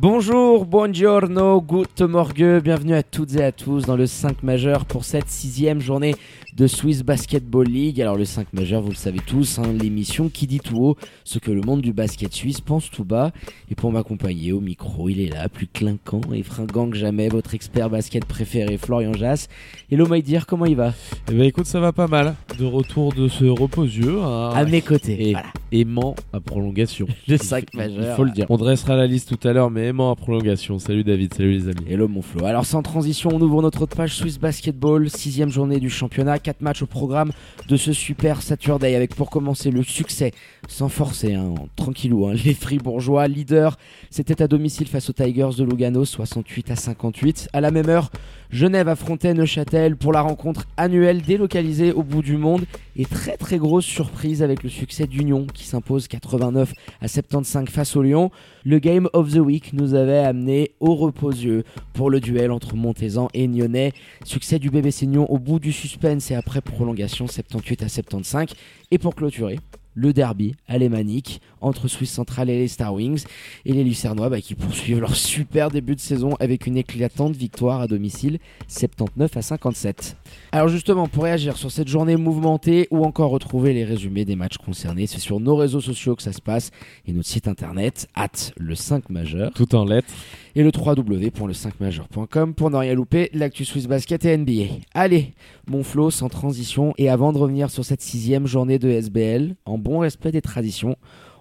Bonjour, 0.00 0.64
buongiorno, 0.64 1.60
good 1.60 1.88
morgue, 2.08 2.60
bienvenue 2.62 2.94
à 2.94 3.02
toutes 3.02 3.34
et 3.34 3.42
à 3.42 3.50
tous 3.50 3.84
dans 3.84 3.96
le 3.96 4.06
5 4.06 4.44
majeur 4.44 4.84
pour 4.84 5.04
cette 5.04 5.28
sixième 5.28 5.80
journée 5.80 6.14
de 6.56 6.68
Swiss 6.68 7.02
Basketball 7.02 7.66
League. 7.66 8.00
Alors 8.00 8.14
le 8.16 8.24
5 8.24 8.52
majeur, 8.52 8.80
vous 8.80 8.90
le 8.90 8.94
savez 8.94 9.18
tous, 9.18 9.58
hein, 9.58 9.72
l'émission 9.72 10.28
qui 10.28 10.46
dit 10.46 10.60
tout 10.60 10.76
haut 10.76 10.96
ce 11.24 11.40
que 11.40 11.50
le 11.50 11.62
monde 11.62 11.80
du 11.80 11.92
basket 11.92 12.32
suisse 12.32 12.60
pense 12.60 12.92
tout 12.92 13.02
bas. 13.04 13.32
Et 13.72 13.74
pour 13.74 13.90
m'accompagner 13.90 14.52
au 14.52 14.60
micro, 14.60 15.08
il 15.08 15.20
est 15.20 15.34
là, 15.34 15.48
plus 15.48 15.66
clinquant 15.66 16.20
et 16.32 16.44
fringant 16.44 16.88
que 16.88 16.96
jamais, 16.96 17.28
votre 17.28 17.54
expert 17.54 17.90
basket 17.90 18.24
préféré, 18.24 18.78
Florian 18.78 19.14
Jass. 19.14 19.48
Hello 19.90 20.06
my 20.08 20.22
dear, 20.22 20.46
comment 20.46 20.66
il 20.66 20.76
va? 20.76 20.94
Eh 21.28 21.34
ben 21.34 21.42
écoute, 21.42 21.66
ça 21.66 21.80
va 21.80 21.92
pas 21.92 22.06
mal. 22.06 22.36
De 22.56 22.64
retour 22.64 23.12
de 23.14 23.26
ce 23.26 23.46
reposieux. 23.46 24.20
hein. 24.22 24.50
À 24.54 24.64
mes 24.64 24.80
côtés, 24.80 25.30
Et 25.30 25.32
voilà. 25.32 25.48
Aimant 25.72 26.14
à 26.32 26.40
prolongation. 26.40 27.06
Le 27.28 27.34
Il 27.34 27.42
5 27.42 27.66
faut- 27.72 27.76
majeur. 27.78 28.12
Il 28.12 28.16
faut 28.16 28.24
le 28.24 28.30
dire. 28.30 28.46
On 28.48 28.56
dressera 28.56 28.96
la 28.96 29.06
liste 29.06 29.36
tout 29.36 29.48
à 29.48 29.52
l'heure, 29.52 29.70
mais 29.70 29.86
aimant 29.88 30.10
à 30.10 30.16
prolongation. 30.16 30.78
Salut 30.78 31.04
David, 31.04 31.34
salut 31.34 31.52
les 31.52 31.68
amis. 31.68 31.84
Hello 31.88 32.08
mon 32.08 32.22
Flo. 32.22 32.44
Alors 32.44 32.64
sans 32.66 32.82
transition, 32.82 33.30
on 33.32 33.40
ouvre 33.40 33.60
notre 33.62 33.82
autre 33.82 33.96
page 33.96 34.14
Swiss 34.14 34.38
Basketball, 34.38 35.08
sixième 35.10 35.50
journée 35.50 35.80
du 35.80 35.90
championnat, 35.90 36.38
quatre 36.38 36.60
matchs 36.62 36.82
au 36.82 36.86
programme 36.86 37.32
de 37.68 37.76
ce 37.76 37.92
super 37.92 38.42
Saturday 38.42 38.94
avec 38.94 39.14
pour 39.14 39.30
commencer 39.30 39.70
le 39.70 39.82
succès, 39.82 40.32
sans 40.68 40.88
forcer, 40.88 41.34
hein, 41.34 41.54
tranquillou, 41.76 42.26
hein, 42.26 42.34
les 42.44 42.54
Fribourgeois, 42.54 43.28
leaders, 43.28 43.76
c'était 44.10 44.42
à 44.42 44.48
domicile 44.48 44.86
face 44.88 45.10
aux 45.10 45.12
Tigers 45.12 45.50
de 45.58 45.64
Lugano, 45.64 46.04
68 46.04 46.70
à 46.70 46.76
58. 46.76 47.48
À 47.52 47.60
la 47.60 47.70
même 47.70 47.88
heure, 47.88 48.10
Genève 48.50 48.88
affrontait 48.88 49.34
Neuchâtel 49.34 49.96
pour 49.96 50.10
la 50.10 50.22
rencontre 50.22 50.66
annuelle 50.78 51.20
délocalisée 51.20 51.92
au 51.92 52.02
bout 52.02 52.22
du 52.22 52.38
monde 52.38 52.64
et 52.96 53.04
très 53.04 53.36
très 53.36 53.58
grosse 53.58 53.84
surprise 53.84 54.42
avec 54.42 54.62
le 54.62 54.70
succès 54.70 55.06
d'Union 55.06 55.46
qui 55.46 55.66
s'impose 55.66 56.08
89 56.08 56.72
à 57.02 57.08
75 57.08 57.68
face 57.68 57.94
au 57.94 58.02
Lyon. 58.02 58.30
Le 58.64 58.78
Game 58.78 59.10
of 59.12 59.30
the 59.34 59.38
Week 59.38 59.74
nous 59.74 59.92
avait 59.92 60.20
amené 60.20 60.72
au 60.80 60.94
reposieux 60.94 61.64
pour 61.92 62.08
le 62.08 62.20
duel 62.20 62.50
entre 62.50 62.74
Montezan 62.74 63.28
et 63.34 63.46
Nyonnais. 63.46 63.92
Succès 64.24 64.58
du 64.58 64.70
bébé 64.70 64.92
Seignon 64.92 65.30
au 65.30 65.38
bout 65.38 65.58
du 65.58 65.70
suspense 65.70 66.30
et 66.30 66.34
après 66.34 66.62
prolongation 66.62 67.26
78 67.26 67.82
à 67.82 67.88
75. 67.90 68.46
Et 68.90 68.96
pour 68.96 69.14
clôturer, 69.14 69.58
le 69.98 70.12
derby 70.12 70.54
alémanique 70.68 71.42
entre 71.60 71.88
Swiss 71.88 72.10
Central 72.10 72.50
et 72.50 72.58
les 72.58 72.68
Star 72.68 72.94
Wings 72.94 73.24
et 73.64 73.72
les 73.72 73.84
Lucernois 73.84 74.28
bah, 74.28 74.40
qui 74.40 74.54
poursuivent 74.54 75.00
leur 75.00 75.14
super 75.16 75.70
début 75.70 75.94
de 75.94 76.00
saison 76.00 76.34
avec 76.40 76.66
une 76.66 76.76
éclatante 76.76 77.34
victoire 77.36 77.80
à 77.80 77.86
domicile 77.86 78.38
79 78.68 79.36
à 79.36 79.42
57. 79.42 80.16
Alors 80.52 80.68
justement 80.68 81.08
pour 81.08 81.24
réagir 81.24 81.56
sur 81.56 81.70
cette 81.70 81.88
journée 81.88 82.16
mouvementée 82.16 82.88
ou 82.90 83.04
encore 83.04 83.30
retrouver 83.30 83.72
les 83.72 83.84
résumés 83.84 84.24
des 84.24 84.36
matchs 84.36 84.58
concernés, 84.58 85.06
c'est 85.06 85.18
sur 85.18 85.40
nos 85.40 85.56
réseaux 85.56 85.80
sociaux 85.80 86.16
que 86.16 86.22
ça 86.22 86.32
se 86.32 86.40
passe 86.40 86.70
et 87.06 87.12
notre 87.12 87.28
site 87.28 87.48
internet 87.48 88.08
at 88.14 88.28
le 88.56 88.74
5 88.74 89.10
majeur 89.10 89.52
Tout 89.54 89.74
en 89.74 89.84
lettres. 89.84 90.12
et 90.54 90.62
le 90.62 90.70
www.le5majeur.com 90.74 92.54
pour 92.54 92.70
ne 92.70 92.76
rien 92.76 92.94
louper 92.94 93.30
l'actu 93.32 93.64
Swiss 93.64 93.86
Basket 93.86 94.24
et 94.24 94.36
NBA. 94.36 94.64
Allez, 94.94 95.34
mon 95.66 95.82
flow 95.82 96.10
sans 96.10 96.28
transition 96.28 96.94
et 96.98 97.08
avant 97.08 97.32
de 97.32 97.38
revenir 97.38 97.70
sur 97.70 97.84
cette 97.84 98.02
sixième 98.02 98.46
journée 98.46 98.78
de 98.78 98.88
SBL, 98.88 99.54
en 99.64 99.78
bon 99.78 100.00
respect 100.00 100.32
des 100.32 100.42
traditions, 100.42 100.96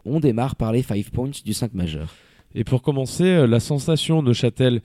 on 0.07 0.19
démarre 0.19 0.56
par 0.56 0.72
les 0.72 0.81
5 0.81 1.09
points 1.09 1.31
du 1.44 1.53
5 1.53 1.73
majeur. 1.73 2.13
Et 2.56 2.63
pour 2.63 2.81
commencer, 2.81 3.25
euh, 3.25 3.47
la 3.47 3.59
sensation 3.59 4.23
de 4.23 4.34
Châtel. 4.34 4.81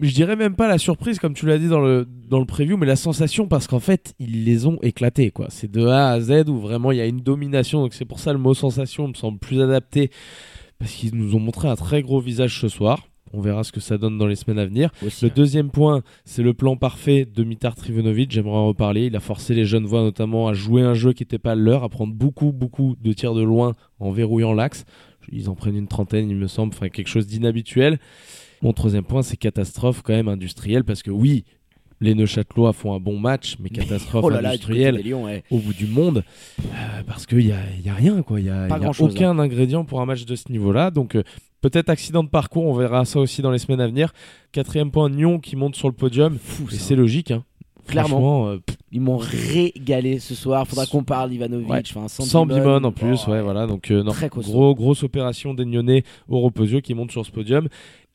Je 0.00 0.12
dirais 0.12 0.34
même 0.34 0.56
pas 0.56 0.66
la 0.66 0.78
surprise, 0.78 1.20
comme 1.20 1.34
tu 1.34 1.46
l'as 1.46 1.58
dit 1.58 1.68
dans 1.68 1.80
le, 1.80 2.08
dans 2.28 2.40
le 2.40 2.44
preview, 2.44 2.76
mais 2.76 2.86
la 2.86 2.96
sensation 2.96 3.46
parce 3.46 3.68
qu'en 3.68 3.78
fait, 3.78 4.14
ils 4.18 4.44
les 4.44 4.66
ont 4.66 4.78
éclatés. 4.82 5.30
quoi. 5.30 5.46
C'est 5.50 5.70
de 5.70 5.86
A 5.86 6.10
à 6.10 6.20
Z 6.20 6.48
où 6.48 6.58
vraiment 6.58 6.90
il 6.90 6.98
y 6.98 7.00
a 7.00 7.06
une 7.06 7.20
domination. 7.20 7.82
Donc 7.82 7.94
c'est 7.94 8.04
pour 8.04 8.18
ça 8.18 8.32
le 8.32 8.38
mot 8.38 8.54
sensation 8.54 9.06
me 9.06 9.14
semble 9.14 9.38
plus 9.38 9.60
adapté. 9.62 10.10
Parce 10.78 10.92
qu'ils 10.92 11.14
nous 11.14 11.36
ont 11.36 11.38
montré 11.38 11.68
un 11.68 11.76
très 11.76 12.02
gros 12.02 12.20
visage 12.20 12.60
ce 12.60 12.66
soir. 12.66 13.06
On 13.32 13.40
verra 13.40 13.64
ce 13.64 13.72
que 13.72 13.80
ça 13.80 13.98
donne 13.98 14.18
dans 14.18 14.26
les 14.26 14.36
semaines 14.36 14.58
à 14.58 14.66
venir. 14.66 14.90
Aussi, 15.04 15.24
Le 15.24 15.30
hein. 15.30 15.34
deuxième 15.34 15.70
point, 15.70 16.02
c'est 16.24 16.42
le 16.42 16.54
plan 16.54 16.76
parfait 16.76 17.24
de 17.24 17.44
Mitar 17.44 17.74
Trivunovic. 17.74 18.30
J'aimerais 18.30 18.56
en 18.56 18.68
reparler. 18.68 19.06
Il 19.06 19.16
a 19.16 19.20
forcé 19.20 19.54
les 19.54 19.64
jeunes 19.64 19.86
voix 19.86 20.02
notamment 20.02 20.48
à 20.48 20.54
jouer 20.54 20.82
un 20.82 20.94
jeu 20.94 21.12
qui 21.12 21.22
n'était 21.22 21.38
pas 21.38 21.54
leur, 21.54 21.82
à 21.84 21.88
prendre 21.88 22.12
beaucoup, 22.14 22.52
beaucoup 22.52 22.96
de 23.00 23.12
tirs 23.12 23.34
de 23.34 23.42
loin 23.42 23.72
en 24.00 24.10
verrouillant 24.10 24.52
l'axe. 24.52 24.84
Ils 25.30 25.48
en 25.48 25.54
prennent 25.54 25.76
une 25.76 25.88
trentaine, 25.88 26.28
il 26.30 26.36
me 26.36 26.48
semble, 26.48 26.74
enfin 26.74 26.88
quelque 26.88 27.08
chose 27.08 27.26
d'inhabituel. 27.26 27.98
Mon 28.60 28.72
troisième 28.72 29.04
point, 29.04 29.22
c'est 29.22 29.36
catastrophe 29.36 30.02
quand 30.02 30.12
même 30.12 30.28
industrielle 30.28 30.84
parce 30.84 31.02
que 31.02 31.10
oui, 31.10 31.44
les 32.02 32.14
Neuchâtelois 32.14 32.72
font 32.72 32.94
un 32.94 32.98
bon 33.00 33.18
match, 33.18 33.56
mais 33.60 33.70
catastrophe 33.70 34.24
Oh 34.24 34.28
là 34.28 34.40
là, 34.42 34.50
industrielle 34.50 35.00
ouais. 35.14 35.44
au 35.50 35.58
bout 35.58 35.72
du 35.72 35.86
monde 35.86 36.24
euh, 36.60 37.02
parce 37.06 37.26
qu'il 37.26 37.38
n'y 37.46 37.52
a, 37.52 37.60
y 37.82 37.88
a 37.88 37.94
rien 37.94 38.20
quoi 38.22 38.40
il 38.40 38.46
y 38.46 38.50
a, 38.50 38.68
y 38.68 38.70
a 38.70 38.74
hein. 38.74 38.90
aucun 38.98 39.38
ingrédient 39.38 39.84
pour 39.84 40.00
un 40.00 40.06
match 40.06 40.24
de 40.24 40.36
ce 40.36 40.50
niveau 40.50 40.72
là 40.72 40.90
donc 40.90 41.14
euh, 41.14 41.22
peut-être 41.60 41.88
accident 41.88 42.24
de 42.24 42.28
parcours 42.28 42.64
on 42.64 42.74
verra 42.74 43.04
ça 43.04 43.20
aussi 43.20 43.40
dans 43.40 43.50
les 43.50 43.58
semaines 43.58 43.80
à 43.80 43.86
venir 43.86 44.12
quatrième 44.50 44.90
point 44.90 45.08
Nyon 45.08 45.38
qui 45.38 45.56
monte 45.56 45.76
sur 45.76 45.88
le 45.88 45.94
podium 45.94 46.36
Fou, 46.38 46.66
et 46.70 46.74
c'est 46.74 46.96
logique 46.96 47.30
hein. 47.30 47.44
Clairement. 47.86 48.48
Euh, 48.48 48.58
Ils 48.92 49.00
m'ont 49.00 49.16
régalé 49.16 50.18
ce 50.18 50.34
soir. 50.34 50.66
Faudra 50.66 50.86
qu'on 50.86 51.02
parle. 51.02 51.32
Ouais. 51.32 51.82
enfin, 51.84 52.08
sans, 52.08 52.24
sans 52.24 52.46
Bimon. 52.46 52.84
En 52.84 52.92
plus 52.92 53.24
Oh, 53.26 53.30
ouais 53.30 53.42
voilà 53.42 53.66
donc 53.66 53.90
euh, 53.90 54.02
non, 54.02 54.12
grosse 54.72 55.02
opération 55.02 55.54
des 55.54 55.64
Nyonnais 55.64 56.04
au 56.28 56.40
Reposio 56.40 56.80
qui 56.80 56.94
monte 56.94 57.10
sur 57.10 57.24
ce 57.24 57.30
podium 57.30 57.68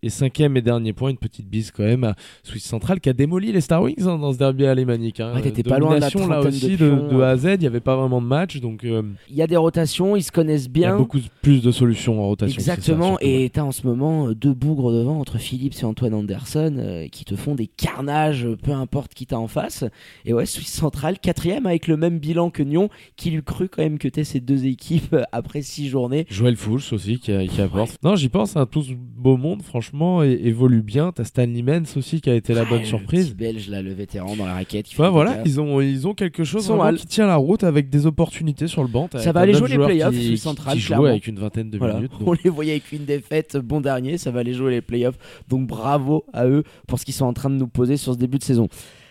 et 0.03 0.09
cinquième 0.09 0.55
et 0.57 0.61
dernier 0.61 0.93
point, 0.93 1.09
une 1.09 1.17
petite 1.17 1.49
bise 1.49 1.71
quand 1.71 1.83
même 1.83 2.03
à 2.03 2.15
Swiss 2.43 2.63
Central 2.63 2.99
qui 2.99 3.09
a 3.09 3.13
démoli 3.13 3.51
les 3.51 3.61
Star 3.61 3.81
Wings 3.81 4.05
hein, 4.07 4.17
dans 4.19 4.31
ce 4.31 4.37
derby 4.37 4.65
alémanique. 4.65 5.19
Hein. 5.19 5.33
Ouais, 5.33 5.41
t'étais 5.41 5.63
pas 5.63 5.79
loin 5.79 5.95
de 5.95 6.01
la 6.01 6.09
là 6.09 6.39
aussi 6.41 6.71
de, 6.71 6.75
pions. 6.75 7.07
de 7.07 7.21
A 7.21 7.29
à 7.29 7.37
Z, 7.37 7.45
il 7.55 7.59
n'y 7.59 7.65
avait 7.67 7.79
pas 7.79 7.95
vraiment 7.95 8.21
de 8.21 8.27
match, 8.27 8.59
donc 8.59 8.83
euh, 8.83 9.01
Il 9.29 9.35
y 9.35 9.41
a 9.41 9.47
des 9.47 9.57
rotations, 9.57 10.15
ils 10.15 10.21
se 10.21 10.31
connaissent 10.31 10.65
il 10.73 10.79
y 10.81 10.85
a 10.85 10.89
bien. 10.89 10.97
beaucoup 10.97 11.19
plus 11.41 11.63
de 11.63 11.71
solutions 11.71 12.21
en 12.21 12.27
rotation. 12.27 12.61
ça, 12.61 12.73
Exactement, 12.73 13.13
ouais. 13.15 13.43
et 13.43 13.49
t'as 13.49 13.63
en 13.63 13.71
ce 13.71 13.87
moment 13.87 14.27
euh, 14.27 14.35
deux 14.35 14.53
bougres 14.53 14.91
devant 14.91 15.19
entre 15.19 15.39
Phillips 15.39 15.75
et 15.81 15.85
Antoine 15.85 16.13
Anderson 16.13 16.75
euh, 16.77 17.07
qui 17.07 17.25
te 17.25 17.35
font 17.35 17.55
des 17.55 17.67
carnages, 17.67 18.47
peu 18.63 18.71
importe 18.71 19.13
qui 19.15 19.25
t'as 19.25 19.37
en 19.37 19.47
face. 19.47 19.83
Et 20.25 20.33
ouais, 20.33 20.45
Suisse 20.45 20.73
Central, 20.73 21.19
quatrième 21.19 21.65
avec 21.65 21.87
le 21.87 21.97
même 21.97 22.19
bilan 22.19 22.51
que 22.51 22.61
Nyon, 22.61 22.89
qui 23.15 23.31
lui 23.31 23.41
cru 23.41 23.67
quand 23.67 23.81
même 23.81 23.97
que 23.97 24.07
t'es 24.07 24.23
ces 24.23 24.41
deux 24.41 24.65
équipes 24.65 25.15
après 25.31 25.63
six 25.63 25.89
journées. 25.89 26.27
Joël 26.29 26.55
Fouls 26.55 26.81
aussi 26.91 27.19
qui, 27.19 27.31
qui 27.47 27.61
apporte. 27.61 27.97
Non, 28.03 28.15
j'y 28.15 28.29
pense, 28.29 28.55
hein, 28.55 28.67
tout 28.69 28.83
ce 28.83 28.93
beau 28.93 29.37
monde, 29.37 29.63
franchement, 29.63 29.86
évolue 30.23 30.81
bien. 30.81 31.11
T'as 31.11 31.23
Stanley 31.23 31.61
Mens 31.61 31.97
aussi 31.97 32.21
qui 32.21 32.29
a 32.29 32.35
été 32.35 32.53
la 32.53 32.63
Ouais, 32.63 32.69
bonne 32.69 32.79
le 32.79 32.85
surprise. 32.85 33.27
petit 33.29 33.35
Belge 33.35 33.69
là, 33.69 33.81
le 33.81 33.93
vétéran 33.93 34.35
dans 34.35 34.45
la 34.45 34.53
raquette. 34.53 34.87
voilà, 34.95 35.41
ils 35.45 35.59
ont, 35.59 35.79
ils 35.81 36.07
ont 36.07 36.13
quelque 36.13 36.43
chose 36.43 36.71
qui 36.97 37.07
tient 37.07 37.27
la 37.27 37.35
route 37.35 37.63
avec 37.63 37.89
des 37.89 38.05
opportunités 38.05 38.67
sur 38.67 38.81
le 38.81 38.89
banc. 38.89 39.09
Ça 39.15 39.31
va 39.31 39.41
aller 39.41 39.53
jouer 39.53 39.69
les 39.69 39.77
playoffs, 39.77 40.13
qui, 40.15 40.39
clairement. 40.85 41.05
avec 41.05 41.27
une 41.27 41.39
vingtaine 41.39 41.69
de 41.69 41.79
minutes. 41.79 42.11
On 42.25 42.33
les 42.33 42.49
voyait 42.49 42.71
avec 42.71 42.91
une 42.91 43.05
défaite, 43.05 43.57
bon 43.57 43.81
dernier, 43.81 44.17
ça 44.17 44.31
va 44.31 44.39
aller 44.41 44.53
jouer 44.53 44.71
les 44.71 44.81
playoffs. 44.81 45.17
Donc 45.47 45.67
bravo 45.67 46.25
à 46.33 46.47
eux 46.47 46.63
pour 46.87 46.99
ce 46.99 47.05
qu'ils 47.05 47.13
sont 47.13 47.25
en 47.25 47.33
train 47.33 47.49
de 47.49 47.55
nous 47.55 47.67
poser 47.67 47.97
sur 47.97 48.13
ce 48.13 48.17
début 48.17 48.37
de 48.37 48.43
saison. 48.43 48.67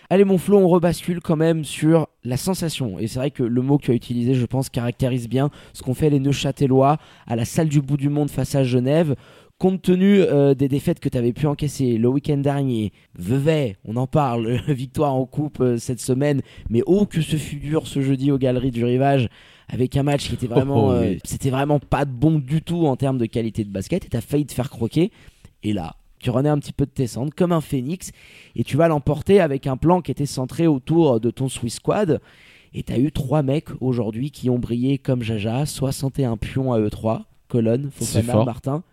Allez 0.09 0.23
mon 0.23 0.37
Flo, 0.37 0.57
on 0.57 0.69
rebascule 0.69 1.19
quand 1.19 1.35
même 1.35 1.65
sur 1.65 2.07
la 2.23 2.37
sensation. 2.37 2.97
Et 2.97 3.07
c'est 3.07 3.19
vrai 3.19 3.29
que 3.31 3.43
le 3.43 3.61
mot 3.61 3.77
que 3.77 3.83
tu 3.85 3.91
as 3.91 3.93
utilisé, 3.93 4.35
je 4.35 4.45
pense, 4.45 4.69
caractérise 4.69 5.27
bien 5.27 5.49
ce 5.73 5.83
qu'ont 5.83 5.93
fait 5.93 6.09
les 6.09 6.19
Neuchâtelois 6.19 6.97
à 7.27 7.35
la 7.35 7.43
salle 7.43 7.67
du 7.67 7.81
bout 7.81 7.97
du 7.97 8.07
monde 8.07 8.29
face 8.29 8.55
à 8.55 8.63
Genève. 8.63 9.15
Compte 9.59 9.81
tenu 9.81 10.19
euh, 10.21 10.53
des 10.53 10.67
défaites 10.67 10.99
que 10.99 11.09
tu 11.09 11.17
avais 11.17 11.33
pu 11.33 11.47
encaisser 11.47 11.97
le 11.97 12.07
week-end 12.07 12.37
dernier, 12.37 12.93
Vevey, 13.17 13.75
on 13.85 13.95
en 13.95 14.05
parle, 14.05 14.61
victoire 14.67 15.15
en 15.15 15.25
coupe 15.25 15.61
euh, 15.61 15.77
cette 15.77 15.99
semaine, 15.99 16.41
mais 16.69 16.83
oh 16.85 17.07
que 17.07 17.21
ce 17.21 17.37
fut 17.37 17.55
dur 17.55 17.87
ce 17.87 18.01
jeudi 18.01 18.31
aux 18.31 18.37
Galeries 18.37 18.69
du 18.69 18.85
Rivage, 18.85 19.29
avec 19.67 19.97
un 19.97 20.03
match 20.03 20.27
qui 20.27 20.35
était 20.35 20.45
vraiment, 20.45 20.89
Oh, 20.89 20.91
euh, 20.91 21.09
oui. 21.13 21.19
c'était 21.23 21.49
vraiment 21.49 21.79
pas 21.79 22.05
bon 22.05 22.37
du 22.37 22.61
tout 22.61 22.85
en 22.85 22.95
termes 22.97 23.17
de 23.17 23.25
qualité 23.25 23.63
de 23.63 23.71
basket, 23.71 24.05
et 24.05 24.09
t'as 24.09 24.21
failli 24.21 24.45
te 24.45 24.53
faire 24.53 24.69
croquer, 24.69 25.11
et 25.63 25.73
là, 25.73 25.95
tu 26.19 26.29
renais 26.29 26.49
un 26.49 26.59
petit 26.59 26.73
peu 26.73 26.85
de 26.85 26.91
tes 26.91 27.07
cendres 27.07 27.33
comme 27.35 27.51
un 27.51 27.61
phénix, 27.61 28.11
et 28.55 28.63
tu 28.63 28.77
vas 28.77 28.87
l'emporter 28.87 29.39
avec 29.39 29.65
un 29.65 29.75
plan 29.75 30.01
qui 30.01 30.11
était 30.11 30.27
centré 30.27 30.67
autour 30.67 31.19
de 31.19 31.31
ton 31.31 31.49
Swiss 31.49 31.75
Squad. 31.77 32.21
Et 32.75 32.83
t'as 32.83 32.99
eu 32.99 33.11
trois 33.11 33.41
mecs 33.41 33.69
aujourd'hui 33.81 34.29
qui 34.29 34.51
ont 34.51 34.59
brillé 34.59 34.99
comme 34.99 35.23
Jaja, 35.23 35.65
61 35.65 36.37
pions 36.37 36.73
à 36.73 36.79
eux3, 36.79 37.21
Colonne, 37.47 37.89
C'est 37.99 38.21
Fofana. 38.21 38.43
Martin. 38.45 38.83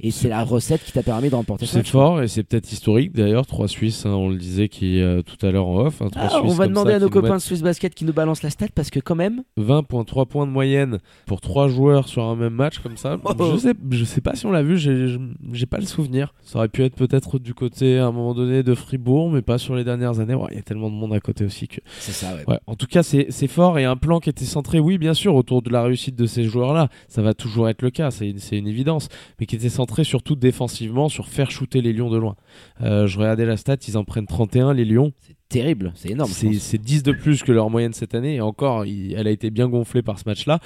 Et 0.00 0.10
c'est 0.10 0.28
la 0.28 0.42
recette 0.42 0.82
qui 0.84 0.90
t'a 0.92 1.02
permis 1.04 1.30
de 1.30 1.34
remporter 1.36 1.66
ce 1.66 1.72
C'est 1.74 1.86
fort 1.86 2.20
et 2.20 2.26
c'est 2.28 2.42
peut-être 2.42 2.70
historique 2.72 3.12
d'ailleurs. 3.12 3.46
Trois 3.46 3.68
Suisses, 3.68 4.04
hein, 4.06 4.10
on 4.10 4.28
le 4.28 4.36
disait 4.36 4.68
qui 4.68 5.00
euh, 5.00 5.22
tout 5.22 5.44
à 5.46 5.50
l'heure 5.52 5.66
en 5.68 5.86
off. 5.86 6.02
hein, 6.02 6.08
Ah, 6.16 6.40
on 6.42 6.48
va 6.48 6.66
demander 6.66 6.90
ça 6.90 6.96
à 6.96 6.98
nos 6.98 7.08
copains 7.08 7.36
de 7.36 7.40
Swiss 7.40 7.62
Basket 7.62 7.94
qui 7.94 8.04
nous 8.04 8.12
balancent 8.12 8.42
la 8.42 8.50
stat 8.50 8.66
parce 8.74 8.90
que 8.90 8.98
quand 8.98 9.14
même, 9.14 9.44
20.3 9.56 10.26
points 10.26 10.46
de 10.46 10.50
moyenne 10.52 10.98
pour 11.26 11.40
trois 11.40 11.68
joueurs 11.68 12.08
sur 12.08 12.24
un 12.24 12.34
même 12.34 12.54
match 12.54 12.80
comme 12.80 12.96
ça. 12.96 13.18
Oh. 13.24 13.52
Je 13.52 13.56
sais, 13.58 13.74
je 13.90 14.04
sais 14.04 14.20
pas 14.20 14.34
si 14.34 14.46
on 14.46 14.50
l'a 14.50 14.62
vu, 14.64 14.76
j'ai 14.78 15.66
pas 15.66 15.78
le 15.78 15.86
souvenir. 15.86 16.34
Ça 16.42 16.58
aurait 16.58 16.68
pu 16.68 16.82
être 16.82 16.96
peut-être 16.96 17.38
du 17.38 17.54
côté 17.54 17.98
à 17.98 18.06
un 18.06 18.12
moment 18.12 18.34
donné 18.34 18.64
de 18.64 18.74
Fribourg, 18.74 19.30
mais 19.30 19.42
pas 19.42 19.58
sur 19.58 19.76
les 19.76 19.84
dernières 19.84 20.18
années. 20.18 20.34
Ouais, 20.34 20.48
Il 20.50 20.56
y 20.56 20.60
a 20.60 20.62
tellement 20.62 20.90
de 20.90 20.96
monde 20.96 21.12
à 21.12 21.20
côté 21.20 21.44
aussi 21.44 21.68
que. 21.68 21.80
c'est 22.00 22.12
ça. 22.12 22.34
Ouais. 22.34 22.42
Ouais, 22.48 22.58
en 22.66 22.74
tout 22.74 22.86
cas, 22.86 23.04
c'est 23.04 23.46
fort 23.46 23.78
et 23.78 23.84
un 23.84 23.96
plan 23.96 24.18
qui 24.18 24.28
était 24.28 24.44
centré, 24.44 24.80
oui, 24.80 24.98
bien 24.98 25.14
sûr, 25.14 25.36
autour 25.36 25.62
de 25.62 25.70
la 25.70 25.82
réussite 25.84 26.16
de 26.16 26.26
ces 26.26 26.42
joueurs-là. 26.44 26.88
Ça 27.06 27.22
va 27.22 27.32
toujours 27.32 27.68
être 27.68 27.82
le 27.82 27.90
cas, 27.90 28.10
c'est 28.10 28.28
une, 28.28 28.38
c'est 28.38 28.58
une 28.58 28.66
évidence, 28.66 29.08
mais 29.38 29.46
qui 29.46 29.54
était 29.54 29.68
centré 29.68 29.83
surtout 30.04 30.36
défensivement 30.36 31.08
sur 31.08 31.28
faire 31.28 31.50
shooter 31.50 31.80
les 31.82 31.92
Lions 31.92 32.10
de 32.10 32.16
loin. 32.18 32.36
Euh, 32.80 33.06
je 33.06 33.18
regardais 33.18 33.44
la 33.46 33.56
stat, 33.56 33.76
ils 33.88 33.96
en 33.98 34.04
prennent 34.04 34.26
31, 34.26 34.72
les 34.74 34.84
Lions. 34.84 35.12
C'est 35.20 35.36
terrible, 35.48 35.92
c'est 35.94 36.10
énorme. 36.10 36.30
C'est 36.30 36.46
pense. 36.46 36.56
c'est 36.58 36.78
10 36.80 37.02
de 37.02 37.12
plus 37.12 37.42
que 37.42 37.52
leur 37.52 37.70
moyenne 37.70 37.92
cette 37.92 38.14
année, 38.14 38.36
et 38.36 38.40
encore, 38.40 38.86
il- 38.86 39.14
elle 39.14 39.26
a 39.26 39.30
été 39.30 39.50
bien 39.50 39.68
gonflée 39.68 40.02
par 40.02 40.18
ce 40.18 40.24
match-là. 40.26 40.58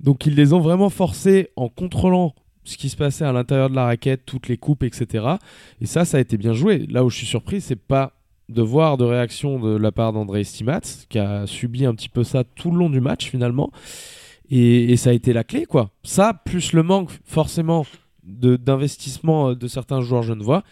Donc 0.00 0.26
ils 0.26 0.34
les 0.34 0.52
ont 0.52 0.60
vraiment 0.60 0.88
forcés 0.90 1.48
en 1.56 1.68
contrôlant 1.68 2.34
ce 2.64 2.76
qui 2.76 2.88
se 2.88 2.96
passait 2.96 3.24
à 3.24 3.32
l'intérieur 3.32 3.70
de 3.70 3.74
la 3.74 3.84
raquette, 3.84 4.22
toutes 4.26 4.48
les 4.48 4.56
coupes, 4.58 4.82
etc. 4.82 5.24
Et 5.80 5.86
ça, 5.86 6.04
ça 6.04 6.18
a 6.18 6.20
été 6.20 6.36
bien 6.36 6.52
joué. 6.52 6.86
Là 6.88 7.04
où 7.04 7.10
je 7.10 7.16
suis 7.16 7.26
surpris, 7.26 7.60
c'est 7.60 7.76
pas 7.76 8.12
de 8.48 8.62
voir 8.62 8.96
de 8.96 9.04
réaction 9.04 9.58
de 9.60 9.76
la 9.76 9.92
part 9.92 10.12
d'André 10.12 10.42
Stimat, 10.44 10.80
qui 11.08 11.18
a 11.18 11.46
subi 11.46 11.86
un 11.86 11.94
petit 11.94 12.08
peu 12.08 12.24
ça 12.24 12.44
tout 12.44 12.70
le 12.70 12.78
long 12.78 12.90
du 12.90 13.00
match 13.00 13.28
finalement. 13.30 13.70
Et, 14.50 14.92
et 14.92 14.96
ça 14.96 15.10
a 15.10 15.12
été 15.12 15.32
la 15.32 15.44
clé, 15.44 15.64
quoi. 15.66 15.90
Ça, 16.02 16.34
plus 16.44 16.72
le 16.72 16.82
manque 16.82 17.10
forcément 17.24 17.86
d'investissement 18.30 19.50
euh, 19.50 19.54
de 19.54 19.66
certains 19.66 20.00
joueurs 20.00 20.22
genevois. 20.22 20.62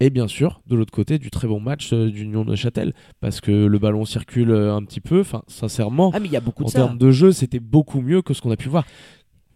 Et 0.00 0.10
bien 0.10 0.28
sûr, 0.28 0.60
de 0.68 0.76
l'autre 0.76 0.92
côté, 0.92 1.18
du 1.18 1.30
très 1.30 1.48
bon 1.48 1.58
match 1.58 1.92
euh, 1.92 2.10
d'Union 2.10 2.44
de 2.44 2.54
Châtel. 2.54 2.94
Parce 3.20 3.40
que 3.40 3.50
le 3.50 3.78
ballon 3.78 4.04
circule 4.04 4.50
euh, 4.50 4.74
un 4.74 4.82
petit 4.84 5.00
peu. 5.00 5.20
Enfin, 5.20 5.42
sincèrement, 5.48 6.12
Ah 6.14 6.20
mais 6.20 6.28
y 6.28 6.36
a 6.36 6.40
beaucoup 6.40 6.64
en 6.64 6.68
termes 6.68 6.98
de 6.98 7.10
jeu, 7.10 7.32
c'était 7.32 7.58
beaucoup 7.58 8.00
mieux 8.00 8.22
que 8.22 8.32
ce 8.32 8.40
qu'on 8.40 8.52
a 8.52 8.56
pu 8.56 8.68
voir. 8.68 8.86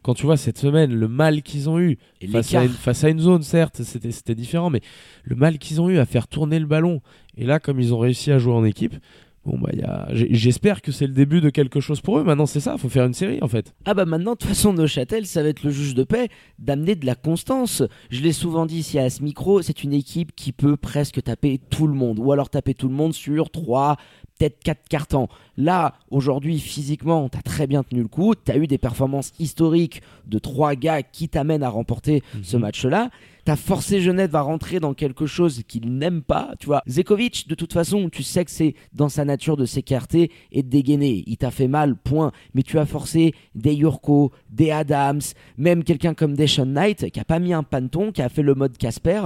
Quand 0.02 0.14
tu 0.14 0.26
vois 0.26 0.36
cette 0.36 0.58
semaine, 0.58 0.92
le 0.92 1.06
mal 1.06 1.42
qu'ils 1.42 1.70
ont 1.70 1.78
eu 1.78 1.96
Et 2.20 2.26
face 2.26 2.52
à, 2.54 2.64
une, 2.64 2.70
face 2.70 3.04
à 3.04 3.08
une 3.08 3.20
zone, 3.20 3.44
certes, 3.44 3.82
c'était 3.84 4.10
c'était 4.10 4.34
différent, 4.34 4.68
mais 4.68 4.80
le 5.22 5.36
mal 5.36 5.58
qu'ils 5.58 5.80
ont 5.80 5.88
eu 5.88 5.98
à 5.98 6.06
faire 6.06 6.26
tourner 6.26 6.58
le 6.58 6.66
ballon, 6.66 7.00
et 7.36 7.44
là, 7.44 7.60
comme 7.60 7.78
ils 7.78 7.94
ont 7.94 7.98
réussi 7.98 8.32
à 8.32 8.38
jouer 8.38 8.52
en 8.52 8.64
équipe, 8.64 8.96
bon, 9.44 9.58
bah, 9.58 9.70
y 9.72 9.82
a- 9.82 10.08
j'espère 10.12 10.82
que 10.82 10.92
c'est 10.92 11.06
le 11.06 11.12
début 11.12 11.40
de 11.40 11.50
quelque 11.50 11.80
chose 11.80 12.00
pour 12.00 12.18
eux. 12.18 12.24
Maintenant, 12.24 12.46
c'est 12.46 12.60
ça, 12.60 12.78
faut 12.78 12.88
faire 12.88 13.04
une 13.06 13.14
série 13.14 13.38
en 13.42 13.48
fait. 13.48 13.74
Ah 13.84 13.94
bah 13.94 14.04
maintenant, 14.04 14.32
de 14.32 14.38
toute 14.38 14.48
façon, 14.48 14.72
Neuchâtel, 14.72 15.26
ça 15.26 15.42
va 15.42 15.48
être 15.48 15.62
le 15.64 15.70
juge 15.70 15.94
de 15.94 16.04
paix 16.04 16.28
d'amener 16.58 16.94
de 16.94 17.06
la 17.06 17.14
constance. 17.14 17.82
Je 18.10 18.20
l'ai 18.22 18.32
souvent 18.32 18.66
dit 18.66 18.78
ici 18.78 18.98
à 18.98 19.10
ce 19.10 19.22
micro, 19.22 19.62
c'est 19.62 19.82
une 19.84 19.92
équipe 19.92 20.34
qui 20.36 20.52
peut 20.52 20.76
presque 20.76 21.22
taper 21.22 21.58
tout 21.70 21.86
le 21.86 21.94
monde, 21.94 22.18
ou 22.18 22.32
alors 22.32 22.50
taper 22.50 22.74
tout 22.74 22.88
le 22.88 22.94
monde 22.94 23.12
sur 23.14 23.50
3, 23.50 23.96
peut-être 24.42 24.62
4 24.64 24.88
cartons. 24.88 25.28
Là, 25.56 25.94
aujourd'hui, 26.10 26.58
physiquement, 26.58 27.28
t'as 27.28 27.42
très 27.42 27.66
bien 27.66 27.82
tenu 27.82 28.02
le 28.02 28.08
coup, 28.08 28.34
t'as 28.34 28.56
eu 28.56 28.66
des 28.66 28.78
performances 28.78 29.32
historiques 29.38 30.02
de 30.26 30.38
trois 30.38 30.74
gars 30.74 31.02
qui 31.02 31.28
t'amènent 31.28 31.62
à 31.62 31.68
remporter 31.68 32.22
ce 32.42 32.56
match-là. 32.56 33.10
T'as 33.44 33.56
forcé 33.56 34.00
Genève 34.00 34.34
à 34.36 34.40
rentrer 34.40 34.78
dans 34.78 34.94
quelque 34.94 35.26
chose 35.26 35.62
qu'il 35.66 35.98
n'aime 35.98 36.22
pas, 36.22 36.54
tu 36.58 36.66
vois. 36.66 36.82
Zekovic, 36.86 37.48
de 37.48 37.54
toute 37.56 37.72
façon, 37.72 38.08
tu 38.08 38.22
sais 38.22 38.44
que 38.44 38.50
c'est 38.50 38.74
dans 38.92 39.08
sa 39.08 39.24
nature 39.24 39.56
de 39.56 39.64
s'écarter 39.64 40.30
et 40.52 40.62
de 40.62 40.68
dégainer. 40.68 41.24
Il 41.26 41.36
t'a 41.36 41.50
fait 41.50 41.68
mal, 41.68 41.96
point. 41.96 42.30
Mais 42.54 42.62
tu 42.62 42.78
as 42.78 42.86
forcé 42.86 43.34
des 43.56 43.74
Yurko, 43.74 44.30
des 44.50 44.70
Adams, 44.70 45.20
même 45.58 45.82
quelqu'un 45.82 46.14
comme 46.14 46.34
Deshaun 46.34 46.66
Knight, 46.66 47.10
qui 47.10 47.20
a 47.20 47.24
pas 47.24 47.40
mis 47.40 47.52
un 47.52 47.64
panton, 47.64 48.12
qui 48.12 48.22
a 48.22 48.28
fait 48.28 48.42
le 48.42 48.54
mode 48.54 48.78
Casper. 48.78 49.22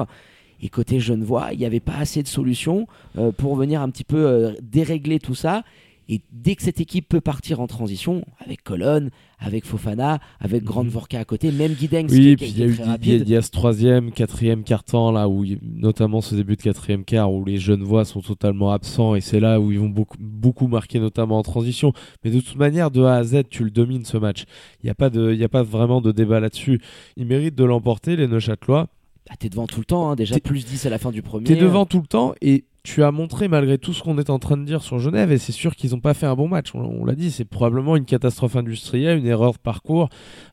Et 0.63 0.69
côté 0.69 1.01
Genevois, 1.01 1.49
il 1.53 1.59
n'y 1.59 1.67
avait 1.67 1.81
pas 1.81 1.97
assez 1.97 2.23
de 2.23 2.29
solutions 2.29 2.87
euh, 3.19 3.31
pour 3.33 3.57
venir 3.57 3.81
un 3.83 3.91
petit 3.91 4.05
peu 4.05 4.27
euh, 4.27 4.53
dérégler 4.63 5.19
tout 5.19 5.35
ça. 5.35 5.63
Et 6.09 6.21
dès 6.31 6.55
que 6.55 6.63
cette 6.63 6.81
équipe 6.81 7.09
peut 7.09 7.21
partir 7.21 7.59
en 7.61 7.67
transition, 7.67 8.25
avec 8.39 8.63
Colonne, 8.63 9.11
avec 9.41 9.65
Fofana, 9.65 10.21
avec 10.39 10.63
Grande 10.63 10.87
Vorka 10.87 11.19
à 11.19 11.25
côté, 11.25 11.51
même 11.51 11.73
Guidengs 11.73 12.07
qui, 12.07 12.15
Oui, 12.15 12.37
qui 12.37 12.45
il 12.47 13.27
y, 13.29 13.31
y 13.31 13.35
a- 13.37 13.43
ce 13.43 13.51
troisième, 13.51 14.13
quatrième 14.13 14.63
quart-temps, 14.63 15.11
là, 15.11 15.29
où 15.29 15.45
notamment 15.63 16.21
ce 16.21 16.37
début 16.37 16.55
de 16.55 16.63
quatrième 16.63 17.05
quart, 17.05 17.33
où 17.33 17.45
les 17.45 17.59
jeunes 17.59 17.83
voix 17.83 18.05
sont 18.05 18.21
totalement 18.21 18.71
absents, 18.71 19.17
et 19.17 19.21
c'est 19.21 19.41
là 19.41 19.59
où 19.59 19.73
ils 19.73 19.81
vont 19.81 19.89
beaucoup, 19.89 20.17
beaucoup 20.21 20.69
marquer, 20.69 21.01
notamment 21.01 21.39
en 21.39 21.43
transition. 21.43 21.93
Mais 22.25 22.31
de 22.31 22.39
toute 22.39 22.57
manière, 22.57 22.93
de 22.93 23.03
A 23.03 23.17
à 23.17 23.25
Z, 23.25 23.43
tu 23.51 23.65
le 23.65 23.71
domines 23.71 24.05
ce 24.05 24.17
match. 24.17 24.45
Il 24.85 24.87
n'y 24.87 24.91
a, 24.91 24.95
pas 24.95 25.11
de- 25.11 25.33
il 25.33 25.39
y 25.41 25.45
a 25.45 25.49
pas 25.49 25.65
vraiment 25.65 26.01
de 26.01 26.13
débat 26.13 26.39
là-dessus. 26.39 26.81
Ils 27.17 27.27
méritent 27.27 27.57
de 27.57 27.65
l'emporter, 27.65 28.15
les 28.15 28.29
Neuchâtelois. 28.29 28.87
Ah, 29.31 29.35
t'es 29.39 29.49
devant 29.49 29.67
tout 29.67 29.81
le 29.81 29.85
temps, 29.85 30.11
hein, 30.11 30.15
déjà 30.17 30.39
plus 30.41 30.65
10 30.65 30.87
à 30.87 30.91
la 30.91 30.99
fin 30.99 31.11
du 31.11 31.23
premier. 31.23 31.45
T'es 31.45 31.57
devant 31.57 31.85
tout 31.87 32.01
le 32.01 32.07
temps, 32.07 32.35
et 32.41 32.65
tu 32.85 33.03
as 33.03 33.11
montré, 33.11 33.49
malgré 33.49 33.79
tout 33.79 33.93
ce 33.93 34.03
qu'on 34.03 34.19
est 34.19 34.31
en 34.31 34.39
train 34.39 34.57
de 34.57 34.65
dire 34.65 34.83
sur 34.83 34.99
Genève, 35.01 35.33
et 35.33 35.39
c'est 35.39 35.51
sûr 35.53 35.75
qu'ils 35.75 35.91
n'ont 35.91 36.01
pas 36.01 36.15
fait 36.15 36.27
un 36.27 36.37
bon 36.37 36.47
match. 36.47 36.75
On, 36.75 36.81
on 36.81 37.05
l'a 37.05 37.15
dit, 37.17 37.31
c'est 37.33 37.45
probablement 37.45 37.97
une 37.97 38.05
catastrophe 38.05 38.55
industrielle, 38.55 39.19
une 39.19 39.27
erreur 39.27 39.53
de 39.53 39.59
parcours. 39.59 40.09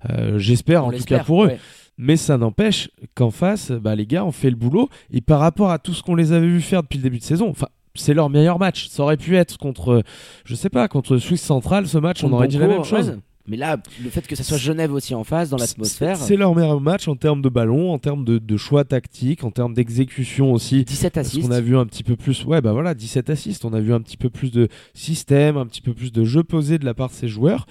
Euh, 0.10 0.40
J'espère, 0.40 0.86
en 0.86 0.92
tout 0.92 1.04
cas 1.04 1.24
pour 1.24 1.44
eux. 1.44 1.48
ouais. 1.48 1.60
Mais 2.00 2.18
ça 2.18 2.40
n'empêche 2.40 2.90
qu'en 3.14 3.30
face, 3.30 3.70
bah, 3.72 3.96
les 3.96 4.08
gars 4.08 4.26
ont 4.26 4.32
fait 4.32 4.50
le 4.50 4.56
boulot. 4.56 4.90
Et 5.12 5.22
par 5.22 5.40
rapport 5.40 5.70
à 5.70 5.78
tout 5.78 5.94
ce 5.94 6.02
qu'on 6.02 6.16
les 6.16 6.32
avait 6.32 6.48
vu 6.48 6.60
faire 6.60 6.82
depuis 6.82 6.98
le 6.98 7.04
début 7.04 7.20
de 7.20 7.24
saison, 7.24 7.50
enfin, 7.50 7.68
c'est 7.94 8.16
leur 8.16 8.32
meilleur 8.32 8.58
match. 8.58 8.88
Ça 8.88 9.04
aurait 9.04 9.18
pu 9.18 9.36
être 9.38 9.60
contre, 9.60 10.02
je 10.44 10.56
sais 10.56 10.72
pas, 10.72 10.88
contre 10.88 11.18
Swiss 11.20 11.44
Central, 11.44 11.88
ce 11.88 12.00
match, 12.00 12.24
on 12.24 12.34
aurait 12.34 12.48
dit 12.48 12.58
la 12.58 12.68
même 12.68 12.84
chose. 12.84 13.10
ouais. 13.12 13.16
Mais 13.46 13.58
là, 13.58 13.78
le 14.02 14.10
fait 14.10 14.26
que 14.26 14.36
ça 14.38 14.44
soit 14.44 14.58
Genève 14.58 14.94
aussi 14.94 15.14
en 15.14 15.26
face, 15.26 15.50
dans 15.50 15.58
l'atmosphère, 15.58 16.16
C'est 16.16 16.38
leur 16.38 16.56
meilleur 16.56 16.80
match 16.80 17.10
en 17.10 17.16
termes 17.18 17.42
de 17.42 17.50
ballon, 17.50 17.92
en 17.92 18.00
termes 18.00 18.24
de, 18.24 18.38
de 18.38 18.58
choix 18.58 18.86
tactiques, 18.86 19.44
en 19.44 19.52
termes 19.52 19.74
d'exécution 19.74 20.54
aussi. 20.54 20.86
17 20.86 21.14
Parce 21.14 21.28
assists. 21.28 21.46
qu'on 21.48 21.52
a 21.54 21.60
vu 21.60 21.76
un 21.78 21.86
petit 21.86 22.04
peu 22.04 22.16
plus, 22.16 22.46
ouais, 22.46 22.62
bah 22.62 22.72
voilà, 22.72 22.94
17 22.94 23.30
assists. 23.30 23.66
On 23.66 23.74
a 23.74 23.82
vu 23.82 23.94
un 23.94 24.00
petit 24.00 24.16
peu 24.16 24.30
plus 24.30 24.52
de 24.52 24.70
système, 24.94 25.58
un 25.58 25.66
petit 25.66 25.82
peu 25.82 25.94
plus 25.94 26.14
de 26.14 26.24
jeu 26.24 26.44
posé 26.44 26.78
de 26.78 26.86
la 26.86 26.94
part 26.94 27.10
de 27.10 27.16
ces 27.16 27.28
joueurs. 27.28 27.66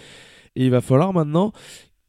Et 0.56 0.64
il 0.66 0.70
va 0.70 0.82
falloir 0.82 1.14
maintenant 1.14 1.52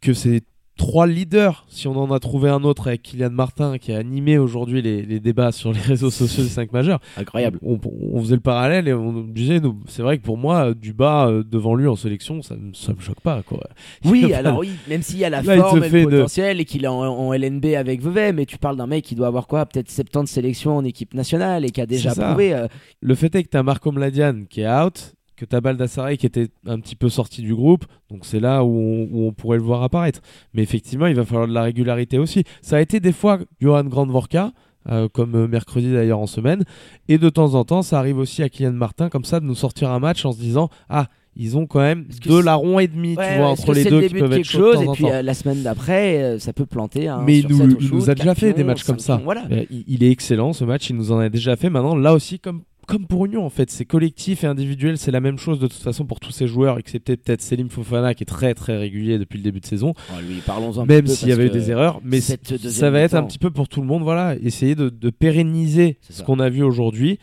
que 0.02 0.14
ces 0.14 0.42
trois 0.78 1.06
leaders, 1.08 1.66
si 1.70 1.88
on 1.88 1.96
en 1.98 2.12
a 2.12 2.20
trouvé 2.20 2.50
un 2.50 2.64
autre 2.64 2.88
avec 2.88 3.04
Kylian 3.04 3.30
Martin 3.30 3.78
qui 3.78 3.92
a 3.94 3.98
animé 4.00 4.38
aujourd'hui 4.40 4.82
les, 4.82 5.04
les 5.04 5.20
débats 5.20 5.52
sur 5.52 5.72
les 5.72 5.80
réseaux 5.92 6.10
sociaux 6.10 6.44
des 6.44 6.50
5 6.50 6.72
majeurs, 6.74 7.00
Incroyable. 7.16 7.60
on, 7.62 7.80
on 8.12 8.20
faisait 8.22 8.36
le 8.36 8.42
parallèle 8.42 8.88
et 8.88 8.94
on 8.94 9.22
disait, 9.24 9.62
c'est 9.88 10.02
vrai 10.02 10.18
que 10.18 10.24
pour 10.24 10.38
moi, 10.38 10.74
du 10.74 10.92
bas 10.94 11.28
euh, 11.28 11.44
devant 11.44 11.76
lui 11.76 11.88
en 11.88 11.96
sélection, 11.96 12.42
ça, 12.42 12.56
ça 12.74 12.94
me 12.94 13.00
choque 13.00 13.22
pas. 13.22 13.44
Quoi. 13.44 13.60
Oui, 14.06 14.34
alors 14.34 14.58
oui, 14.60 14.72
même 14.90 15.02
s'il 15.04 15.20
y 15.20 15.26
a 15.26 15.30
la 15.30 15.42
Là, 15.42 15.58
forme 15.58 15.84
et 15.84 15.90
le 15.90 16.06
de- 16.06 16.10
potentiel 16.10 16.60
et 16.60 16.66
qu'il 16.66 16.84
est 16.86 16.88
en, 16.88 17.00
en 17.02 17.34
LNB 17.34 17.66
avec 17.78 18.02
Vevey, 18.02 18.34
mais 18.34 18.46
tu 18.46 18.58
parles 18.58 18.78
d'un 18.78 18.88
mec 18.88 19.04
qui 19.06 19.16
doit 19.16 19.28
avoir 19.28 19.48
quoi 19.48 19.66
Peut-être 19.66 19.92
70 19.92 20.30
sélections 20.32 20.76
en 20.78 20.84
équipe 20.84 21.14
nationale 21.14 21.66
et 21.66 21.70
qui 21.70 21.82
a 21.82 21.86
déjà 21.86 22.14
prouvé. 22.16 22.54
euh, 22.54 22.68
Le 23.02 23.16
fait 23.16 23.34
est 23.36 23.44
que 23.44 23.50
tu 23.50 23.58
as 23.58 23.64
Marco 23.64 23.92
Mladian 23.92 24.44
qui 24.50 24.62
est 24.62 24.70
out, 24.70 25.14
que 25.36 25.46
tu 25.46 25.56
as 25.56 25.62
Baldassare 25.62 26.12
qui 26.18 26.26
était 26.26 26.50
un 26.68 26.80
petit 26.80 26.96
peu 26.96 27.10
sorti 27.10 27.42
du 27.42 27.54
groupe, 27.56 27.86
donc 28.10 28.26
c'est 28.26 28.40
là 28.40 28.64
où 28.64 28.70
on, 28.78 29.08
où 29.12 29.28
on 29.28 29.34
pourrait 29.34 29.58
le 29.58 29.64
voir 29.64 29.84
apparaître. 29.84 30.22
Mais 30.54 30.62
effectivement, 30.64 31.08
il 31.08 31.16
va 31.16 31.26
falloir 31.26 31.48
de 31.48 31.54
la 31.54 31.64
régularité 31.64 32.18
aussi. 32.18 32.44
Ça 32.62 32.78
a 32.78 32.82
été 32.82 33.00
des 33.00 33.12
fois 33.12 33.40
Johan 33.60 33.84
Grandvorka, 33.86 34.52
euh, 34.90 35.08
comme 35.08 35.36
euh, 35.36 35.48
mercredi 35.48 35.92
d'ailleurs 35.94 36.20
en 36.20 36.28
semaine, 36.28 36.64
et 37.08 37.18
de 37.18 37.30
temps 37.30 37.56
en 37.56 37.64
temps, 37.64 37.82
ça 37.82 38.00
arrive 38.00 38.18
aussi 38.18 38.44
à 38.44 38.50
Kylian 38.50 38.74
Martin, 38.74 39.10
comme 39.10 39.24
ça, 39.26 39.40
de 39.40 39.46
nous 39.46 39.56
sortir 39.56 39.90
un 39.92 40.00
match 40.00 40.26
en 40.26 40.32
se 40.34 40.40
disant 40.40 40.70
Ah, 40.90 41.08
ils 41.36 41.58
ont 41.58 41.66
quand 41.66 41.80
même 41.80 42.06
deux 42.28 42.42
larrons 42.44 42.78
et 42.80 42.88
demi, 42.88 43.16
ouais, 43.16 43.28
tu 43.32 43.38
vois, 43.40 43.48
entre 43.50 43.74
les 43.74 43.86
deux 43.86 44.02
le 44.02 44.08
qui 44.08 44.14
de 44.14 44.20
peuvent 44.20 44.34
être 44.34 44.38
quelque 44.44 44.58
de 44.58 44.62
chose 44.64 44.86
temps 44.86 44.94
et 44.94 44.96
puis 44.96 45.10
euh, 45.10 45.22
la 45.24 45.34
semaine 45.34 45.64
d'après, 45.64 46.22
euh, 46.22 46.38
ça 46.40 46.54
peut 46.54 46.66
planter. 46.68 47.08
hein, 47.08 47.24
Mais 47.26 47.40
il, 47.40 47.48
nous, 47.48 47.76
nous 47.92 48.10
a 48.10 48.14
déjà 48.14 48.36
fait 48.36 48.54
des 48.54 48.64
matchs 48.64 48.84
comme 48.84 49.00
ça. 49.00 49.20
Voilà. 49.24 49.46
Il, 49.72 49.84
il 49.88 50.04
est 50.04 50.12
excellent 50.12 50.54
ce 50.54 50.64
match, 50.64 50.90
il 50.92 50.96
nous 50.96 51.12
en 51.12 51.18
a 51.18 51.30
déjà 51.30 51.56
fait. 51.56 51.72
Maintenant, 51.72 51.96
là 51.96 52.14
aussi, 52.14 52.40
comme, 52.40 52.62
comme 52.88 53.06
pour 53.08 53.26
Union, 53.26 53.46
en 53.46 53.50
fait, 53.50 53.70
c'est 53.72 53.86
collectif 53.86 54.44
et 54.44 54.48
individuel, 54.48 54.98
c'est 54.98 55.12
la 55.12 55.20
même 55.20 55.38
chose 55.38 55.60
de 55.60 55.68
toute 55.68 55.82
façon 55.82 56.06
pour 56.06 56.20
tous 56.20 56.32
ces 56.32 56.48
joueurs, 56.48 56.78
excepté 56.80 57.18
peut-être 57.18 57.42
Selim 57.42 57.70
Fofana 57.70 58.14
qui 58.14 58.24
est 58.24 58.26
très 58.26 58.54
très 58.54 58.78
régulier 58.78 59.18
depuis 59.18 59.38
le 59.38 59.44
début 59.44 59.60
de 59.60 59.66
saison, 59.66 59.94
Oh, 60.12 60.22
lui, 60.28 60.42
parlons-en 60.46 60.82
un 60.82 60.86
même 60.86 61.08
s'il 61.08 61.30
y 61.30 61.32
avait 61.32 61.48
eu 61.48 61.50
des 61.50 61.72
erreurs. 61.72 62.02
Mais 62.04 62.20
ça 62.22 62.90
va 62.90 63.00
être 63.00 63.14
un 63.16 63.24
petit 63.24 63.40
peu 63.40 63.52
pour 63.52 63.68
tout 63.68 63.82
le 63.82 63.88
monde, 63.88 64.04
voilà, 64.04 64.36
essayer 64.42 64.76
de, 64.76 64.90
de 64.90 65.10
pérenniser 65.10 65.98
ce 66.10 66.24
qu'on 66.24 66.40
a 66.40 66.50
vu 66.50 66.64
aujourd'hui, 66.64 67.20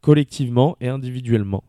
collectivement 0.00 0.76
et 0.80 0.88
individuellement. 0.88 1.64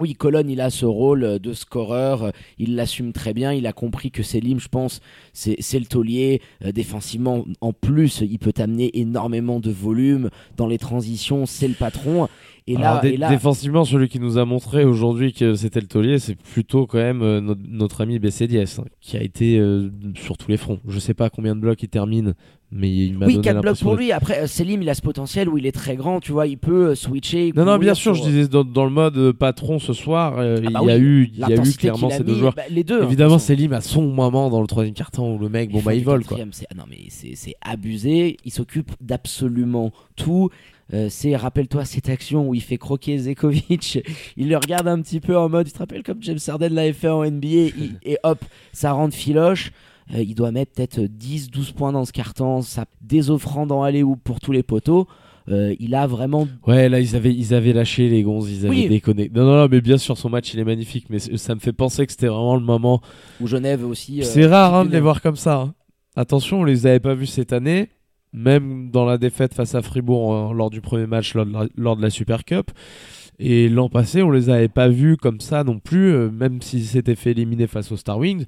Oui, 0.00 0.14
Colonne, 0.14 0.48
il 0.48 0.62
a 0.62 0.70
ce 0.70 0.86
rôle 0.86 1.38
de 1.38 1.52
scoreur, 1.52 2.32
il 2.58 2.74
l'assume 2.74 3.12
très 3.12 3.34
bien, 3.34 3.52
il 3.52 3.66
a 3.66 3.74
compris 3.74 4.10
que 4.10 4.22
Selim, 4.22 4.58
je 4.58 4.68
pense, 4.68 5.02
c'est 5.34 5.56
c'est 5.58 5.78
le 5.78 5.84
taulier. 5.84 6.40
euh, 6.64 6.72
défensivement, 6.72 7.44
en 7.60 7.74
plus, 7.74 8.22
il 8.22 8.38
peut 8.38 8.54
amener 8.56 8.98
énormément 8.98 9.60
de 9.60 9.70
volume. 9.70 10.30
Dans 10.56 10.66
les 10.66 10.78
transitions, 10.78 11.44
c'est 11.44 11.68
le 11.68 11.74
patron. 11.74 12.28
Et 12.66 12.74
là, 12.76 12.90
Alors, 12.90 13.02
dé- 13.02 13.08
et 13.10 13.16
là 13.16 13.28
défensivement, 13.28 13.84
celui 13.84 14.08
qui 14.08 14.20
nous 14.20 14.38
a 14.38 14.44
montré 14.44 14.84
aujourd'hui 14.84 15.32
que 15.32 15.54
c'était 15.54 15.80
le 15.80 15.86
taulier, 15.86 16.18
c'est 16.18 16.36
plutôt 16.36 16.86
quand 16.86 16.98
même 16.98 17.22
euh, 17.22 17.40
notre, 17.40 17.60
notre 17.68 18.00
ami 18.02 18.18
BCDS, 18.18 18.78
hein, 18.80 18.84
qui 19.00 19.16
a 19.16 19.22
été 19.22 19.58
euh, 19.58 19.90
sur 20.14 20.36
tous 20.36 20.50
les 20.50 20.56
fronts. 20.56 20.78
Je 20.86 20.98
sais 20.98 21.14
pas 21.14 21.30
combien 21.30 21.54
de 21.56 21.60
blocs 21.60 21.82
il 21.82 21.88
termine, 21.88 22.34
mais 22.72 22.90
il 22.90 23.18
m'a 23.18 23.26
Oui, 23.26 23.32
donné 23.34 23.44
4 23.44 23.60
blocs 23.62 23.78
pour 23.80 23.96
lui. 23.96 24.12
Après, 24.12 24.40
euh, 24.42 24.46
Selim, 24.46 24.82
il 24.82 24.88
a 24.88 24.94
ce 24.94 25.02
potentiel 25.02 25.48
où 25.48 25.58
il 25.58 25.66
est 25.66 25.72
très 25.72 25.96
grand, 25.96 26.20
tu 26.20 26.30
vois, 26.32 26.46
il 26.46 26.58
peut 26.58 26.94
switcher. 26.94 27.52
Non, 27.56 27.64
non, 27.64 27.78
bien 27.78 27.94
sûr, 27.94 28.14
je 28.14 28.22
disais 28.22 28.46
dans, 28.48 28.62
dans 28.64 28.84
le 28.84 28.90
mode 28.90 29.32
patron 29.32 29.78
ce 29.78 29.92
soir, 29.92 30.34
euh, 30.38 30.58
Ah 30.66 30.70
bah 30.70 30.80
il 30.82 30.86
y 30.88 30.90
a 30.92 30.96
oui, 30.96 31.00
eu, 31.02 31.30
il 31.32 31.38
y 31.40 31.44
a 31.44 31.56
eu 31.56 31.72
clairement 31.72 32.08
a 32.08 32.10
ces 32.12 32.22
deux 32.24 32.34
mis, 32.34 32.38
joueurs. 32.38 32.54
bah, 32.54 32.62
les 32.70 32.84
deux. 32.84 33.00
hein, 33.02 33.06
Évidemment. 33.06 33.38
Selim 33.40 33.72
a 33.72 33.80
son 33.80 34.02
moment 34.02 34.50
dans 34.50 34.60
le 34.60 34.66
troisième 34.68 34.94
quart-temps 34.94 35.32
où 35.34 35.38
le 35.38 35.48
mec, 35.48 35.70
bon 35.72 35.80
bah 35.80 35.94
il 35.94 36.04
vole 36.04 36.24
quoi. 36.24 36.38
ah 36.40 36.74
non, 36.76 36.84
mais 36.88 36.98
c'est 37.08 37.54
abusé. 37.62 38.36
Il 38.44 38.52
s'occupe 38.52 38.92
d'absolument 39.00 39.92
tout. 40.22 40.50
Euh, 40.92 41.06
c'est, 41.08 41.36
rappelle-toi 41.36 41.84
cette 41.84 42.08
action 42.08 42.48
où 42.48 42.54
il 42.54 42.60
fait 42.62 42.76
croquer 42.78 43.16
Zekovic. 43.18 44.00
Il 44.36 44.48
le 44.48 44.56
regarde 44.56 44.88
un 44.88 45.00
petit 45.00 45.20
peu 45.20 45.36
en 45.38 45.48
mode, 45.48 45.66
tu 45.68 45.72
te 45.72 45.78
rappelles 45.78 46.02
comme 46.02 46.20
James 46.22 46.38
Harden 46.48 46.68
l'avait 46.70 46.92
fait 46.92 47.08
en 47.08 47.22
NBA 47.24 47.46
il- 47.48 47.98
et 48.04 48.18
hop, 48.24 48.44
ça 48.72 48.90
rentre 48.92 49.14
filoche. 49.14 49.70
Euh, 50.14 50.20
il 50.22 50.34
doit 50.34 50.50
mettre 50.50 50.72
peut-être 50.72 50.98
10-12 51.00 51.72
points 51.74 51.92
dans 51.92 52.04
ce 52.04 52.12
carton, 52.12 52.60
ça 52.62 52.86
désoffrant 53.00 53.68
en 53.70 53.82
aller 53.84 54.02
ou 54.02 54.16
pour 54.16 54.40
tous 54.40 54.50
les 54.50 54.64
poteaux. 54.64 55.06
Euh, 55.48 55.74
il 55.78 55.94
a 55.94 56.06
vraiment 56.08 56.48
Ouais, 56.66 56.88
là 56.88 56.98
ils 56.98 57.14
avaient, 57.14 57.32
ils 57.34 57.54
avaient 57.54 57.72
lâché 57.72 58.08
les 58.08 58.22
gonzes, 58.24 58.50
ils 58.50 58.66
avaient 58.66 58.74
Oui. 58.74 58.88
déconné. 58.88 59.30
Non, 59.32 59.44
non, 59.44 59.56
non, 59.56 59.68
mais 59.70 59.80
bien 59.80 59.96
sûr, 59.96 60.18
son 60.18 60.28
match 60.28 60.52
il 60.54 60.58
est 60.58 60.64
magnifique, 60.64 61.06
mais 61.08 61.18
ça 61.20 61.54
me 61.54 61.60
fait 61.60 61.72
penser 61.72 62.04
que 62.04 62.10
c'était 62.12 62.26
vraiment 62.26 62.56
le 62.56 62.62
moment. 62.64 63.00
où 63.40 63.46
Genève 63.46 63.84
aussi. 63.86 64.20
euh, 64.20 64.24
C'est 64.24 64.46
rare 64.46 64.74
hein, 64.74 64.84
de 64.84 64.90
les 64.90 65.00
voir 65.00 65.22
comme 65.22 65.36
ça. 65.36 65.54
hein. 65.60 65.74
Attention, 66.16 66.60
on 66.60 66.64
les 66.64 66.86
avait 66.88 66.98
pas 67.00 67.14
vus 67.14 67.26
cette 67.26 67.52
année, 67.52 67.88
même 68.32 68.90
dans 68.90 69.04
la 69.04 69.18
défaite 69.18 69.54
face 69.54 69.74
à 69.74 69.82
Fribourg 69.82 70.34
euh, 70.34 70.54
lors 70.54 70.70
du 70.70 70.80
premier 70.80 71.06
match 71.06 71.34
lors 71.34 71.46
de 71.46 71.52
la, 71.52 71.66
lors 71.76 71.96
de 71.96 72.02
la 72.02 72.10
Super 72.10 72.44
Cup. 72.44 72.70
Et 73.42 73.70
l'an 73.70 73.88
passé, 73.88 74.20
on 74.22 74.30
les 74.30 74.50
avait 74.50 74.68
pas 74.68 74.88
vus 74.90 75.16
comme 75.16 75.40
ça 75.40 75.64
non 75.64 75.78
plus, 75.78 76.12
euh, 76.12 76.30
même 76.30 76.60
s'ils 76.60 76.84
s'étaient 76.84 77.14
fait 77.14 77.30
éliminer 77.30 77.66
face 77.66 77.90
aux 77.90 77.96
Star 77.96 78.18
Wings. 78.18 78.44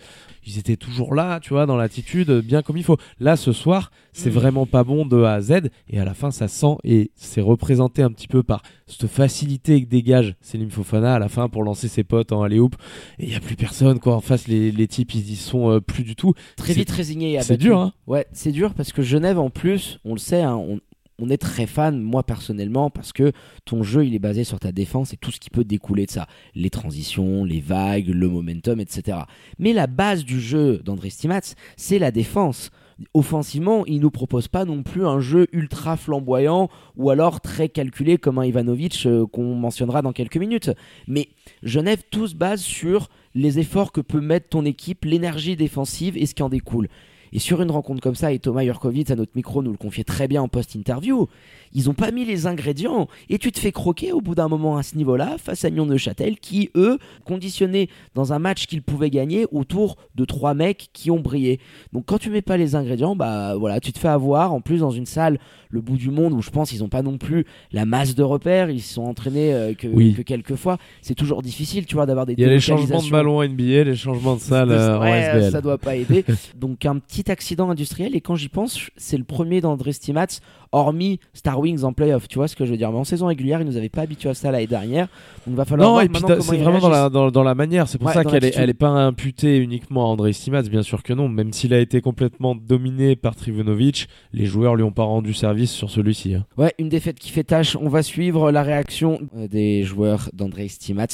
Ils 0.46 0.58
étaient 0.58 0.76
toujours 0.76 1.14
là, 1.14 1.40
tu 1.40 1.54
vois, 1.54 1.64
dans 1.64 1.76
l'attitude, 1.78 2.28
euh, 2.28 2.42
bien 2.42 2.60
comme 2.60 2.76
il 2.76 2.84
faut. 2.84 2.98
Là, 3.18 3.36
ce 3.36 3.52
soir, 3.52 3.90
c'est 4.12 4.28
Mm. 4.28 4.34
vraiment 4.34 4.66
pas 4.66 4.84
bon 4.84 5.06
de 5.06 5.22
A 5.22 5.32
à 5.32 5.40
Z. 5.40 5.52
Et 5.88 5.98
à 5.98 6.04
la 6.04 6.12
fin, 6.12 6.30
ça 6.30 6.46
sent 6.46 6.76
et 6.84 7.10
c'est 7.14 7.40
représenté 7.40 8.02
un 8.02 8.10
petit 8.10 8.28
peu 8.28 8.42
par 8.42 8.60
cette 8.86 9.06
facilité 9.06 9.82
que 9.82 9.88
dégage 9.88 10.34
Selim 10.42 10.68
Fofana 10.68 11.14
à 11.14 11.18
la 11.18 11.30
fin 11.30 11.48
pour 11.48 11.62
lancer 11.64 11.88
ses 11.88 12.04
potes 12.04 12.30
en 12.32 12.42
alley-oop. 12.42 12.76
Et 13.18 13.24
il 13.24 13.32
y 13.32 13.34
a 13.34 13.40
plus 13.40 13.56
personne, 13.56 13.98
quoi. 13.98 14.14
En 14.14 14.20
face, 14.20 14.46
les, 14.46 14.70
les 14.72 14.86
types, 14.88 15.14
ils 15.14 15.30
y 15.30 15.36
sont 15.36 15.70
euh, 15.70 15.80
plus 15.80 16.04
du 16.04 16.16
tout. 16.16 16.34
Très 16.56 16.74
vite 16.74 16.90
résigné. 16.90 17.34
et 17.36 17.40
C'est 17.40 17.56
dur, 17.56 17.78
hein. 17.78 17.94
Ouais, 18.06 18.26
c'est 18.32 18.52
dur 18.52 18.74
parce 18.74 18.92
que 18.92 19.00
Genève, 19.00 19.38
en 19.38 19.48
plus, 19.48 20.00
on 20.04 20.12
le 20.12 20.18
sait, 20.18 20.42
hein, 20.42 20.56
on, 20.56 20.80
on 21.22 21.30
est 21.30 21.38
très 21.38 21.66
fan, 21.66 22.00
moi 22.00 22.24
personnellement, 22.24 22.90
parce 22.90 23.12
que 23.12 23.30
ton 23.64 23.84
jeu, 23.84 24.04
il 24.04 24.14
est 24.14 24.18
basé 24.18 24.42
sur 24.42 24.58
ta 24.58 24.72
défense 24.72 25.12
et 25.14 25.16
tout 25.16 25.30
ce 25.30 25.38
qui 25.38 25.50
peut 25.50 25.62
découler 25.62 26.04
de 26.06 26.10
ça. 26.10 26.26
Les 26.56 26.68
transitions, 26.68 27.44
les 27.44 27.60
vagues, 27.60 28.08
le 28.08 28.28
momentum, 28.28 28.80
etc. 28.80 29.18
Mais 29.60 29.72
la 29.72 29.86
base 29.86 30.24
du 30.24 30.40
jeu 30.40 30.78
d'André 30.78 31.10
Stimats, 31.10 31.54
c'est 31.76 32.00
la 32.00 32.10
défense. 32.10 32.70
Offensivement, 33.14 33.86
il 33.86 34.00
nous 34.00 34.10
propose 34.10 34.48
pas 34.48 34.64
non 34.64 34.82
plus 34.82 35.06
un 35.06 35.20
jeu 35.20 35.46
ultra 35.52 35.96
flamboyant 35.96 36.68
ou 36.96 37.10
alors 37.10 37.40
très 37.40 37.68
calculé 37.68 38.18
comme 38.18 38.38
un 38.38 38.44
Ivanovic 38.44 39.06
euh, 39.06 39.24
qu'on 39.26 39.54
mentionnera 39.54 40.02
dans 40.02 40.12
quelques 40.12 40.36
minutes. 40.36 40.72
Mais 41.06 41.28
Genève, 41.62 42.02
tout 42.10 42.26
se 42.26 42.34
base 42.34 42.60
sur 42.60 43.08
les 43.34 43.60
efforts 43.60 43.92
que 43.92 44.00
peut 44.00 44.20
mettre 44.20 44.48
ton 44.48 44.64
équipe, 44.64 45.04
l'énergie 45.04 45.56
défensive 45.56 46.16
et 46.16 46.26
ce 46.26 46.34
qui 46.34 46.42
en 46.42 46.48
découle. 46.48 46.88
Et 47.32 47.38
sur 47.38 47.62
une 47.62 47.70
rencontre 47.70 48.00
comme 48.00 48.14
ça, 48.14 48.32
et 48.32 48.38
Thomas 48.38 48.62
Jurkovic 48.62 49.10
à 49.10 49.16
notre 49.16 49.32
micro 49.34 49.62
nous 49.62 49.70
le 49.70 49.76
confiait 49.78 50.04
très 50.04 50.28
bien 50.28 50.42
en 50.42 50.48
post-interview, 50.48 51.28
ils 51.72 51.88
ont 51.88 51.94
pas 51.94 52.10
mis 52.10 52.24
les 52.26 52.46
ingrédients 52.46 53.08
et 53.30 53.38
tu 53.38 53.50
te 53.52 53.58
fais 53.58 53.72
croquer 53.72 54.12
au 54.12 54.20
bout 54.20 54.34
d'un 54.34 54.48
moment 54.48 54.76
à 54.76 54.82
ce 54.82 54.96
niveau-là 54.96 55.36
face 55.38 55.64
à 55.64 55.70
Nyon 55.70 55.86
de 55.86 55.96
Châtel 55.96 56.38
qui, 56.38 56.70
eux, 56.76 56.98
conditionnés 57.24 57.88
dans 58.14 58.32
un 58.32 58.38
match 58.38 58.66
qu'ils 58.66 58.82
pouvaient 58.82 59.08
gagner 59.10 59.46
autour 59.52 59.96
de 60.14 60.24
trois 60.24 60.52
mecs 60.54 60.90
qui 60.92 61.10
ont 61.10 61.20
brillé. 61.20 61.60
Donc 61.92 62.04
quand 62.06 62.18
tu 62.18 62.28
mets 62.30 62.42
pas 62.42 62.56
les 62.58 62.74
ingrédients, 62.74 63.16
bah 63.16 63.54
voilà, 63.56 63.80
tu 63.80 63.92
te 63.92 63.98
fais 63.98 64.08
avoir. 64.08 64.52
En 64.52 64.60
plus, 64.60 64.80
dans 64.80 64.90
une 64.90 65.06
salle, 65.06 65.38
le 65.70 65.80
bout 65.80 65.96
du 65.96 66.10
monde 66.10 66.34
où 66.34 66.42
je 66.42 66.50
pense 66.50 66.72
ils 66.72 66.84
ont 66.84 66.88
pas 66.88 67.00
non 67.02 67.16
plus 67.16 67.46
la 67.72 67.86
masse 67.86 68.14
de 68.14 68.22
repères, 68.22 68.68
ils 68.68 68.82
se 68.82 68.94
sont 68.94 69.04
entraînés 69.04 69.54
euh, 69.54 69.72
que, 69.72 69.86
Oui. 69.88 70.12
que 70.14 70.22
quelques 70.22 70.56
fois. 70.56 70.76
C'est 71.00 71.14
toujours 71.14 71.40
difficile, 71.40 71.86
tu 71.86 71.94
vois, 71.94 72.04
d'avoir 72.04 72.26
des 72.26 72.34
Il 72.34 72.40
y 72.40 72.44
a 72.44 72.48
les 72.48 72.60
changements 72.60 73.02
de 73.02 73.10
ballon 73.10 73.42
NBA, 73.42 73.84
les 73.84 73.96
changements 73.96 74.34
de 74.36 74.40
salle 74.40 74.70
euh, 74.70 74.98
en 74.98 75.02
Ouais, 75.02 75.22
SBL. 75.22 75.50
ça 75.52 75.60
doit 75.62 75.78
pas 75.78 75.96
aider. 75.96 76.24
Donc 76.60 76.84
un 76.84 76.98
petit 76.98 77.21
accident 77.30 77.70
industriel 77.70 78.14
et 78.14 78.20
quand 78.20 78.36
j'y 78.36 78.48
pense, 78.48 78.90
c'est 78.96 79.16
le 79.16 79.24
premier 79.24 79.60
d'André 79.60 79.92
Stimats, 79.92 80.40
hormis 80.72 81.20
Star 81.34 81.60
Wings 81.60 81.84
en 81.84 81.92
playoff. 81.92 82.28
Tu 82.28 82.38
vois 82.38 82.48
ce 82.48 82.56
que 82.56 82.64
je 82.64 82.70
veux 82.72 82.76
dire? 82.76 82.90
Mais 82.90 82.98
en 82.98 83.04
saison 83.04 83.26
régulière, 83.26 83.60
il 83.60 83.66
nous 83.66 83.76
avait 83.76 83.88
pas 83.88 84.02
habitué 84.02 84.28
à 84.30 84.34
ça 84.34 84.50
l'année 84.50 84.66
dernière. 84.66 85.08
Donc 85.46 85.56
va 85.56 85.64
falloir 85.64 85.88
Non, 85.88 85.92
voir 85.94 86.04
et 86.04 86.08
puis 86.08 86.20
c'est 86.40 86.56
il 86.56 86.62
vraiment 86.62 86.78
dans 86.78 86.88
la, 86.88 87.08
dans, 87.08 87.30
dans 87.30 87.42
la 87.42 87.54
manière. 87.54 87.88
C'est 87.88 87.98
pour 87.98 88.08
Ouais, 88.08 88.14
ça 88.14 88.24
qu'elle 88.24 88.44
est, 88.44 88.56
elle 88.56 88.70
est 88.70 88.74
pas 88.74 88.88
imputée 88.88 89.58
uniquement 89.58 90.04
à 90.04 90.08
André 90.08 90.32
Stimats, 90.32 90.62
bien 90.62 90.82
sûr 90.82 91.02
que 91.02 91.12
non. 91.12 91.28
Même 91.28 91.52
s'il 91.52 91.72
a 91.74 91.78
été 91.78 92.00
complètement 92.00 92.54
dominé 92.54 93.16
par 93.16 93.36
Trivunovic, 93.36 94.08
les 94.32 94.46
joueurs 94.46 94.74
lui 94.76 94.82
ont 94.82 94.92
pas 94.92 95.04
rendu 95.04 95.34
service 95.34 95.70
sur 95.70 95.90
celui-ci. 95.90 96.34
hein. 96.34 96.44
Ouais, 96.56 96.72
une 96.78 96.88
défaite 96.88 97.18
qui 97.18 97.30
fait 97.30 97.44
tâche. 97.44 97.76
On 97.80 97.88
va 97.88 98.02
suivre 98.02 98.50
la 98.50 98.62
réaction 98.62 99.20
euh, 99.36 99.48
des 99.48 99.82
joueurs 99.84 100.30
d'André 100.32 100.68
Stimats 100.68 101.06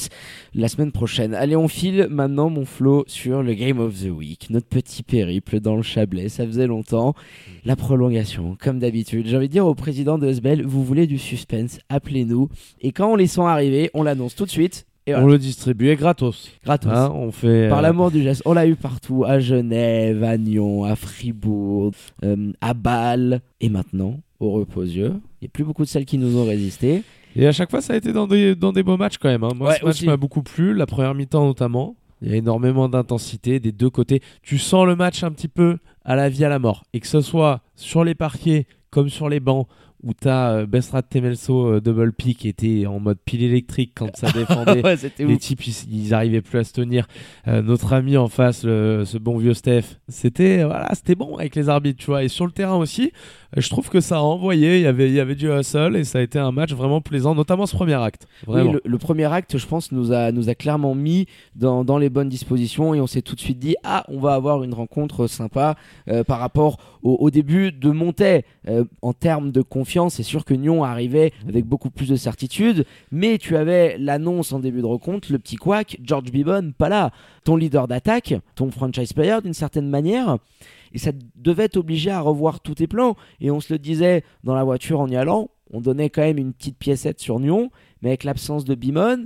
la 0.53 0.67
semaine 0.67 0.91
prochaine. 0.91 1.33
Allez, 1.33 1.55
on 1.55 1.67
file 1.67 2.07
maintenant, 2.09 2.49
mon 2.49 2.65
Flo, 2.65 3.03
sur 3.07 3.43
le 3.43 3.53
Game 3.53 3.79
of 3.79 3.93
the 4.03 4.09
Week. 4.09 4.47
Notre 4.49 4.67
petit 4.67 5.03
périple 5.03 5.59
dans 5.59 5.75
le 5.75 5.81
Chablais. 5.83 6.29
Ça 6.29 6.45
faisait 6.45 6.67
longtemps. 6.67 7.13
La 7.65 7.75
prolongation, 7.75 8.55
comme 8.61 8.79
d'habitude. 8.79 9.27
J'ai 9.27 9.35
envie 9.37 9.48
dire 9.49 9.65
au 9.67 9.75
président 9.75 10.17
de 10.17 10.27
SBL, 10.27 10.63
vous 10.65 10.83
voulez 10.83 11.07
du 11.07 11.17
suspense, 11.17 11.79
appelez-nous. 11.89 12.49
Et 12.81 12.91
quand 12.91 13.11
on 13.11 13.15
les 13.15 13.27
sent 13.27 13.41
arriver, 13.41 13.89
on 13.93 14.03
l'annonce 14.03 14.35
tout 14.35 14.45
de 14.45 14.49
suite. 14.49 14.85
Et 15.07 15.15
On 15.15 15.25
le 15.25 15.39
distribuait 15.39 15.95
gratos. 15.95 16.51
gratos. 16.63 16.91
Hein, 16.93 17.11
on 17.15 17.31
fait. 17.31 17.67
Par 17.67 17.79
euh, 17.79 17.81
l'amour 17.81 18.11
du 18.11 18.21
geste. 18.21 18.43
On 18.45 18.53
l'a 18.53 18.67
eu 18.67 18.75
partout, 18.75 19.23
à 19.25 19.39
Genève, 19.39 20.23
à 20.23 20.37
Nyon, 20.37 20.83
à 20.83 20.95
Fribourg, 20.95 21.91
euh, 22.23 22.51
à 22.61 22.73
Bâle, 22.75 23.41
et 23.59 23.69
maintenant, 23.69 24.19
au 24.39 24.51
Reposieux. 24.51 25.13
Il 25.41 25.45
n'y 25.45 25.47
a 25.47 25.51
plus 25.51 25.63
beaucoup 25.63 25.83
de 25.83 25.87
celles 25.89 26.05
qui 26.05 26.17
nous 26.19 26.37
ont 26.37 26.45
résisté. 26.45 27.03
Et 27.35 27.47
à 27.47 27.51
chaque 27.51 27.71
fois, 27.71 27.81
ça 27.81 27.93
a 27.93 27.95
été 27.95 28.13
dans 28.13 28.27
des, 28.27 28.55
dans 28.55 28.71
des 28.71 28.83
beaux 28.83 28.97
matchs 28.97 29.17
quand 29.17 29.29
même. 29.29 29.43
hein. 29.43 29.51
Moi, 29.55 29.69
Ouais, 29.69 29.77
ce 29.79 29.85
match 29.85 30.03
m'a 30.03 30.17
beaucoup 30.17 30.43
plu, 30.43 30.73
la 30.75 30.85
première 30.85 31.15
mi-temps 31.15 31.45
notamment. 31.45 31.95
Il 32.21 32.29
y 32.29 32.33
a 32.33 32.35
énormément 32.35 32.89
d'intensité 32.89 33.59
des 33.59 33.71
deux 33.71 33.89
côtés. 33.89 34.21
Tu 34.43 34.57
sens 34.57 34.85
le 34.85 34.95
match 34.95 35.23
un 35.23 35.31
petit 35.31 35.47
peu 35.47 35.77
à 36.03 36.15
la 36.15 36.27
vie, 36.29 36.43
à 36.43 36.49
la 36.49 36.59
mort. 36.59 36.83
Et 36.93 36.99
que 36.99 37.07
ce 37.07 37.21
soit 37.21 37.61
sur 37.75 38.03
les 38.03 38.13
parquets 38.13 38.65
comme 38.91 39.09
sur 39.09 39.29
les 39.29 39.39
bancs, 39.39 39.67
où 40.03 40.13
tu 40.13 40.27
as 40.27 40.65
Bestrat 40.65 41.01
Temelso 41.01 41.73
euh, 41.73 41.81
double 41.81 42.13
pick 42.13 42.37
qui 42.39 42.47
était 42.47 42.85
en 42.85 42.99
mode 42.99 43.17
pile 43.23 43.43
électrique 43.43 43.91
quand 43.95 44.15
ça 44.15 44.31
défendait. 44.31 44.81
ouais, 44.83 44.95
Les 45.19 45.25
ouf. 45.25 45.39
types, 45.39 45.67
ils, 45.67 45.75
ils 46.05 46.13
arrivaient 46.13 46.41
plus 46.41 46.59
à 46.59 46.63
se 46.63 46.73
tenir. 46.73 47.07
Euh, 47.47 47.61
notre 47.61 47.93
ami 47.93 48.15
en 48.17 48.27
face, 48.29 48.63
le- 48.63 49.03
ce 49.05 49.17
bon 49.17 49.37
vieux 49.37 49.53
Steph, 49.53 49.83
c'était 50.07 50.63
voilà, 50.63 50.89
c'était 50.95 51.15
bon 51.15 51.35
avec 51.35 51.55
les 51.55 51.67
arbitres, 51.69 51.99
tu 51.99 52.05
vois. 52.07 52.23
Et 52.23 52.27
sur 52.29 52.45
le 52.45 52.51
terrain 52.51 52.75
aussi, 52.77 53.11
euh, 53.57 53.61
je 53.61 53.69
trouve 53.69 53.89
que 53.89 53.99
ça 53.99 54.17
a 54.17 54.21
envoyé. 54.21 54.77
Il 54.77 54.83
y 54.83 54.87
avait, 54.87 55.07
il 55.09 55.13
y 55.15 55.19
avait 55.19 55.35
du 55.35 55.49
hustle 55.51 55.95
et 55.97 56.03
ça 56.05 56.19
a 56.19 56.21
été 56.21 56.39
un 56.39 56.51
match 56.51 56.71
vraiment 56.73 57.01
plaisant, 57.01 57.35
notamment 57.35 57.65
ce 57.65 57.75
premier 57.75 57.95
acte. 57.95 58.25
Vraiment. 58.47 58.71
Oui, 58.71 58.77
le, 58.85 58.89
le 58.89 58.97
premier 58.97 59.25
acte, 59.25 59.57
je 59.57 59.65
pense, 59.67 59.91
nous 59.91 60.11
a, 60.13 60.31
nous 60.31 60.49
a 60.49 60.55
clairement 60.55 60.95
mis 60.95 61.25
dans, 61.55 61.83
dans 61.83 61.97
les 61.97 62.09
bonnes 62.09 62.29
dispositions 62.29 62.93
et 62.93 63.01
on 63.01 63.07
s'est 63.07 63.21
tout 63.21 63.35
de 63.35 63.41
suite 63.41 63.59
dit 63.59 63.75
ah, 63.83 64.05
on 64.07 64.19
va 64.19 64.33
avoir 64.35 64.63
une 64.63 64.73
rencontre 64.73 65.27
sympa 65.27 65.75
euh, 66.07 66.23
par 66.23 66.39
rapport 66.39 66.77
au, 67.03 67.17
au 67.19 67.29
début 67.29 67.71
de 67.73 67.89
Euh, 68.67 68.83
en 69.01 69.13
termes 69.13 69.51
de 69.51 69.61
confiance. 69.61 69.88
C'est 70.09 70.23
sûr 70.23 70.45
que 70.45 70.53
Nyon 70.53 70.83
arrivait 70.83 71.33
avec 71.47 71.65
beaucoup 71.65 71.89
plus 71.89 72.09
de 72.09 72.15
certitude, 72.15 72.85
mais 73.11 73.39
tu 73.39 73.55
avais 73.55 73.97
l'annonce 73.97 74.53
en 74.53 74.59
début 74.59 74.81
de 74.81 74.85
rencontre, 74.85 75.31
le 75.31 75.39
petit 75.39 75.55
couac, 75.55 75.97
George 76.03 76.31
Bibon, 76.31 76.73
pas 76.77 76.89
là, 76.89 77.11
ton 77.43 77.55
leader 77.55 77.87
d'attaque, 77.87 78.35
ton 78.53 78.69
franchise 78.69 79.13
player 79.13 79.37
d'une 79.43 79.55
certaine 79.55 79.89
manière. 79.89 80.37
Et 80.93 80.99
ça 80.99 81.11
devait 81.35 81.69
t'obliger 81.69 82.11
à 82.11 82.21
revoir 82.21 82.59
tous 82.59 82.75
tes 82.75 82.87
plans. 82.87 83.15
Et 83.41 83.49
on 83.49 83.59
se 83.59 83.73
le 83.73 83.79
disait 83.79 84.23
dans 84.43 84.53
la 84.53 84.63
voiture 84.63 84.99
en 84.99 85.09
y 85.09 85.15
allant, 85.15 85.49
on 85.71 85.81
donnait 85.81 86.11
quand 86.11 86.21
même 86.21 86.37
une 86.37 86.53
petite 86.53 86.77
piécette 86.77 87.19
sur 87.19 87.39
Nyon, 87.39 87.71
mais 88.03 88.09
avec 88.09 88.23
l'absence 88.23 88.65
de 88.65 88.75
Bimon, 88.75 89.25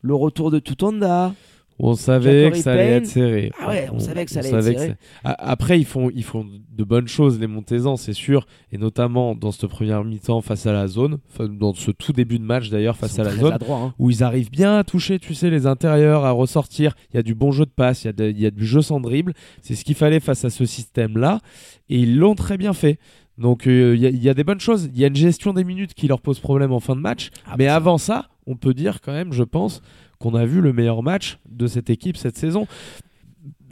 le 0.00 0.14
retour 0.14 0.50
de 0.50 0.58
Tutonda. 0.58 1.34
On 1.82 1.94
savait 1.94 2.50
que 2.50 2.58
ça 2.58 2.72
allait 2.72 2.90
être 2.96 3.06
serré. 3.06 3.50
Ah 3.60 3.68
ouais, 3.68 3.88
on 3.92 3.98
savait 3.98 4.24
que 4.26 4.30
ça 4.30 4.40
allait 4.40 4.50
être 4.50 4.62
serré. 4.78 4.94
Après, 5.24 5.78
ils 5.80 5.86
font, 5.86 6.10
ils 6.14 6.24
font 6.24 6.46
de 6.46 6.84
bonnes 6.84 7.08
choses, 7.08 7.40
les 7.40 7.46
Montezans, 7.46 7.96
c'est 7.96 8.12
sûr. 8.12 8.46
Et 8.70 8.76
notamment 8.78 9.34
dans 9.34 9.50
cette 9.50 9.68
première 9.70 10.04
mi-temps 10.04 10.40
face 10.42 10.66
à 10.66 10.72
la 10.72 10.86
zone, 10.86 11.18
dans 11.38 11.72
ce 11.74 11.90
tout 11.90 12.12
début 12.12 12.38
de 12.38 12.44
match 12.44 12.68
d'ailleurs 12.70 12.96
face 12.96 13.18
à 13.18 13.24
la 13.24 13.30
zone. 13.34 13.52
adroit, 13.54 13.78
hein. 13.78 13.94
où 13.98 14.10
ils 14.10 14.22
arrivent 14.22 14.50
bien 14.50 14.76
à 14.78 14.84
toucher, 14.84 15.18
tu 15.18 15.34
sais, 15.34 15.48
les 15.50 15.66
intérieurs, 15.66 16.24
à 16.24 16.32
ressortir. 16.32 16.94
Il 17.12 17.16
y 17.16 17.18
a 17.18 17.22
du 17.22 17.34
bon 17.34 17.50
jeu 17.50 17.64
de 17.64 17.70
passe, 17.70 18.04
il 18.04 18.08
y 18.08 18.10
a, 18.10 18.12
de- 18.12 18.30
il 18.30 18.40
y 18.40 18.46
a 18.46 18.50
du 18.50 18.66
jeu 18.66 18.82
sans 18.82 19.00
dribble. 19.00 19.32
C'est 19.62 19.74
ce 19.74 19.84
qu'il 19.84 19.94
fallait 19.94 20.20
face 20.20 20.44
à 20.44 20.50
ce 20.50 20.64
système-là. 20.66 21.40
Et 21.88 21.98
ils 21.98 22.16
l'ont 22.18 22.34
très 22.34 22.56
bien 22.58 22.72
fait. 22.72 22.98
Donc 23.38 23.66
euh, 23.66 23.94
il 23.96 24.02
y, 24.02 24.06
a- 24.06 24.10
il 24.10 24.22
y 24.22 24.28
a 24.28 24.34
des 24.34 24.44
bonnes 24.44 24.60
choses. 24.60 24.90
Il 24.92 25.00
y 25.00 25.04
a 25.04 25.08
une 25.08 25.16
gestion 25.16 25.52
des 25.54 25.64
minutes 25.64 25.94
qui 25.94 26.08
leur 26.08 26.20
pose 26.20 26.38
problème 26.40 26.72
en 26.72 26.80
fin 26.80 26.94
de 26.94 27.00
match. 27.00 27.30
Ah, 27.46 27.54
mais 27.58 27.64
bah, 27.64 27.70
ça- 27.70 27.76
avant 27.76 27.98
ça, 27.98 28.26
on 28.46 28.56
peut 28.56 28.74
dire 28.74 29.00
quand 29.00 29.12
même, 29.12 29.32
je 29.32 29.42
pense, 29.44 29.80
qu'on 30.20 30.34
a 30.34 30.44
vu 30.44 30.60
le 30.60 30.72
meilleur 30.72 31.02
match 31.02 31.38
de 31.48 31.66
cette 31.66 31.90
équipe 31.90 32.16
cette 32.16 32.36
saison. 32.36 32.66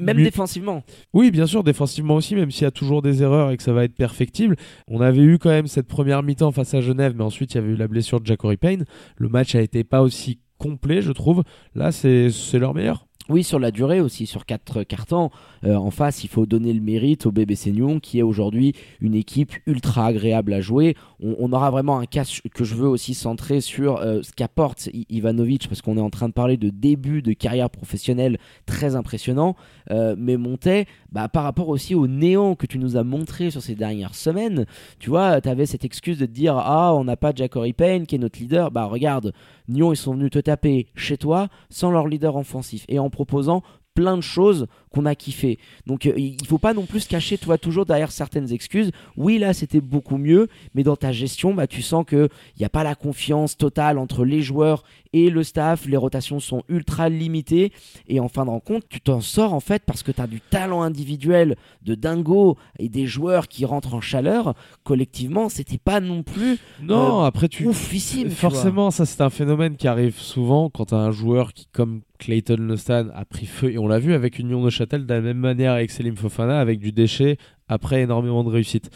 Même 0.00 0.17
défensivement. 0.17 0.85
oui, 1.12 1.31
bien 1.33 1.47
sûr, 1.47 1.64
défensivement 1.64 2.14
aussi, 2.14 2.37
même 2.37 2.52
s'il 2.52 2.62
y 2.62 2.67
a 2.67 2.71
toujours 2.71 3.02
des 3.02 3.23
erreurs 3.23 3.50
et 3.50 3.57
que 3.57 3.62
ça 3.62 3.73
va 3.73 3.85
être 3.85 3.95
perfectible. 3.95 4.57
On 4.87 5.00
avait 5.00 5.23
eu 5.23 5.38
quand 5.38 5.50
même 5.50 5.67
cette 5.67 5.88
première 5.88 6.23
mi-temps 6.23 6.52
face 6.52 6.73
à 6.75 6.81
Genève, 6.81 7.14
mais 7.17 7.25
ensuite 7.25 7.55
il 7.55 7.57
y 7.57 7.59
avait 7.59 7.73
eu 7.73 7.76
la 7.76 7.88
blessure 7.88 8.21
de 8.21 8.26
Jackory 8.26 8.57
Payne. 8.57 8.85
Le 9.17 9.28
match 9.28 9.55
a 9.55 9.61
été 9.61 9.83
pas 9.83 10.02
aussi 10.02 10.38
complet, 10.59 11.02
je 11.02 11.12
trouve. 11.12 11.43
Là, 11.75 11.90
c'est 11.93 12.31
leur 12.55 12.75
meilleur. 12.75 13.08
Oui, 13.30 13.44
sur 13.44 13.58
la 13.58 13.70
durée 13.70 14.00
aussi, 14.00 14.25
sur 14.25 14.47
quatre 14.47 14.85
cartons. 14.85 15.28
Euh, 15.62 15.75
en 15.75 15.90
face, 15.90 16.25
il 16.25 16.28
faut 16.28 16.47
donner 16.47 16.73
le 16.73 16.80
mérite 16.80 17.26
au 17.26 17.30
BBC 17.30 17.73
Nyon, 17.73 18.00
qui 18.00 18.18
est 18.18 18.23
aujourd'hui 18.23 18.75
une 19.02 19.14
équipe 19.14 19.52
ultra 19.66 20.06
agréable 20.06 20.54
à 20.54 20.62
jouer. 20.62 20.97
On, 21.20 21.52
aura 21.52 21.70
vraiment 21.70 21.99
un 21.99 22.06
cas 22.06 22.25
que 22.54 22.64
je 22.64 22.75
veux 22.75 22.88
aussi 22.88 23.12
centrer 23.12 23.61
sur 23.61 23.99
euh, 23.99 24.23
ce 24.23 24.32
qu'apporte 24.32 24.88
Ivanovic, 25.11 25.68
parce 25.68 25.82
qu'on 25.82 25.99
est 25.99 26.00
en 26.00 26.08
train 26.08 26.28
de 26.28 26.32
parler 26.32 26.56
de 26.56 26.70
début 26.70 27.20
de 27.20 27.35
carrière 27.35 27.68
professionnelle 27.68 28.38
très 28.64 28.97
impressionnant. 28.97 29.56
Euh, 29.90 30.14
mais 30.16 30.38
Montet, 30.38 30.87
bah, 31.12 31.28
par 31.28 31.42
rapport 31.42 31.68
aussi 31.68 31.94
au 31.94 32.06
néant 32.06 32.54
que 32.54 32.66
tu 32.66 32.78
nous 32.78 32.97
as 32.97 33.04
montré 33.04 33.50
sur 33.50 33.61
ces 33.61 33.75
dernières 33.75 34.14
semaines, 34.14 34.64
tu 35.00 35.11
vois, 35.11 35.42
tu 35.42 35.50
avais 35.50 35.66
cette 35.66 35.85
excuse 35.85 36.18
de 36.18 36.25
te 36.25 36.30
dire 36.30 36.56
Ah, 36.56 36.94
on 36.94 37.04
n'a 37.04 37.16
pas 37.16 37.32
Jacory 37.35 37.75
Payne 37.75 38.06
qui 38.06 38.14
est 38.14 38.18
notre 38.18 38.38
leader. 38.38 38.70
Bah, 38.70 38.85
regarde, 38.87 39.35
Nyon, 39.68 39.92
ils 39.92 39.96
sont 39.96 40.14
venus 40.14 40.30
te 40.30 40.38
taper 40.38 40.88
chez 40.94 41.18
toi 41.18 41.48
sans 41.70 41.90
leur 41.90 42.06
leader 42.06 42.37
offensif 42.37 42.84
et 42.88 42.98
en 42.98 43.10
proposant 43.10 43.62
plein 43.98 44.16
de 44.16 44.22
choses 44.22 44.68
qu'on 44.90 45.06
a 45.06 45.16
kiffé. 45.16 45.58
Donc 45.87 46.06
euh, 46.06 46.12
il 46.16 46.46
faut 46.46 46.58
pas 46.58 46.72
non 46.72 46.87
plus 46.87 47.00
se 47.00 47.08
cacher, 47.08 47.37
toi, 47.37 47.58
toujours 47.58 47.84
derrière 47.84 48.12
certaines 48.12 48.52
excuses. 48.52 48.92
Oui, 49.16 49.38
là, 49.38 49.52
c'était 49.52 49.80
beaucoup 49.80 50.18
mieux, 50.18 50.46
mais 50.75 50.84
dans 50.84 50.94
ta 50.94 51.10
gestion, 51.10 51.52
bah, 51.52 51.66
tu 51.66 51.82
sens 51.82 52.06
qu'il 52.06 52.28
n'y 52.60 52.64
a 52.64 52.68
pas 52.68 52.84
la 52.84 52.94
confiance 52.94 53.56
totale 53.56 53.98
entre 53.98 54.25
les 54.25 54.40
joueurs 54.40 54.84
et 55.12 55.31
le 55.31 55.43
staff. 55.43 55.87
Les 55.87 55.97
rotations 55.97 56.41
sont 56.41 56.62
ultra 56.69 57.09
limitées. 57.09 57.73
Et 58.09 58.21
en 58.21 58.29
fin 58.29 58.45
de 58.45 58.50
rencontre, 58.50 58.87
tu 58.88 59.00
t'en 59.00 59.21
sors 59.21 59.55
en 59.55 59.61
fait 59.61 59.83
parce 59.87 60.03
que 60.03 60.12
tu 60.12 60.21
as 60.21 60.27
du 60.27 60.41
talent 60.41 60.83
individuel 60.83 61.57
de 61.83 61.95
dingo 61.95 62.57
et 62.79 62.88
des 62.88 63.07
joueurs 63.07 63.49
qui 63.49 63.65
rentrent 63.65 63.95
en 63.95 64.00
chaleur. 64.00 64.55
Collectivement, 64.85 65.49
c'était 65.49 65.79
pas 65.79 66.00
non 66.00 66.23
plus. 66.23 66.59
Non, 66.83 67.23
euh, 67.23 67.27
après, 67.27 67.49
tu. 67.49 67.67
Oufissime, 67.67 68.31
Forcément, 68.31 68.91
ça, 68.91 69.07
c'est 69.07 69.21
un 69.21 69.31
phénomène 69.31 69.77
qui 69.77 69.88
arrive 69.88 70.19
souvent 70.19 70.71
quand 70.71 70.87
tu 70.87 70.95
as 70.95 70.99
un 70.99 71.11
joueur 71.11 71.53
qui, 71.53 71.67
comme 71.73 72.03
Clayton 72.19 72.57
Nostan 72.59 73.09
a 73.15 73.25
pris 73.25 73.47
feu 73.47 73.71
et 73.71 73.79
on 73.79 73.87
l'a 73.87 73.99
vu 73.99 74.12
avec 74.12 74.38
Union 74.38 74.62
de 74.62 74.71
Châtel 74.71 75.07
de 75.07 75.15
la 75.15 75.21
même 75.21 75.38
manière 75.38 75.73
avec 75.73 75.91
Selim 75.91 76.17
Fofana 76.17 76.59
avec 76.59 76.81
du 76.81 76.93
déchet 76.93 77.38
après 77.69 78.03
énormément 78.03 78.45
de 78.45 78.50
réussite. 78.50 78.91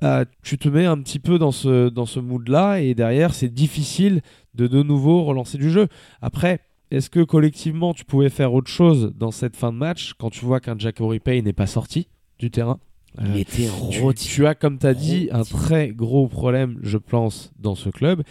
Bah, 0.00 0.24
tu 0.42 0.58
te 0.58 0.68
mets 0.68 0.86
un 0.86 0.98
petit 0.98 1.18
peu 1.18 1.38
dans 1.38 1.50
ce, 1.50 1.88
dans 1.88 2.06
ce 2.06 2.20
mood 2.20 2.48
là 2.48 2.78
et 2.78 2.94
derrière 2.94 3.34
c'est 3.34 3.48
difficile 3.48 4.22
de 4.54 4.66
de 4.66 4.82
nouveau 4.82 5.24
relancer 5.24 5.58
du 5.58 5.70
jeu. 5.70 5.88
Après, 6.22 6.60
est-ce 6.90 7.10
que 7.10 7.20
collectivement 7.20 7.92
tu 7.94 8.04
pouvais 8.04 8.30
faire 8.30 8.54
autre 8.54 8.70
chose 8.70 9.12
dans 9.16 9.30
cette 9.30 9.56
fin 9.56 9.72
de 9.72 9.78
match 9.78 10.14
quand 10.14 10.30
tu 10.30 10.44
vois 10.44 10.60
qu'un 10.60 10.78
Jack 10.78 11.00
Pay 11.24 11.42
n'est 11.42 11.52
pas 11.52 11.66
sorti 11.66 12.08
du 12.38 12.50
terrain? 12.50 12.78
Il 13.20 13.30
euh, 13.30 13.36
était 13.36 13.68
tu, 13.90 14.14
tu, 14.14 14.46
as, 14.46 14.54
comme 14.54 14.78
tu 14.78 14.86
as 14.86 14.94
dit, 14.94 15.28
un 15.32 15.42
très 15.42 15.88
gros 15.88 16.28
problème, 16.28 16.78
je 16.82 16.98
pense, 16.98 17.52
dans 17.58 17.74
ce 17.74 17.88
club, 17.88 18.22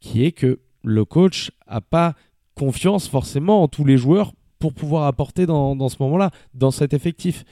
qui 0.00 0.24
est 0.24 0.32
que 0.32 0.60
le 0.84 1.04
coach 1.04 1.50
a 1.66 1.80
pas 1.80 2.14
confiance 2.54 3.08
forcément 3.08 3.62
en 3.62 3.68
tous 3.68 3.84
les 3.84 3.96
joueurs 3.96 4.32
pour 4.58 4.72
pouvoir 4.72 5.06
apporter 5.06 5.46
dans, 5.46 5.76
dans 5.76 5.88
ce 5.88 5.96
moment-là, 6.00 6.30
dans 6.54 6.70
cet 6.70 6.94
effectif. 6.94 7.44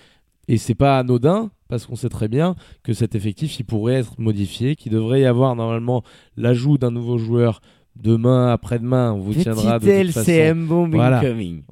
Et 0.48 0.58
c'est 0.58 0.74
pas 0.74 0.98
anodin 0.98 1.50
parce 1.68 1.86
qu'on 1.86 1.96
sait 1.96 2.08
très 2.08 2.28
bien 2.28 2.54
que 2.82 2.92
cet 2.92 3.14
effectif 3.14 3.58
il 3.58 3.64
pourrait 3.64 3.94
être 3.94 4.18
modifié, 4.18 4.76
qu'il 4.76 4.92
devrait 4.92 5.22
y 5.22 5.24
avoir 5.24 5.56
normalement 5.56 6.02
l'ajout 6.36 6.78
d'un 6.78 6.90
nouveau 6.90 7.18
joueur 7.18 7.60
demain, 7.96 8.52
après-demain, 8.52 9.12
on 9.12 9.18
vous 9.18 9.34
tiendra 9.34 9.78
de 9.78 10.02
toute 10.02 10.12
façon. 10.12 10.88
voilà. 10.90 11.22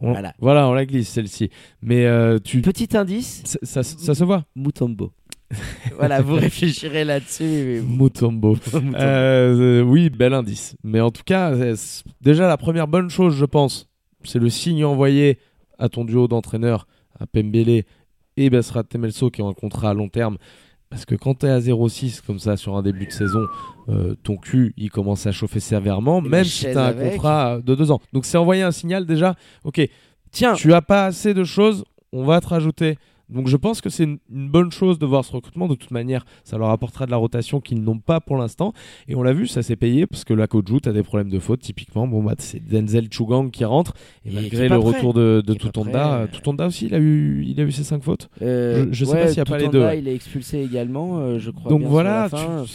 On, 0.01 0.13
voilà. 0.13 0.35
voilà, 0.39 0.69
on 0.69 0.73
la 0.73 0.87
glisse 0.87 1.09
celle-ci. 1.09 1.51
Mais 1.83 2.07
euh, 2.07 2.39
tu 2.43 2.61
petit 2.63 2.97
indice, 2.97 3.43
ça, 3.63 3.83
ça, 3.83 4.15
se 4.15 4.25
voit. 4.25 4.45
Mutombo. 4.55 5.13
voilà, 5.99 6.23
vous 6.23 6.35
réfléchirez 6.35 7.05
là-dessus. 7.05 7.83
Mutombo. 7.89 8.57
Euh, 8.75 9.83
oui, 9.83 10.11
bel 10.11 10.33
indice. 10.33 10.77
Mais 10.83 11.01
en 11.01 11.11
tout 11.11 11.25
cas, 11.25 11.53
déjà 12.21 12.47
la 12.47 12.57
première 12.57 12.89
bonne 12.89 13.11
chose, 13.11 13.35
je 13.35 13.45
pense, 13.45 13.89
c'est 14.25 14.39
le 14.39 14.49
signe 14.49 14.85
envoyé 14.85 15.39
à 15.79 15.89
ton 15.89 16.05
duo 16.05 16.29
d'entraîneurs, 16.29 16.87
à 17.19 17.27
Pembele 17.27 17.83
et 18.37 18.51
Bessrat 18.51 18.85
Temelso 18.85 19.31
qui 19.31 19.43
ont 19.43 19.49
un 19.49 19.55
contrat 19.55 19.91
à 19.91 19.95
long 19.95 20.09
terme. 20.09 20.39
Parce 20.91 21.07
que 21.07 21.15
quand 21.15 21.39
tu 21.39 21.47
es 21.47 21.49
à 21.49 21.59
0,6 21.59 22.21
comme 22.21 22.39
ça 22.39 22.59
sur 22.59 22.77
un 22.77 22.83
début 22.83 23.07
de 23.07 23.13
saison, 23.13 23.47
euh, 23.89 24.15
ton 24.23 24.37
cul 24.37 24.75
il 24.77 24.91
commence 24.91 25.27
à 25.27 25.33
chauffer 25.33 25.59
sévèrement, 25.59 26.21
même 26.21 26.45
si 26.45 26.71
tu 26.71 26.77
as 26.77 26.89
un 26.89 26.93
contrat 26.93 27.61
de 27.65 27.75
deux 27.75 27.91
ans. 27.91 28.01
Donc 28.13 28.27
c'est 28.27 28.37
envoyer 28.37 28.63
un 28.63 28.73
signal 28.73 29.07
déjà, 29.07 29.35
ok, 29.65 29.81
tiens, 30.31 30.53
tu 30.53 30.75
as 30.75 30.83
pas 30.83 31.07
assez 31.07 31.33
de 31.33 31.45
choses, 31.45 31.85
on 32.13 32.25
va 32.25 32.43
te 32.43 32.49
rajouter 32.49 32.99
donc 33.33 33.49
je 33.49 33.57
pense 33.57 33.81
que 33.81 33.91
c'est 33.91 34.05
une, 34.05 34.19
bonne 34.29 34.71
chose 34.71 34.99
de 34.99 35.07
voir 35.07 35.25
ce 35.25 35.33
recrutement. 35.33 35.69
De 35.69 35.75
toute 35.75 35.91
manière, 35.91 36.25
ça 36.45 36.59
leur 36.59 36.71
apportera 36.71 37.07
de 37.07 37.11
la 37.11 37.17
rotation 37.17 37.61
qu'ils 37.61 37.83
n'ont 37.83 37.99
pas 37.99 38.21
pour 38.21 38.37
l'instant. 38.37 38.73
Et 39.09 39.15
on 39.15 39.23
l'a 39.23 39.33
vu, 39.33 39.47
ça 39.47 39.63
s'est 39.63 39.77
payé 39.77 40.07
parce 40.07 40.25
que 40.25 40.35
la 40.35 40.47
tu 40.47 40.89
a 40.89 40.93
des 40.93 41.03
problèmes 41.03 41.31
de 41.31 41.39
faute. 41.39 41.61
Typiquement, 41.61 42.07
bon, 42.07 42.23
bah, 42.23 42.35
c'est 42.39 42.61
Denzel 42.61 43.09
Chugang 43.11 43.51
qui 43.51 43.65
rentre. 43.65 43.95
Et, 44.25 44.31
malgré 44.33 44.69
le 44.69 44.77
retour 44.77 45.15
de, 45.15 45.43
de 45.45 45.55
Tutonda, 45.55 46.27
Tutonda 46.31 46.67
aussi, 46.67 46.87
il 46.87 46.95
a 46.95 46.99
eu, 46.99 47.45
il 47.47 47.61
a 47.61 47.65
eu 47.65 47.73
ses 47.73 47.85
cinq 47.85 48.03
fautes. 48.03 48.29
Euh, 48.43 48.87
je, 48.91 49.05
sais 49.05 49.13
pas 49.13 49.27
s'il 49.27 49.37
n'y 49.37 49.41
a 49.41 49.45
pas 49.45 49.59
les 49.59 49.69
deux. 49.69 49.87
Il 49.97 50.09
est 50.09 50.15
expulsé 50.15 50.63
également, 50.63 51.19
euh, 51.19 51.39
je 51.39 51.51
crois. 51.51 51.71
Donc 51.71 51.83
voilà, 51.83 52.29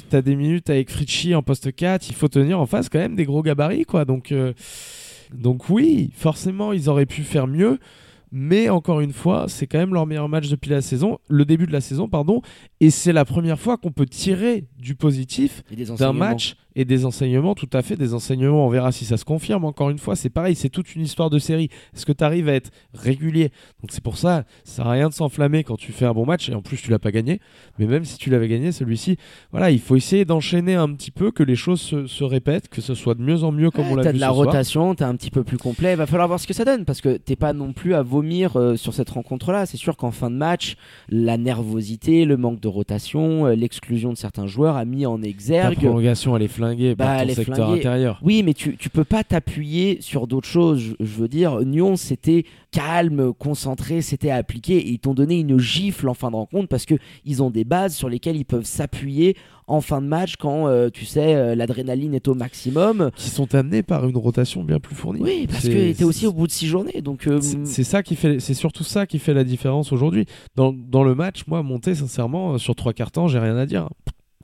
tu 0.10 0.16
as 0.16 0.22
des 0.22 0.36
minutes 0.36 0.70
avec 0.70 0.90
Fritchi 0.90 1.36
en 1.36 1.44
poste 1.44 1.74
4. 1.74 2.10
Il 2.10 2.16
faut 2.16 2.28
tenir 2.28 2.60
en 2.60 2.66
face 2.66 2.90
quand 2.90 3.00
même 3.00 3.16
des 3.16 3.26
gros 3.26 3.44
gabarits, 3.44 3.86
quoi. 3.86 4.06
Donc, 4.06 4.32
euh, 4.32 4.54
donc 5.34 5.70
oui, 5.70 6.10
forcément, 6.14 6.74
ils 6.74 6.90
auraient 6.90 7.06
pu 7.06 7.24
faire 7.24 7.48
mieux. 7.48 7.80
Mais 8.32 8.70
encore 8.70 9.02
une 9.02 9.14
fois, 9.14 9.46
c'est 9.48 9.68
quand 9.68 9.78
même 9.78 9.94
leur 9.94 10.06
meilleur 10.06 10.30
match 10.30 10.50
depuis 10.50 10.70
la 10.70 10.82
saison, 10.82 11.20
le 11.30 11.46
début 11.46 11.66
de 11.66 11.72
la 11.72 11.82
saison, 11.82 12.10
pardon. 12.10 12.42
Et 12.80 12.90
c'est 12.90 13.14
la 13.14 13.26
première 13.26 13.60
fois 13.60 13.78
qu'on 13.78 13.92
peut 13.92 14.06
tirer 14.06 14.66
du 14.78 14.96
positif 14.96 15.64
d'un 15.98 16.14
match 16.14 16.56
et 16.78 16.86
des 16.86 17.06
enseignements, 17.06 17.56
tout 17.56 17.70
à 17.74 17.82
fait, 17.82 17.96
des 17.96 18.14
enseignements. 18.14 18.68
On 18.68 18.70
verra 18.70 18.92
si 18.92 19.04
ça 19.04 19.18
se 19.18 19.26
confirme. 19.26 19.66
Encore 19.66 19.90
une 19.90 19.98
fois, 19.98 20.16
c'est 20.16 20.30
pareil, 20.30 20.56
c'est 20.56 20.70
toute 20.70 20.96
une 20.96 21.02
histoire 21.02 21.32
de 21.32 21.40
série. 21.40 21.70
Est-ce 21.96 22.06
que 22.06 22.12
tu 22.12 22.24
arrives 22.24 22.48
à 22.50 22.54
être 22.54 22.70
régulier? 22.94 23.50
Donc 23.82 23.90
c'est 23.90 24.04
pour 24.04 24.18
ça, 24.18 24.44
ça 24.64 24.84
à 24.84 24.92
rien 24.92 25.10
de 25.10 25.14
s'enflammer 25.14 25.64
quand 25.64 25.76
tu 25.76 25.92
fais 25.92 26.06
un 26.06 26.14
bon 26.14 26.26
match 26.26 26.50
et 26.50 26.54
en 26.54 26.62
plus 26.62 26.80
tu 26.80 26.92
l'as 26.92 27.00
pas 27.00 27.12
gagné. 27.12 27.42
Mais 27.80 27.88
même 27.88 28.06
si 28.06 28.20
tu 28.20 28.30
l'avais 28.30 28.48
gagné, 28.48 28.72
celui-ci, 28.72 29.18
voilà, 29.52 29.72
il 29.72 29.80
faut 29.80 29.96
essayer 29.96 30.24
d'enchaîner 30.24 30.76
un 30.76 30.94
petit 30.94 31.10
peu, 31.10 31.32
que 31.32 31.42
les 31.42 31.56
choses 31.56 31.82
se, 31.82 32.24
répètent, 32.24 32.70
que 32.70 32.82
ce 32.82 32.94
soit 32.94 33.16
de 33.16 33.24
mieux 33.24 33.44
en 33.44 33.52
mieux 33.52 33.72
comme 33.72 33.88
on 33.88 33.96
l'a 33.96 34.04
vu. 34.04 34.10
T'as 34.10 34.14
de 34.14 34.20
la 34.20 34.30
rotation, 34.30 34.94
t'es 34.94 35.04
un 35.04 35.16
petit 35.16 35.32
peu 35.32 35.44
plus 35.44 35.58
complet. 35.58 35.94
Il 35.94 35.98
va 35.98 36.06
falloir 36.06 36.28
voir 36.28 36.40
ce 36.40 36.46
que 36.46 36.54
ça 36.54 36.64
donne 36.64 36.86
parce 36.86 37.02
que 37.02 37.18
t'es 37.18 37.36
pas 37.36 37.54
non 37.54 37.74
plus 37.74 37.96
à 37.96 38.04
vomir 38.18 38.58
euh, 38.58 38.76
sur 38.76 38.94
cette 38.94 39.12
rencontre-là. 39.12 39.68
C'est 39.68 39.78
sûr 39.78 39.96
qu'en 39.96 40.10
fin 40.10 40.32
de 40.32 40.36
match, 40.36 40.76
la 41.10 41.38
nervosité, 41.38 42.26
le 42.26 42.36
manque 42.36 42.60
de 42.60 42.68
rotation, 42.68 43.46
euh, 43.46 43.56
l'exclusion 43.56 44.12
de 44.12 44.18
certains 44.18 44.48
joueurs 44.48 44.76
a 44.76 44.86
mis 44.86 45.06
en 45.06 45.22
exergue. 45.22 45.76
La 45.76 45.90
prolongation, 45.90 46.36
elle 46.36 46.42
est 46.42 46.48
flinguée 46.48 46.96
par 46.96 47.18
bah, 47.18 47.26
ton 47.26 47.34
secteur 47.34 47.70
intérieur. 47.70 48.20
Oui, 48.24 48.42
mais 48.44 48.56
tu, 48.56 48.76
tu 48.76 48.90
peux 48.90 49.04
pas 49.04 49.24
t'appuyer 49.24 50.00
sur 50.02 50.26
d'autres 50.26 50.48
choses. 50.48 50.96
Je, 51.00 51.06
veux 51.06 51.28
dire, 51.28 51.62
Nyon, 51.62 51.96
c'était 51.96 52.46
calme, 52.72 53.34
concentré, 53.34 54.02
c'était 54.02 54.32
appliqué 54.32 54.78
et 54.78 54.90
ils 54.90 55.00
t'ont 55.00 55.14
donné 55.14 55.40
une 55.40 55.60
gifle 55.60 56.10
en 56.10 56.14
fin 56.16 56.32
de 56.32 56.36
rencontre 56.36 56.68
parce 56.68 56.86
que 56.86 56.96
ils 57.24 57.44
ont 57.44 57.52
des 57.52 57.64
bases 57.64 57.96
sur 57.96 58.10
lesquelles 58.10 58.36
ils 58.36 58.46
peuvent 58.46 58.66
s'appuyer 58.66 59.36
en 59.68 59.82
fin 59.82 60.02
de 60.02 60.08
match 60.08 60.36
quand 60.38 60.68
euh, 60.68 60.90
tu 60.90 61.06
sais 61.06 61.36
euh, 61.36 61.54
l'adrénaline 61.54 62.14
est 62.14 62.28
au 62.28 62.34
maximum. 62.34 63.12
Qui 63.16 63.30
sont 63.30 63.54
amenés 63.54 63.84
par 63.84 64.08
une 64.08 64.18
rotation 64.18 64.64
bien 64.64 64.80
plus 64.80 64.96
fournie. 64.96 65.22
Oui, 65.22 65.48
parce 65.50 65.68
que 65.68 65.90
était 65.90 66.06
aussi 66.06 66.26
au 66.26 66.34
bout 66.34 66.48
de 66.48 66.52
six 66.52 66.68
journées, 66.68 67.02
donc. 67.02 67.28
Euh, 67.28 67.40
c'est 67.42 67.84
ça 67.84 68.02
qui 68.02 68.16
fait, 68.16 68.40
c'est 68.40 68.54
surtout 68.54 68.84
ça 68.84 69.06
qui 69.06 69.20
fait 69.20 69.34
la 69.34 69.44
différence 69.44 69.92
aujourd'hui. 69.92 70.26
Dans, 70.56 70.74
dans, 70.74 71.04
le 71.04 71.16
match, 71.16 71.44
moi, 71.48 71.62
monter 71.64 71.96
sincèrement 71.96 72.58
sur 72.58 72.76
trois 72.76 72.94
quarts 72.94 73.12
temps, 73.12 73.28
j'ai 73.28 73.40
rien 73.40 73.58
à 73.58 73.66
dire. 73.66 73.90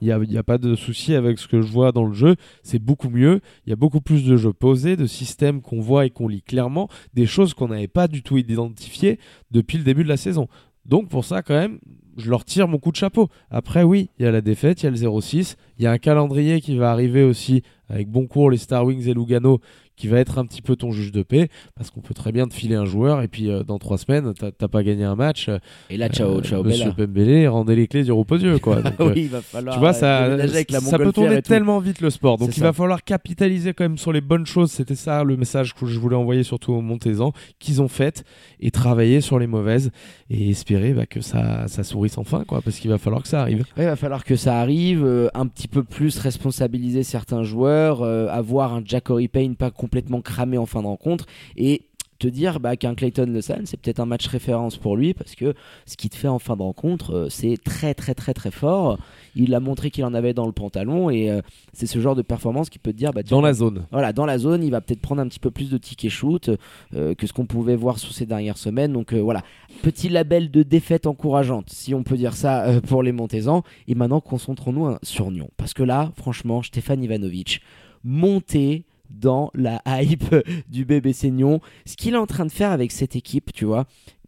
Il 0.00 0.06
n'y 0.06 0.36
a, 0.36 0.40
a, 0.40 0.42
pas 0.42 0.58
de 0.58 0.74
souci 0.74 1.14
avec 1.14 1.38
ce 1.38 1.48
que 1.48 1.62
je 1.62 1.70
vois 1.70 1.92
dans 1.92 2.04
le 2.04 2.12
jeu. 2.12 2.34
C'est 2.62 2.80
beaucoup 2.80 3.08
mieux. 3.08 3.40
Il 3.64 3.70
y 3.70 3.72
a 3.72 3.76
beaucoup 3.76 4.00
plus 4.00 4.24
de 4.24 4.36
jeux 4.36 4.52
posés, 4.52 4.96
de 4.96 5.06
systèmes 5.06 5.62
qu'on 5.62 5.80
voit 5.80 6.04
et 6.04 6.10
qu'on 6.10 6.28
lit 6.28 6.42
clairement, 6.42 6.88
des 7.14 7.26
choses 7.26 7.54
qu'on 7.54 7.68
n'avait 7.68 7.88
pas 7.88 8.08
du 8.08 8.22
tout 8.22 8.36
identifiées 8.36 9.18
depuis 9.50 9.78
le 9.78 9.84
début 9.84 10.02
de 10.02 10.08
la 10.08 10.16
saison. 10.16 10.48
Donc 10.84 11.08
pour 11.08 11.24
ça, 11.24 11.42
quand 11.42 11.54
même, 11.54 11.78
je 12.16 12.30
leur 12.30 12.44
tire 12.44 12.68
mon 12.68 12.78
coup 12.78 12.90
de 12.90 12.96
chapeau. 12.96 13.28
Après, 13.50 13.82
oui, 13.82 14.10
il 14.18 14.24
y 14.24 14.28
a 14.28 14.30
la 14.30 14.40
défaite, 14.40 14.82
il 14.82 14.86
y 14.86 14.88
a 14.88 14.90
le 14.90 14.96
0-6. 14.96 15.56
Il 15.78 15.84
y 15.84 15.86
a 15.86 15.90
un 15.90 15.98
calendrier 15.98 16.60
qui 16.60 16.76
va 16.76 16.90
arriver 16.90 17.22
aussi 17.22 17.62
avec 17.88 18.08
Boncourt, 18.08 18.50
les 18.50 18.56
Star 18.56 18.84
Wings 18.84 19.08
et 19.08 19.14
Lugano 19.14 19.60
qui 19.96 20.08
va 20.08 20.18
être 20.18 20.38
un 20.38 20.46
petit 20.46 20.62
peu 20.62 20.76
ton 20.76 20.90
juge 20.90 21.12
de 21.12 21.22
paix 21.22 21.48
parce 21.76 21.90
qu'on 21.90 22.00
peut 22.00 22.14
très 22.14 22.32
bien 22.32 22.46
te 22.46 22.54
filer 22.54 22.74
un 22.74 22.84
joueur 22.84 23.22
et 23.22 23.28
puis 23.28 23.48
euh, 23.48 23.62
dans 23.62 23.78
trois 23.78 23.98
semaines 23.98 24.32
t'as 24.34 24.68
pas 24.68 24.82
gagné 24.82 25.04
un 25.04 25.14
match 25.14 25.48
et 25.90 25.96
là 25.96 26.08
ciao 26.08 26.40
ciao 26.42 26.60
euh, 26.60 26.64
Monsieur 26.64 26.92
Pembele 26.92 27.46
rendez 27.48 27.76
les 27.76 27.86
clés 27.86 28.02
du 28.02 28.12
reposieux 28.12 28.58
quoi. 28.58 28.82
Oui, 29.00 29.12
il 29.16 29.28
va 29.28 29.42
falloir 29.42 29.74
tu 29.74 29.80
vois 29.80 29.92
ça 29.92 30.36
ça 30.80 30.98
peut 30.98 31.12
tourner 31.12 31.42
tellement 31.42 31.78
vite 31.78 32.00
le 32.00 32.10
sport. 32.10 32.38
Donc 32.38 32.56
il 32.56 32.62
va 32.62 32.72
falloir 32.72 33.04
capitaliser 33.04 33.74
quand 33.74 33.84
même 33.84 33.98
sur 33.98 34.12
les 34.12 34.20
bonnes 34.20 34.46
choses. 34.46 34.70
C'était 34.70 34.94
ça 34.94 35.24
le 35.24 35.36
message 35.36 35.74
que 35.74 35.86
je 35.86 35.98
voulais 35.98 36.16
envoyer 36.16 36.42
surtout 36.42 36.72
aux 36.72 36.80
Montezans 36.80 37.32
qu'ils 37.58 37.82
ont 37.82 37.88
fait 37.88 38.24
et 38.60 38.70
travailler 38.70 39.20
sur 39.20 39.38
les 39.38 39.46
mauvaises 39.46 39.90
et 40.30 40.50
espérer 40.50 40.92
bah, 40.92 41.06
que 41.06 41.20
ça 41.20 41.68
ça 41.68 41.84
sourisse 41.84 42.18
enfin 42.18 42.44
quoi 42.46 42.62
parce 42.62 42.78
qu'il 42.78 42.90
va 42.90 42.98
falloir 42.98 43.22
que 43.22 43.28
ça 43.28 43.40
arrive. 43.40 43.64
Il 43.76 43.84
va 43.84 43.96
falloir 43.96 44.24
que 44.24 44.36
ça 44.36 44.58
arrive 44.58 45.04
euh, 45.04 45.28
un 45.34 45.46
petit 45.46 45.68
peu 45.68 45.82
plus 45.82 46.18
responsabiliser 46.18 47.02
certains 47.02 47.42
joueurs 47.42 48.02
avoir 48.02 48.74
un 48.74 48.82
Jacory 48.84 49.28
Payne 49.28 49.56
pas 49.56 49.70
complètement 49.84 50.22
cramé 50.22 50.56
en 50.56 50.64
fin 50.64 50.80
de 50.80 50.86
rencontre. 50.86 51.26
Et 51.56 51.82
te 52.18 52.28
dire 52.28 52.60
bah, 52.60 52.76
qu'un 52.76 52.94
Clayton 52.94 53.26
LeSan, 53.26 53.62
c'est 53.64 53.78
peut-être 53.78 54.00
un 54.00 54.06
match 54.06 54.26
référence 54.26 54.76
pour 54.76 54.96
lui 54.96 55.14
parce 55.14 55.34
que 55.34 55.54
ce 55.84 55.96
qu'il 55.96 56.10
te 56.10 56.16
fait 56.16 56.28
en 56.28 56.38
fin 56.38 56.56
de 56.56 56.62
rencontre, 56.62 57.14
euh, 57.14 57.28
c'est 57.28 57.56
très 57.62 57.94
très 57.94 58.14
très 58.14 58.34
très 58.34 58.50
fort. 58.50 58.98
Il 59.34 59.54
a 59.54 59.60
montré 59.60 59.90
qu'il 59.90 60.04
en 60.04 60.14
avait 60.14 60.32
dans 60.32 60.46
le 60.46 60.52
pantalon 60.52 61.10
et 61.10 61.30
euh, 61.30 61.42
c'est 61.72 61.86
ce 61.86 61.98
genre 62.00 62.14
de 62.14 62.22
performance 62.22 62.70
qui 62.70 62.78
peut 62.78 62.92
te 62.92 62.96
dire 62.96 63.12
bah, 63.12 63.22
Dans 63.22 63.40
la 63.40 63.52
zone. 63.52 63.86
voilà, 63.90 64.12
dans 64.12 64.26
la 64.26 64.38
zone, 64.38 64.62
il 64.62 64.70
va 64.70 64.80
peut-être 64.80 65.00
prendre 65.00 65.20
un 65.20 65.28
petit 65.28 65.40
peu 65.40 65.50
plus 65.50 65.70
de 65.70 65.76
tickets 65.76 66.10
shoot 66.10 66.50
euh, 66.94 67.14
que 67.14 67.26
ce 67.26 67.32
qu'on 67.32 67.46
pouvait 67.46 67.76
voir 67.76 67.98
sur 67.98 68.12
ces 68.12 68.26
dernières 68.26 68.58
semaines. 68.58 68.92
Donc 68.92 69.12
euh, 69.12 69.20
voilà, 69.20 69.42
petit 69.82 70.08
label 70.08 70.50
de 70.50 70.62
défaite 70.62 71.06
encourageante, 71.06 71.68
si 71.70 71.94
on 71.94 72.04
peut 72.04 72.16
dire 72.16 72.34
ça 72.34 72.80
pour 72.86 73.02
les 73.02 73.12
Montezans. 73.12 73.62
Et 73.88 73.94
maintenant, 73.94 74.20
concentrons-nous 74.20 74.86
hein, 74.86 74.98
sur 75.02 75.30
Nyon. 75.30 75.50
Parce 75.56 75.74
que 75.74 75.82
là, 75.82 76.12
franchement, 76.16 76.62
Stéphane 76.62 77.02
Ivanovic, 77.02 77.60
monté 78.04 78.84
dans 79.20 79.50
la 79.54 79.80
hype 79.86 80.34
du 80.70 80.84
BBC 80.84 81.30
Nyon. 81.30 81.60
Ce 81.86 81.96
qu'il 81.96 82.14
est 82.14 82.18
en 82.18 82.26
train 82.26 82.46
de 82.46 82.52
faire 82.52 82.70
avec 82.72 82.92
cette 82.92 83.16
équipe, 83.16 83.52
tu 83.52 83.64
vois, 83.64 83.84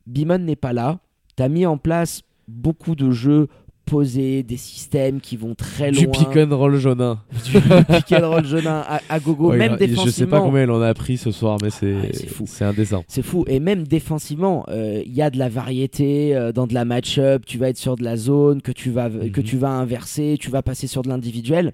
Bimon 0.06 0.38
n'est 0.38 0.56
pas 0.56 0.72
là. 0.72 1.00
T'as 1.36 1.48
mis 1.48 1.66
en 1.66 1.76
place 1.78 2.22
beaucoup 2.48 2.94
de 2.94 3.10
jeux 3.10 3.48
posés, 3.84 4.42
des 4.42 4.56
systèmes 4.56 5.20
qui 5.20 5.36
vont 5.36 5.54
très 5.54 5.92
loin. 5.92 6.00
Du 6.00 6.08
pick 6.08 6.36
and 6.36 6.56
roll 6.56 6.76
jaunin. 6.76 7.20
du 7.44 7.52
pick 7.52 8.12
and 8.20 8.28
roll 8.28 8.44
jaunin 8.44 8.82
à, 8.88 9.00
à 9.08 9.20
gogo, 9.20 9.50
Ouais, 9.50 9.58
même 9.58 9.76
il 9.78 9.84
a- 9.84 9.86
Je 9.86 9.92
sais 9.92 9.96
défensivement. 9.96 10.30
pas 10.38 10.42
combien 10.42 10.62
il 10.64 10.70
en 10.72 10.80
a 10.82 10.88
appris 10.88 11.16
ce 11.18 11.30
soir, 11.30 11.58
mais 11.62 11.70
c'est 11.70 11.94
Ah, 11.94 12.28
fou. 12.28 12.44
c'est 12.48 12.64
indécent. 12.64 13.04
C'est 13.06 13.22
fou. 13.22 13.44
Et 13.46 13.60
même 13.60 13.86
défensivement, 13.86 14.64
euh, 14.68 15.02
il 15.06 15.14
y 15.14 15.22
a 15.22 15.30
de 15.30 15.38
la 15.38 15.48
variété 15.48 16.34
euh, 16.34 16.50
dans 16.50 16.66
de 16.66 16.74
la 16.74 16.84
match-up. 16.84 17.44
Tu 17.46 17.58
vas 17.58 17.68
être 17.68 17.76
sur 17.78 17.94
de 17.94 18.02
la 18.02 18.16
zone 18.16 18.60
que 18.60 18.72
tu 18.72 18.90
vas, 18.90 19.08
que 19.08 19.40
Mhm. 19.40 19.46
tu 19.46 19.56
vas 19.56 19.70
inverser. 19.70 20.36
Tu 20.40 20.50
vas 20.50 20.62
passer 20.62 20.88
sur 20.88 21.02
de 21.02 21.08
l'individuel. 21.08 21.72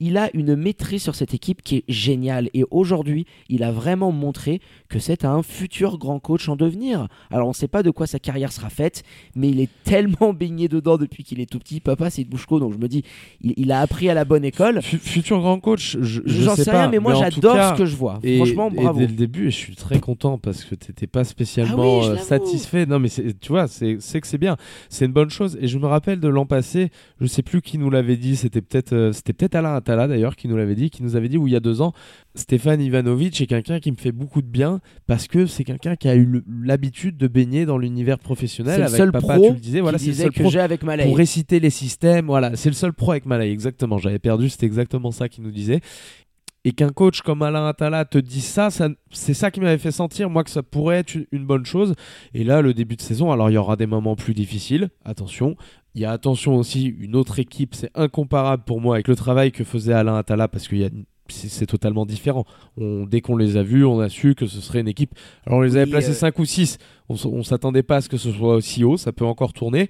Il 0.00 0.16
a 0.16 0.28
une 0.34 0.56
maîtrise 0.56 1.02
sur 1.02 1.14
cette 1.14 1.34
équipe 1.34 1.62
qui 1.62 1.76
est 1.76 1.84
géniale. 1.88 2.50
Et 2.54 2.64
aujourd'hui, 2.70 3.26
il 3.48 3.62
a 3.62 3.72
vraiment 3.72 4.12
montré 4.12 4.60
que 4.88 4.98
c'est 4.98 5.24
un 5.24 5.42
futur 5.42 5.98
grand 5.98 6.18
coach 6.18 6.48
en 6.48 6.56
devenir. 6.56 7.08
Alors, 7.30 7.46
on 7.46 7.50
ne 7.50 7.54
sait 7.54 7.68
pas 7.68 7.82
de 7.82 7.90
quoi 7.90 8.06
sa 8.06 8.18
carrière 8.18 8.52
sera 8.52 8.70
faite, 8.70 9.02
mais 9.34 9.48
il 9.50 9.60
est 9.60 9.70
tellement 9.84 10.32
baigné 10.32 10.68
dedans 10.68 10.96
depuis 10.96 11.22
qu'il 11.24 11.40
est 11.40 11.50
tout 11.50 11.58
petit. 11.58 11.80
Papa, 11.80 12.10
c'est 12.10 12.24
de 12.24 12.28
Bouchko, 12.28 12.58
donc 12.60 12.72
je 12.72 12.78
me 12.78 12.88
dis, 12.88 13.02
il, 13.40 13.54
il 13.56 13.72
a 13.72 13.80
appris 13.80 14.08
à 14.10 14.14
la 14.14 14.24
bonne 14.24 14.44
école. 14.44 14.82
Fu- 14.82 14.98
Futur 14.98 15.38
grand 15.40 15.60
coach, 15.60 15.96
je, 16.00 16.20
je 16.24 16.42
J'en 16.42 16.56
sais 16.56 16.64
sais 16.64 16.70
pas, 16.70 16.82
rien, 16.82 16.90
mais 16.90 16.98
moi, 16.98 17.14
j'adore 17.14 17.56
ce 17.74 17.78
que 17.78 17.86
je 17.86 17.96
vois. 17.96 18.18
Et, 18.22 18.36
Franchement, 18.36 18.70
et 18.70 18.82
bravo. 18.82 18.98
dès 18.98 19.06
le 19.06 19.12
début, 19.14 19.46
et 19.48 19.50
je 19.50 19.56
suis 19.56 19.76
très 19.76 20.00
content 20.00 20.38
parce 20.38 20.64
que 20.64 20.74
t'étais 20.74 21.06
pas 21.06 21.20
Ah 21.20 21.24
spécialement 21.24 22.00
oui, 22.00 22.06
euh, 22.06 22.16
satisfait. 22.18 22.86
Non, 22.86 22.98
mais 22.98 23.08
tu 23.08 23.48
vois, 23.48 23.68
c'est 23.68 23.96
que 23.96 24.26
c'est 24.26 24.38
bien, 24.38 24.56
c'est 24.88 25.04
une 25.06 25.12
bonne 25.12 25.30
chose. 25.30 25.56
Et 25.60 25.68
je 25.68 25.78
me 25.78 25.86
rappelle 25.86 26.20
de 26.20 26.28
l'an 26.28 26.46
passé, 26.46 26.90
je 27.20 27.26
sais 27.26 27.42
plus 27.42 27.62
qui 27.62 27.78
nous 27.78 27.90
l'avait 27.90 28.16
dit. 28.16 28.36
C'était 28.36 28.60
peut-être, 28.60 28.92
euh, 28.92 29.12
c'était 29.12 29.32
peut-être 29.32 29.54
Alain 29.54 29.74
D'ailleurs 29.84 30.36
qui 30.36 30.48
nous 30.48 30.56
l'avait 30.56 30.74
dit, 30.74 30.90
qui 30.90 31.02
nous 31.02 31.16
avait 31.16 31.28
dit 31.28 31.38
où 31.38 31.46
il 31.46 31.52
y 31.52 31.56
a 31.56 31.60
deux 31.60 31.80
ans, 31.80 31.92
Stéphane 32.34 32.80
Ivanovic 32.80 33.40
est 33.40 33.46
quelqu'un 33.46 33.78
qui 33.78 33.92
me 33.92 33.96
fait 33.96 34.12
beaucoup 34.12 34.42
de 34.42 34.46
bien 34.46 34.80
parce 35.06 35.28
que 35.28 35.46
c'est 35.46 35.64
quelqu'un 35.64 35.96
qui 35.96 36.08
a 36.08 36.16
eu 36.16 36.42
l'habitude 36.62 37.16
de 37.16 37.28
baigner 37.28 37.66
dans 37.66 37.78
l'univers 37.78 38.18
professionnel. 38.18 38.74
C'est 38.74 38.80
le 38.80 38.86
avec 38.86 38.96
seul 38.96 39.12
papa, 39.12 39.34
pro 39.34 39.48
tu 39.48 39.54
le 39.54 39.60
disais, 39.60 39.80
voilà, 39.80 39.98
c'est 39.98 40.08
le 40.08 40.14
seul 40.14 40.32
que 40.32 40.40
pro 40.40 40.50
j'ai 40.50 40.60
avec 40.60 40.82
Malay. 40.82 41.04
pour 41.04 41.16
réciter 41.16 41.60
les 41.60 41.70
systèmes. 41.70 42.26
Voilà, 42.26 42.56
c'est 42.56 42.70
le 42.70 42.74
seul 42.74 42.92
pro 42.92 43.12
avec 43.12 43.26
Malay, 43.26 43.50
exactement. 43.50 43.98
J'avais 43.98 44.18
perdu, 44.18 44.48
c'était 44.48 44.66
exactement 44.66 45.10
ça 45.10 45.28
qu'il 45.28 45.44
nous 45.44 45.52
disait. 45.52 45.80
Et 46.64 46.72
qu'un 46.72 46.90
coach 46.90 47.20
comme 47.20 47.42
Alain 47.42 47.66
Attala 47.66 48.04
te 48.04 48.16
dise 48.16 48.46
ça, 48.46 48.70
ça 48.70 48.88
c'est 49.10 49.34
ça 49.34 49.50
qui 49.50 49.60
m'avait 49.60 49.78
fait 49.78 49.90
sentir, 49.90 50.30
moi, 50.30 50.44
que 50.44 50.50
ça 50.50 50.62
pourrait 50.62 50.96
être 50.96 51.14
une, 51.14 51.26
une 51.30 51.44
bonne 51.44 51.66
chose. 51.66 51.94
Et 52.32 52.42
là, 52.42 52.62
le 52.62 52.72
début 52.72 52.96
de 52.96 53.02
saison, 53.02 53.30
alors 53.32 53.50
il 53.50 53.54
y 53.54 53.58
aura 53.58 53.76
des 53.76 53.86
moments 53.86 54.16
plus 54.16 54.32
difficiles, 54.34 54.88
attention. 55.04 55.56
Il 55.94 56.00
y 56.00 56.04
a 56.04 56.10
attention 56.10 56.56
aussi, 56.56 56.86
une 56.86 57.16
autre 57.16 57.38
équipe, 57.38 57.74
c'est 57.74 57.90
incomparable 57.94 58.64
pour 58.64 58.80
moi 58.80 58.96
avec 58.96 59.08
le 59.08 59.14
travail 59.14 59.52
que 59.52 59.62
faisait 59.62 59.92
Alain 59.92 60.16
Attala, 60.16 60.48
parce 60.48 60.66
qu'il 60.66 60.78
y 60.78 60.84
a 60.84 60.90
c'est 61.28 61.66
totalement 61.66 62.04
différent. 62.06 62.44
On, 62.76 63.06
dès 63.06 63.20
qu'on 63.20 63.36
les 63.36 63.56
a 63.56 63.62
vus, 63.62 63.84
on 63.84 64.00
a 64.00 64.08
su 64.08 64.34
que 64.34 64.46
ce 64.46 64.60
serait 64.60 64.80
une 64.80 64.88
équipe. 64.88 65.14
Alors 65.46 65.60
on 65.60 65.62
les 65.62 65.76
avait 65.76 65.86
Oui, 65.86 65.90
placés 65.92 66.10
euh, 66.10 66.14
5 66.14 66.38
ou 66.38 66.44
6. 66.44 66.78
On, 67.08 67.16
on 67.24 67.42
s'attendait 67.42 67.82
pas 67.82 67.96
à 67.96 68.00
ce 68.00 68.08
que 68.08 68.16
ce 68.16 68.30
soit 68.30 68.56
aussi 68.56 68.84
haut. 68.84 68.96
Ça 68.96 69.12
peut 69.12 69.24
encore 69.24 69.52
tourner. 69.52 69.88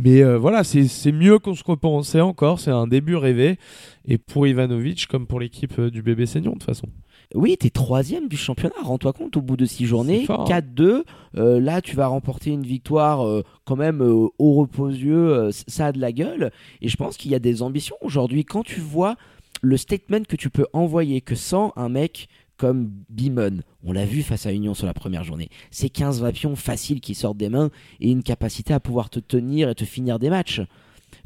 Mais 0.00 0.22
euh, 0.22 0.38
voilà, 0.38 0.62
c'est 0.64 1.12
mieux 1.12 1.38
qu'on 1.40 1.54
se 1.54 1.64
repensait 1.64 2.20
encore. 2.20 2.60
C'est 2.60 2.70
un 2.70 2.86
début 2.86 3.16
rêvé. 3.16 3.58
Et 4.06 4.16
pour 4.16 4.46
Ivanovic, 4.46 5.06
comme 5.08 5.26
pour 5.26 5.40
l'équipe 5.40 5.76
euh, 5.78 5.90
du 5.90 6.02
bébé 6.02 6.24
Seignon, 6.24 6.50
de 6.52 6.58
toute 6.58 6.64
façon. 6.64 6.86
Oui, 7.34 7.56
t'es 7.58 7.68
troisième 7.68 8.28
du 8.28 8.36
championnat. 8.36 8.76
Rends-toi 8.82 9.12
compte, 9.12 9.36
au 9.36 9.42
bout 9.42 9.56
de 9.56 9.66
six 9.66 9.84
journées, 9.86 10.20
C'est 10.20 10.26
fort, 10.26 10.50
hein. 10.50 10.60
4-2. 10.60 11.02
euh, 11.36 11.60
là, 11.60 11.82
tu 11.82 11.96
vas 11.96 12.06
remporter 12.06 12.50
une 12.50 12.62
victoire 12.62 13.26
euh, 13.26 13.42
quand 13.66 13.76
même 13.76 14.00
euh, 14.00 14.28
au 14.38 14.52
repos-yeux. 14.54 15.50
c- 15.50 15.64
ça 15.66 15.86
a 15.86 15.92
de 15.92 16.00
la 16.00 16.12
gueule. 16.12 16.52
Et 16.80 16.88
je 16.88 16.96
pense 16.96 17.16
qu'il 17.16 17.30
y 17.32 17.34
a 17.34 17.38
des 17.40 17.60
ambitions 17.62 17.96
aujourd'hui. 18.00 18.44
Quand 18.44 18.62
tu 18.62 18.80
vois 18.80 19.16
le 19.60 19.76
statement 19.76 20.22
que 20.26 20.36
tu 20.36 20.48
peux 20.48 20.66
envoyer, 20.72 21.20
que 21.20 21.34
sans 21.34 21.72
un 21.76 21.88
mec 21.88 22.28
comme 22.58 22.90
Bimon, 23.08 23.60
on 23.84 23.92
l'a 23.92 24.04
vu 24.04 24.22
face 24.22 24.44
à 24.44 24.52
Union 24.52 24.74
sur 24.74 24.86
la 24.86 24.92
première 24.92 25.24
journée, 25.24 25.48
c'est 25.70 25.88
15 25.88 26.20
vapions 26.20 26.56
faciles 26.56 27.00
qui 27.00 27.14
sortent 27.14 27.38
des 27.38 27.48
mains 27.48 27.70
et 28.00 28.10
une 28.10 28.22
capacité 28.22 28.74
à 28.74 28.80
pouvoir 28.80 29.08
te 29.08 29.20
tenir 29.20 29.70
et 29.70 29.74
te 29.74 29.84
finir 29.84 30.18
des 30.18 30.28
matchs. 30.28 30.60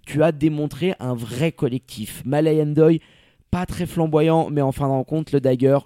Tu 0.07 0.23
as 0.23 0.31
démontré 0.31 0.95
un 1.01 1.15
vrai 1.15 1.51
collectif. 1.51 2.23
Malay 2.25 2.63
Endoy, 2.63 3.01
pas 3.51 3.67
très 3.67 3.87
flamboyant, 3.87 4.51
mais 4.51 4.61
en 4.61 4.73
fin 4.73 4.87
de 4.87 4.93
rencontre, 4.93 5.35
le 5.35 5.41
dagger, 5.41 5.79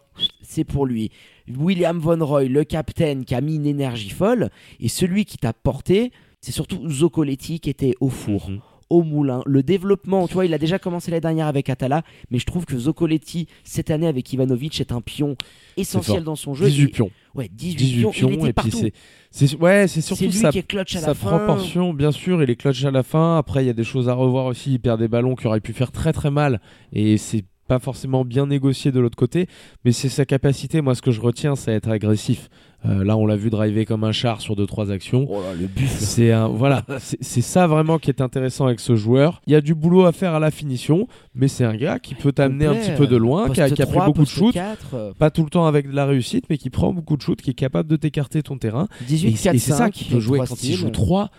c'est 0.42 0.64
pour 0.64 0.84
lui. 0.84 1.10
William 1.48 1.98
Von 1.98 2.24
Roy, 2.24 2.44
le 2.44 2.64
capitaine, 2.64 3.24
qui 3.24 3.34
a 3.34 3.40
mis 3.40 3.56
une 3.56 3.66
énergie 3.66 4.10
folle, 4.10 4.50
et 4.80 4.88
celui 4.88 5.24
qui 5.24 5.38
t'a 5.38 5.52
porté, 5.52 6.12
c'est 6.40 6.52
surtout 6.52 6.88
Zoccoletti 6.90 7.60
qui 7.60 7.70
était 7.70 7.94
au 8.00 8.08
four, 8.08 8.50
Mhm. 8.50 8.60
Au 8.90 9.02
moulin. 9.02 9.42
Le 9.46 9.62
développement, 9.62 10.28
tu 10.28 10.34
vois, 10.34 10.46
il 10.46 10.54
a 10.54 10.58
déjà 10.58 10.78
commencé 10.78 11.10
l'année 11.10 11.20
dernière 11.20 11.46
avec 11.46 11.68
Atala, 11.68 12.02
mais 12.30 12.38
je 12.38 12.46
trouve 12.46 12.64
que 12.66 12.78
Zoccoletti, 12.78 13.48
cette 13.64 13.90
année 13.90 14.06
avec 14.06 14.32
Ivanovic, 14.32 14.80
est 14.80 14.92
un 14.92 15.00
pion 15.00 15.36
essentiel 15.76 16.22
dans 16.22 16.36
son 16.36 16.54
jeu. 16.54 16.66
18 16.66 16.84
Et- 16.84 16.88
pions. 16.88 17.10
Ouais, 17.34 17.48
18, 17.52 17.76
18 17.76 18.00
pions, 18.00 18.10
pions. 18.10 18.28
il 18.28 18.34
était 18.34 18.42
et 18.48 18.52
puis 18.52 18.70
partout. 18.70 18.78
c'est. 18.78 18.92
c'est- 19.30 19.56
Ouais, 19.56 19.86
c'est 19.88 20.00
surtout 20.00 20.24
lui 20.24 20.32
ça. 20.32 20.50
qui 20.50 20.58
est 20.58 20.62
clutch 20.66 20.96
à 20.96 21.00
sa 21.00 21.06
la 21.08 21.14
fin. 21.14 21.36
proportion, 21.36 21.92
bien 21.92 22.12
sûr, 22.12 22.42
il 22.42 22.48
est 22.48 22.56
clutch 22.56 22.84
à 22.84 22.90
la 22.90 23.02
fin. 23.02 23.36
Après, 23.36 23.64
il 23.64 23.66
y 23.66 23.70
a 23.70 23.74
des 23.74 23.84
choses 23.84 24.08
à 24.08 24.14
revoir 24.14 24.46
aussi. 24.46 24.74
Il 24.74 24.78
perd 24.80 25.00
des 25.00 25.08
ballons 25.08 25.34
qui 25.34 25.46
auraient 25.46 25.60
pu 25.60 25.72
faire 25.72 25.90
très 25.92 26.12
très 26.12 26.30
mal. 26.30 26.60
Et 26.92 27.16
c'est 27.18 27.44
pas 27.66 27.78
forcément 27.78 28.24
bien 28.24 28.46
négocié 28.46 28.92
de 28.92 29.00
l'autre 29.00 29.16
côté. 29.16 29.48
Mais 29.84 29.92
c'est 29.92 30.08
sa 30.08 30.24
capacité. 30.24 30.80
Moi, 30.80 30.94
ce 30.94 31.02
que 31.02 31.10
je 31.10 31.20
retiens, 31.20 31.56
c'est 31.56 31.72
être 31.72 31.88
agressif. 31.88 32.48
Euh, 32.84 33.04
là, 33.04 33.16
on 33.16 33.26
l'a 33.26 33.36
vu 33.36 33.50
driver 33.50 33.84
comme 33.84 34.04
un 34.04 34.12
char 34.12 34.40
sur 34.40 34.54
2-3 34.54 34.92
actions. 34.92 35.26
Oh 35.28 35.40
là, 35.40 35.54
le 35.58 35.66
buffle. 35.66 36.04
C'est 36.04 36.30
un 36.30 36.46
voilà, 36.46 36.84
c'est 36.98 37.40
ça 37.40 37.66
vraiment 37.66 37.98
qui 37.98 38.10
est 38.10 38.20
intéressant 38.20 38.66
avec 38.66 38.80
ce 38.80 38.94
joueur. 38.94 39.40
Il 39.46 39.52
y 39.52 39.56
a 39.56 39.60
du 39.60 39.74
boulot 39.74 40.04
à 40.04 40.12
faire 40.12 40.34
à 40.34 40.38
la 40.38 40.50
finition, 40.50 41.08
mais 41.34 41.48
c'est 41.48 41.64
un 41.64 41.74
gars 41.74 41.98
qui 41.98 42.14
peut 42.14 42.32
t'amener 42.32 42.66
un 42.66 42.74
petit 42.74 42.92
peu 42.92 43.06
de 43.06 43.16
loin, 43.16 43.48
qui 43.50 43.60
a, 43.60 43.64
Poste 43.64 43.76
qui 43.76 43.82
a 43.82 43.86
pris 43.86 43.94
3, 43.96 44.06
beaucoup 44.06 44.22
de 44.22 44.28
shoots, 44.28 44.52
4, 44.52 45.14
pas 45.18 45.30
tout 45.30 45.42
le 45.42 45.50
temps 45.50 45.66
avec 45.66 45.88
de 45.90 45.96
la 45.96 46.06
réussite, 46.06 46.44
mais 46.48 46.58
qui 46.58 46.70
prend 46.70 46.92
beaucoup 46.92 47.16
de 47.16 47.22
shoots, 47.22 47.40
qui 47.40 47.50
est 47.50 47.54
capable 47.54 47.88
de 47.88 47.96
t'écarter 47.96 48.42
ton 48.42 48.58
terrain. 48.58 48.86
18, 49.08 49.28
Et, 49.28 49.32
4, 49.32 49.54
et 49.54 49.58
c'est 49.58 49.70
ça 49.70 49.78
5, 49.78 49.92
qui 49.92 50.04
peut 50.04 50.20
jouer 50.20 50.38
trois 50.38 50.46
quand 50.46 50.62
il 50.62 50.74
joue 50.74 50.90
3. 50.90 51.30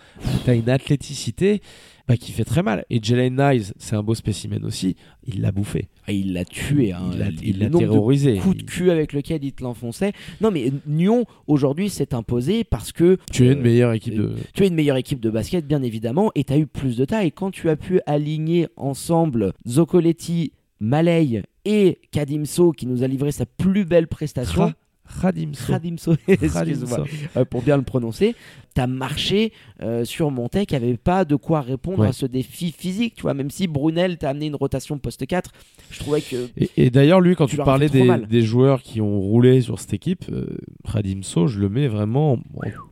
T'as 0.44 0.54
une 0.54 0.68
athléticité 0.68 1.62
bah, 2.08 2.16
qui 2.16 2.32
fait 2.32 2.44
très 2.44 2.62
mal. 2.62 2.84
Et 2.90 2.98
Jalen 3.02 3.36
Nice, 3.36 3.74
c'est 3.78 3.94
un 3.94 4.02
beau 4.02 4.14
spécimen 4.14 4.64
aussi. 4.64 4.96
Il 5.26 5.42
l'a 5.42 5.52
bouffé. 5.52 5.88
Ah, 6.06 6.12
il 6.12 6.32
l'a 6.32 6.44
tué. 6.44 6.92
hein. 6.92 7.10
il 7.42 7.58
l'a- 7.58 7.68
de 7.68 7.78
terrorisé. 7.78 8.36
coups 8.38 8.56
de 8.56 8.62
cul 8.62 8.90
avec 8.90 9.12
lequel 9.12 9.44
il 9.44 9.52
te 9.52 9.62
l'enfonçait. 9.62 10.12
Non, 10.40 10.50
mais 10.50 10.72
Nyon, 10.86 11.26
aujourd'hui, 11.46 11.90
s'est 11.90 12.14
imposé 12.14 12.64
parce 12.64 12.92
que 12.92 13.18
Tu 13.30 13.46
es 13.46 13.52
une 13.52 13.58
euh, 13.58 13.62
meilleure 13.62 13.92
équipe 13.92 14.14
de. 14.14 14.32
tu 14.54 14.64
es 14.64 14.68
une 14.68 14.74
meilleure 14.74 14.96
équipe 14.96 15.20
de 15.20 15.28
basket, 15.30 15.66
bien 15.66 15.82
évidemment, 15.82 16.32
et 16.34 16.44
tu 16.44 16.52
as 16.54 16.58
eu 16.58 16.66
plus 16.66 16.96
de 16.96 17.04
taille. 17.04 17.30
Quand 17.30 17.50
tu 17.50 17.68
as 17.68 17.76
pu 17.76 18.00
aligner 18.06 18.68
ensemble 18.76 19.52
Zoccoletti, 19.68 20.52
Malay 20.80 21.42
et 21.64 21.98
Kadimso, 22.12 22.72
qui 22.72 22.86
nous 22.86 23.02
a 23.02 23.06
livré 23.06 23.32
sa 23.32 23.44
plus 23.46 23.84
belle 23.84 24.06
prestation. 24.08 24.72
Radimso. 25.08 25.72
Kadimso, 25.72 26.14
excuse-moi, 26.28 27.04
euh, 27.36 27.44
pour 27.44 27.62
bien 27.62 27.76
le 27.76 27.82
prononcer, 27.82 28.34
tu 28.74 28.80
as 28.80 28.86
marché 28.86 29.52
euh, 29.82 30.04
sur 30.04 30.30
Montaigne 30.30 30.66
qui 30.66 30.76
avait 30.76 30.96
pas 30.96 31.24
de 31.24 31.34
quoi 31.34 31.62
répondre 31.62 32.00
Ouais. 32.00 32.08
à 32.08 32.12
ce 32.12 32.26
défi 32.26 32.70
physique, 32.70 33.14
tu 33.16 33.22
vois, 33.22 33.34
même 33.34 33.50
si 33.50 33.66
Brunel 33.66 34.18
t'a 34.18 34.30
amené 34.30 34.46
une 34.46 34.54
rotation 34.54 34.98
poste 34.98 35.26
4, 35.26 35.50
je 35.90 35.98
trouvais 35.98 36.20
que 36.20 36.48
Et, 36.56 36.70
et 36.76 36.90
d'ailleurs, 36.90 37.20
lui, 37.20 37.34
quand 37.34 37.46
Tu 37.46 37.56
parlais 37.56 37.88
des, 37.88 38.42
joueurs 38.42 38.82
qui 38.82 39.00
ont 39.00 39.18
roulé 39.20 39.62
sur 39.62 39.80
cette 39.80 39.94
équipe, 39.94 40.26
euh, 40.30 40.46
Radimso, 40.84 41.46
je 41.46 41.58
le 41.58 41.68
mets 41.68 41.88
vraiment 41.88 42.38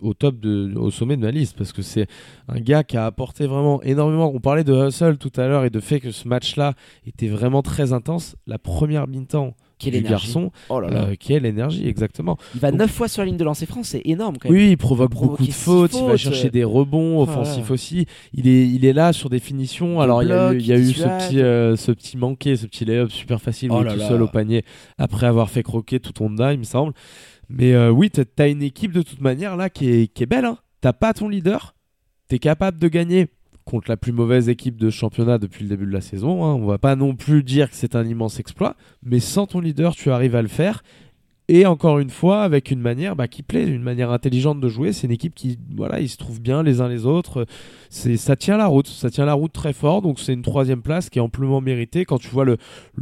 au 0.00 0.14
top, 0.14 0.40
de, 0.40 0.74
au 0.76 0.90
sommet 0.90 1.16
de 1.16 1.22
ma 1.22 1.30
liste 1.30 1.56
parce 1.56 1.72
que 1.72 1.82
c'est 1.82 2.06
un 2.48 2.60
gars 2.60 2.82
qui 2.82 2.96
a 2.96 3.06
apporté 3.06 3.46
vraiment 3.46 3.82
énormément. 3.82 4.32
On 4.34 4.40
parlait 4.40 4.64
de 4.64 4.88
hustle 4.88 5.18
tout 5.18 5.32
à 5.36 5.46
l'heure 5.46 5.64
et 5.64 5.70
de 5.70 5.80
fait 5.80 6.00
que 6.00 6.10
ce 6.10 6.26
match-là 6.26 6.74
était 7.06 7.28
vraiment 7.28 7.62
très 7.62 7.92
intense. 7.92 8.36
La 8.46 8.58
première 8.58 9.06
mi-temps 9.06 9.54
quelle 9.78 9.92
du 9.92 9.98
énergie. 9.98 10.26
garçon, 10.26 10.50
Oh 10.68 10.80
là 10.80 10.88
là. 10.88 11.04
euh, 11.08 11.14
quelle 11.18 11.44
énergie, 11.46 11.86
exactement. 11.86 12.38
Il 12.54 12.60
va 12.60 12.70
donc- 12.70 12.80
9 12.80 12.90
fois 12.90 13.08
sur 13.08 13.22
la 13.22 13.26
ligne 13.26 13.36
de 13.36 13.44
lancer 13.44 13.66
France, 13.66 13.88
c'est 13.88 14.02
énorme 14.04 14.36
quand 14.38 14.48
même. 14.48 14.58
Oui, 14.58 14.70
il 14.70 14.76
provoque 14.76 15.10
beaucoup 15.12 15.46
de 15.46 15.52
fautes, 15.52 15.92
il 15.94 16.04
va 16.06 16.16
chercher 16.16 16.46
euh. 16.46 16.50
des 16.50 16.64
rebonds 16.64 17.16
là 17.16 17.20
offensifs 17.22 17.70
aussi. 17.70 18.06
Il 18.32 18.48
est, 18.48 18.68
il 18.68 18.84
est 18.84 18.92
là 18.92 19.12
sur 19.12 19.28
des 19.30 19.38
finitions. 19.38 20.00
Alors 20.00 20.22
il 20.22 20.28
y 20.28 20.32
a 20.32 20.46
eu, 20.46 20.50
blocs, 20.54 20.62
il 20.62 20.66
y 20.66 20.72
a 20.72 20.76
il 20.76 20.88
eu 20.90 20.92
ce 20.92 21.02
petit, 21.02 21.40
euh, 21.40 21.76
ce 21.76 21.92
petit 21.92 22.16
manqué, 22.16 22.56
ce 22.56 22.66
petit 22.66 22.84
lay-up 22.84 23.10
super 23.10 23.40
facile, 23.40 23.70
Oh 23.72 23.78
tout 23.82 23.84
là. 23.96 24.08
seul 24.08 24.22
au 24.22 24.28
panier 24.28 24.64
après 24.98 25.26
avoir 25.26 25.50
fait 25.50 25.62
croquer 25.62 26.00
tout 26.00 26.22
Honda, 26.22 26.52
il 26.52 26.58
me 26.58 26.64
semble. 26.64 26.92
Mais 27.48 27.74
euh, 27.74 27.90
oui, 27.90 28.10
t'as- 28.10 28.24
t'as 28.24 28.48
une 28.48 28.62
équipe 28.62 28.92
de 28.92 29.02
toute 29.02 29.20
manière 29.20 29.56
là 29.56 29.70
qui 29.70 29.88
est, 29.88 30.06
qui 30.12 30.22
est 30.22 30.26
belle. 30.26 30.44
Hein. 30.46 30.58
T'as 30.80 30.92
pas 30.92 31.12
ton 31.12 31.28
leader, 31.28 31.74
t'es 32.28 32.38
capable 32.38 32.78
de 32.78 32.88
gagner 32.88 33.28
contre 33.66 33.90
la 33.90 33.96
plus 33.96 34.12
mauvaise 34.12 34.48
équipe 34.48 34.76
de 34.76 34.90
championnat 34.90 35.38
depuis 35.38 35.64
le 35.64 35.68
début 35.68 35.86
de 35.86 35.92
la 35.92 36.00
saison. 36.00 36.44
Hein. 36.44 36.54
On 36.54 36.66
va 36.66 36.78
pas 36.78 36.94
non 36.94 37.16
plus 37.16 37.42
dire 37.42 37.68
que 37.68 37.76
c'est 37.76 37.96
un 37.96 38.06
immense 38.06 38.38
exploit, 38.38 38.76
mais 39.02 39.20
sans 39.20 39.46
ton 39.46 39.60
leader, 39.60 39.94
tu 39.94 40.10
arrives 40.10 40.36
à 40.36 40.42
le 40.42 40.48
faire. 40.48 40.82
Et 41.48 41.64
encore 41.64 42.00
une 42.00 42.10
fois 42.10 42.42
avec 42.42 42.70
une 42.70 42.80
manière 42.80 43.14
bah, 43.14 43.28
qui 43.28 43.42
plaît, 43.42 43.64
une 43.64 43.82
manière 43.82 44.10
intelligente 44.10 44.60
de 44.60 44.68
jouer. 44.68 44.92
C'est 44.92 45.06
une 45.06 45.12
équipe 45.12 45.34
qui, 45.34 45.58
voilà, 45.76 46.00
ils 46.00 46.08
se 46.08 46.16
trouvent 46.16 46.40
bien 46.40 46.62
les 46.62 46.80
uns 46.80 46.88
les 46.88 47.06
autres. 47.06 47.46
C'est, 47.88 48.16
ça 48.16 48.34
tient 48.34 48.56
la 48.56 48.66
route, 48.66 48.88
ça 48.88 49.10
tient 49.10 49.24
la 49.24 49.34
route 49.34 49.52
très 49.52 49.72
fort. 49.72 50.02
Donc 50.02 50.18
c'est 50.18 50.32
une 50.32 50.42
troisième 50.42 50.82
place 50.82 51.08
qui 51.08 51.18
est 51.18 51.22
amplement 51.22 51.60
méritée. 51.60 52.04
Quand 52.04 52.18
tu 52.18 52.28
vois 52.28 52.44
le, 52.44 52.58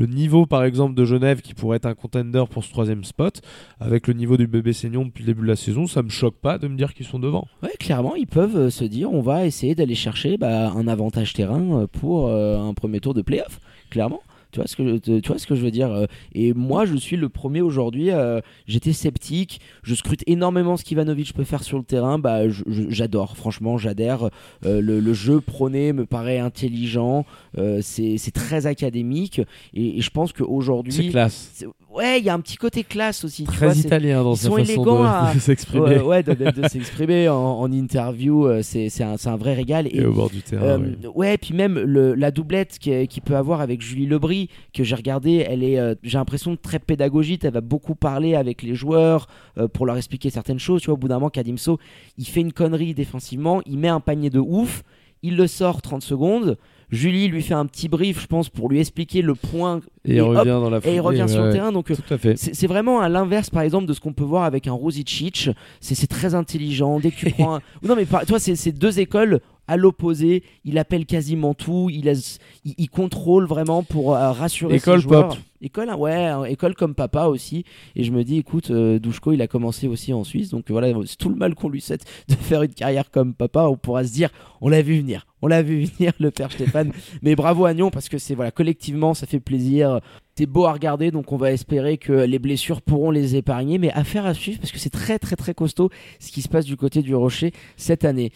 niveau, 0.07 0.45
par 0.45 0.65
exemple, 0.65 0.95
de 0.95 1.05
Genève 1.05 1.41
qui 1.41 1.55
pourrait 1.55 1.79
être 1.79 1.87
un 1.87 1.95
contender 1.95 2.45
pour 2.51 2.65
ce 2.65 2.71
troisième 2.71 3.05
spot, 3.05 3.41
avec 3.81 4.07
le 4.07 4.15
niveau 4.15 4.37
du 4.37 4.47
bébé 4.47 4.73
Seignon 4.73 5.07
depuis 5.07 5.23
le 5.23 5.29
début 5.29 5.43
de 5.43 5.49
la 5.49 5.57
saison, 5.57 5.87
ça 5.87 6.03
me 6.03 6.11
choque 6.11 6.37
pas 6.37 6.59
de 6.59 6.69
me 6.69 6.77
dire 6.77 6.93
qu'ils 6.93 7.07
sont 7.07 7.19
devant. 7.19 7.47
Ouais, 7.63 7.73
clairement, 7.79 8.15
ils 8.15 8.27
peuvent 8.27 8.57
euh, 8.57 8.71
se 8.71 8.85
dire, 8.85 9.13
on 9.13 9.23
va 9.23 9.47
essayer 9.47 9.75
d'aller 9.75 9.95
chercher 9.95 10.37
bah, 10.37 10.71
un 10.71 10.87
avantage 10.87 11.33
terrain 11.33 11.81
euh, 11.81 11.87
pour 11.87 12.29
euh, 12.29 12.59
un 12.59 12.75
premier 12.75 13.01
tour 13.01 13.15
de 13.15 13.23
playoff. 13.23 13.61
Clairement. 13.91 14.21
Tu 14.55 14.61
vois 14.61 14.69
ce 14.69 14.77
que 14.77 14.87
je, 14.87 15.19
tu 15.19 15.29
vois 15.29 15.39
ce 15.39 15.49
que 15.49 15.57
je 15.57 15.63
veux 15.63 15.73
dire 15.73 15.91
euh, 15.91 16.07
Et 16.33 16.53
moi, 16.55 16.85
je 16.85 16.95
suis 16.95 17.17
le 17.17 17.29
premier 17.29 17.61
aujourd'hui. 17.61 18.13
euh, 18.13 18.41
J'étais 18.69 18.93
sceptique. 18.93 19.61
Je 19.83 19.97
scrute 19.97 20.23
énormément 20.29 20.77
ce 20.77 20.85
qu'Ivanovic 20.85 21.33
peut 21.35 21.43
faire 21.43 21.65
sur 21.65 21.77
le 21.77 21.83
terrain. 21.83 22.21
Bah, 22.21 22.43
j'adore. 22.89 23.37
Franchement, 23.37 23.79
j'adhère. 23.79 24.29
Euh, 24.65 24.81
le, 24.81 25.01
le 25.01 25.13
jeu 25.13 25.41
prôné 25.41 25.93
me 25.93 26.07
paraît 26.07 26.39
intelligent. 26.39 27.27
Euh, 27.59 27.81
c'est 27.83 28.17
c'est 28.17 28.31
très 28.31 28.67
académique. 28.67 29.41
Et, 29.75 29.99
et 29.99 30.01
je 30.01 30.11
pense 30.11 30.31
C'est 30.31 30.45
qu'aujourd'hui, 30.45 31.11
classe. 31.11 31.65
Ouais, 31.95 32.19
il 32.19 32.25
y 32.25 32.29
a 32.29 32.35
un 32.35 32.41
petit 32.41 32.57
côté 32.57 32.85
classe 32.85 33.25
aussi. 33.25 33.45
tu 33.45 33.53
Très 33.53 33.67
vois, 33.67 33.75
italien 33.77 34.23
dans 34.25 34.35
ils 34.35 34.37
sa 34.39 34.49
sont 34.49 34.57
façon 34.57 34.65
élégants 34.73 34.99
de, 35.03 35.07
à- 35.07 35.33
de 35.35 35.39
s'exprimer. 35.39 35.99
Ouais, 36.01 36.23
de, 36.23 36.69
s'exprimer 36.69 37.29
en, 37.29 37.35
en 37.37 37.73
interview, 37.73 38.47
euh, 38.47 38.61
c'est 38.63 38.89
c'est 38.89 39.05
un, 39.05 39.17
c'est 39.17 39.29
un 39.29 39.37
vrai 39.37 39.55
régal. 39.55 39.87
Et 39.91 40.05
au 40.05 40.13
bord 40.13 40.31
du 40.31 40.43
terrain. 40.43 40.63
Euh, 40.65 40.79
ouais. 40.79 41.07
ouais, 41.15 41.39
puis 41.39 41.55
même 41.55 41.79
le- 41.79 42.15
la 42.15 42.31
doublette 42.31 42.79
qu'il 42.79 43.07
qui 43.09 43.21
peut 43.21 43.37
avoir 43.37 43.61
avec 43.61 43.81
Julie 43.83 44.07
Lebris, 44.07 44.49
que 44.73 44.85
j'ai 44.85 44.95
regardé, 44.97 45.45
elle 45.49 45.63
est, 45.63 45.79
euh, 45.79 45.95
j'ai 46.03 46.19
l'impression 46.19 46.57
très 46.57 46.79
pédagogique. 46.79 47.45
Elle 47.45 47.53
va 47.53 47.61
beaucoup 47.61 47.95
parler 47.95 48.35
avec 48.35 48.63
les 48.63 48.75
joueurs 48.75 49.27
euh, 49.59 49.69
pour 49.69 49.87
leur 49.87 49.97
expliquer 49.97 50.31
certaines 50.31 50.59
choses. 50.59 50.81
Tu 50.83 50.87
vois, 50.87 50.95
au 50.95 50.99
bout 50.99 51.09
d'un 51.09 51.15
moment, 51.17 51.31
Kadimso, 51.31 51.79
il 52.19 52.27
fait 52.27 52.41
une 52.41 52.53
connerie 52.53 52.95
défensivement, 52.95 53.61
il 53.67 53.79
met 53.79 53.89
un 53.89 54.01
panier 54.01 54.31
de 54.31 54.39
ouf, 54.41 54.83
il 55.23 55.37
le 55.37 55.47
sort 55.47 55.81
30 55.83 56.03
secondes. 56.03 56.57
Julie 56.95 57.29
lui 57.29 57.43
fait 57.43 57.55
un 57.55 57.67
petit 57.67 57.89
brief, 57.89 58.21
je 58.23 58.27
pense, 58.27 58.49
pour 58.49 58.71
lui 58.71 58.81
expliquer 58.81 59.23
le 59.23 59.35
point. 59.35 59.81
Et, 60.05 60.17
il 60.17 60.21
hop, 60.21 60.37
revient 60.39 60.51
dans 60.51 60.71
la 60.71 60.79
et 60.85 60.95
il 60.95 61.01
revient 61.01 61.27
sur 61.29 61.45
le 61.45 61.53
terrain. 61.53 61.73
Donc, 61.73 61.93
c'est 62.37 62.67
vraiment 62.67 63.01
à 63.01 63.09
l'inverse, 63.09 63.51
par 63.51 63.63
exemple, 63.63 63.87
de 63.87 63.93
ce 63.93 64.01
qu'on 64.01 64.13
peut 64.13 64.25
voir 64.25 64.45
avec 64.45 64.67
un 64.67 64.73
Rosicic. 64.73 65.51
C'est 65.81 66.07
très 66.07 66.35
intelligent. 66.35 67.01
Dès 67.01 67.11
que 67.11 67.17
tu 67.17 67.31
prends 67.39 67.57
un... 67.57 67.61
Non, 67.83 67.97
mais 67.97 68.05
par- 68.05 68.25
toi, 68.25 68.39
c'est 68.39 68.73
deux 68.73 69.01
écoles 69.01 69.41
à 69.69 69.77
l'opposé. 69.77 70.43
Il 70.65 70.79
appelle 70.79 71.07
quasiment 71.07 71.55
tout. 71.55 71.89
Il, 71.91 72.05
laisse- 72.05 72.39
il, 72.65 72.75
il 72.79 72.89
contrôle 72.91 73.47
vraiment 73.47 73.83
pour 73.83 74.15
euh, 74.15 74.33
rassurer 74.33 74.77
École 74.77 74.99
ses 75.01 75.03
joueurs. 75.09 75.29
pop. 75.29 75.39
École, 75.63 75.89
hein, 75.89 75.97
ouais, 75.97 76.13
hein, 76.27 76.45
école 76.45 76.75
comme 76.75 76.95
papa 76.95 77.25
aussi. 77.27 77.65
Et 77.97 78.05
je 78.05 78.13
me 78.13 78.23
dis, 78.23 78.37
écoute, 78.37 78.71
euh, 78.71 78.99
Douchko, 78.99 79.33
il 79.33 79.41
a 79.41 79.47
commencé 79.47 79.89
aussi 79.89 80.13
en 80.13 80.23
Suisse. 80.23 80.51
Donc 80.51 80.71
voilà, 80.71 80.89
c'est 81.07 81.17
tout 81.17 81.31
le 81.31 81.37
mal 81.37 81.55
qu'on 81.55 81.71
lui 81.71 81.81
souhaite 81.81 82.05
de 82.29 82.35
faire 82.35 82.63
une 82.63 82.75
carrière 82.75 83.11
comme 83.11 83.33
papa. 83.33 83.63
On 83.69 83.77
pourra 83.79 84.05
se 84.05 84.13
dire, 84.13 84.29
on 84.61 84.69
l'a 84.69 84.83
vu 84.83 84.99
venir. 85.01 85.27
On 85.41 85.47
l'a 85.47 85.63
vu 85.63 85.85
venir, 85.99 86.13
le 86.21 86.31
père 86.31 86.53
Stéphane. 86.53 86.93
mais 87.23 87.35
bravo 87.35 87.65
à 87.65 87.73
Nyon 87.73 87.91
parce 87.91 88.11
que 88.11 88.19
c'est 88.19 88.35
voilà, 88.35 88.51
collectivement, 88.51 89.15
ça 89.15 89.27
fait 89.27 89.41
plaisir. 89.41 90.01
C'est 90.37 90.47
beau 90.47 90.65
à 90.67 90.73
regarder, 90.73 91.11
donc 91.13 91.33
on 91.33 91.37
va 91.37 91.53
espérer 91.53 91.97
que 91.97 92.13
les 92.13 92.39
blessures 92.41 92.83
pourront 92.83 93.11
les 93.13 93.37
épargner. 93.37 93.79
Mais 93.79 93.91
affaire 93.93 94.27
à 94.27 94.35
suivre 94.35 94.59
parce 94.59 94.73
que 94.73 94.79
c'est 94.79 94.91
très 94.91 95.19
très 95.19 95.37
très 95.37 95.55
costaud 95.55 95.89
ce 96.19 96.31
qui 96.31 96.43
se 96.43 96.49
passe 96.49 96.67
du 96.67 96.77
côté 96.77 97.01
du 97.03 97.15
Rocher 97.15 97.53
cette 97.77 98.05
année. 98.05 98.33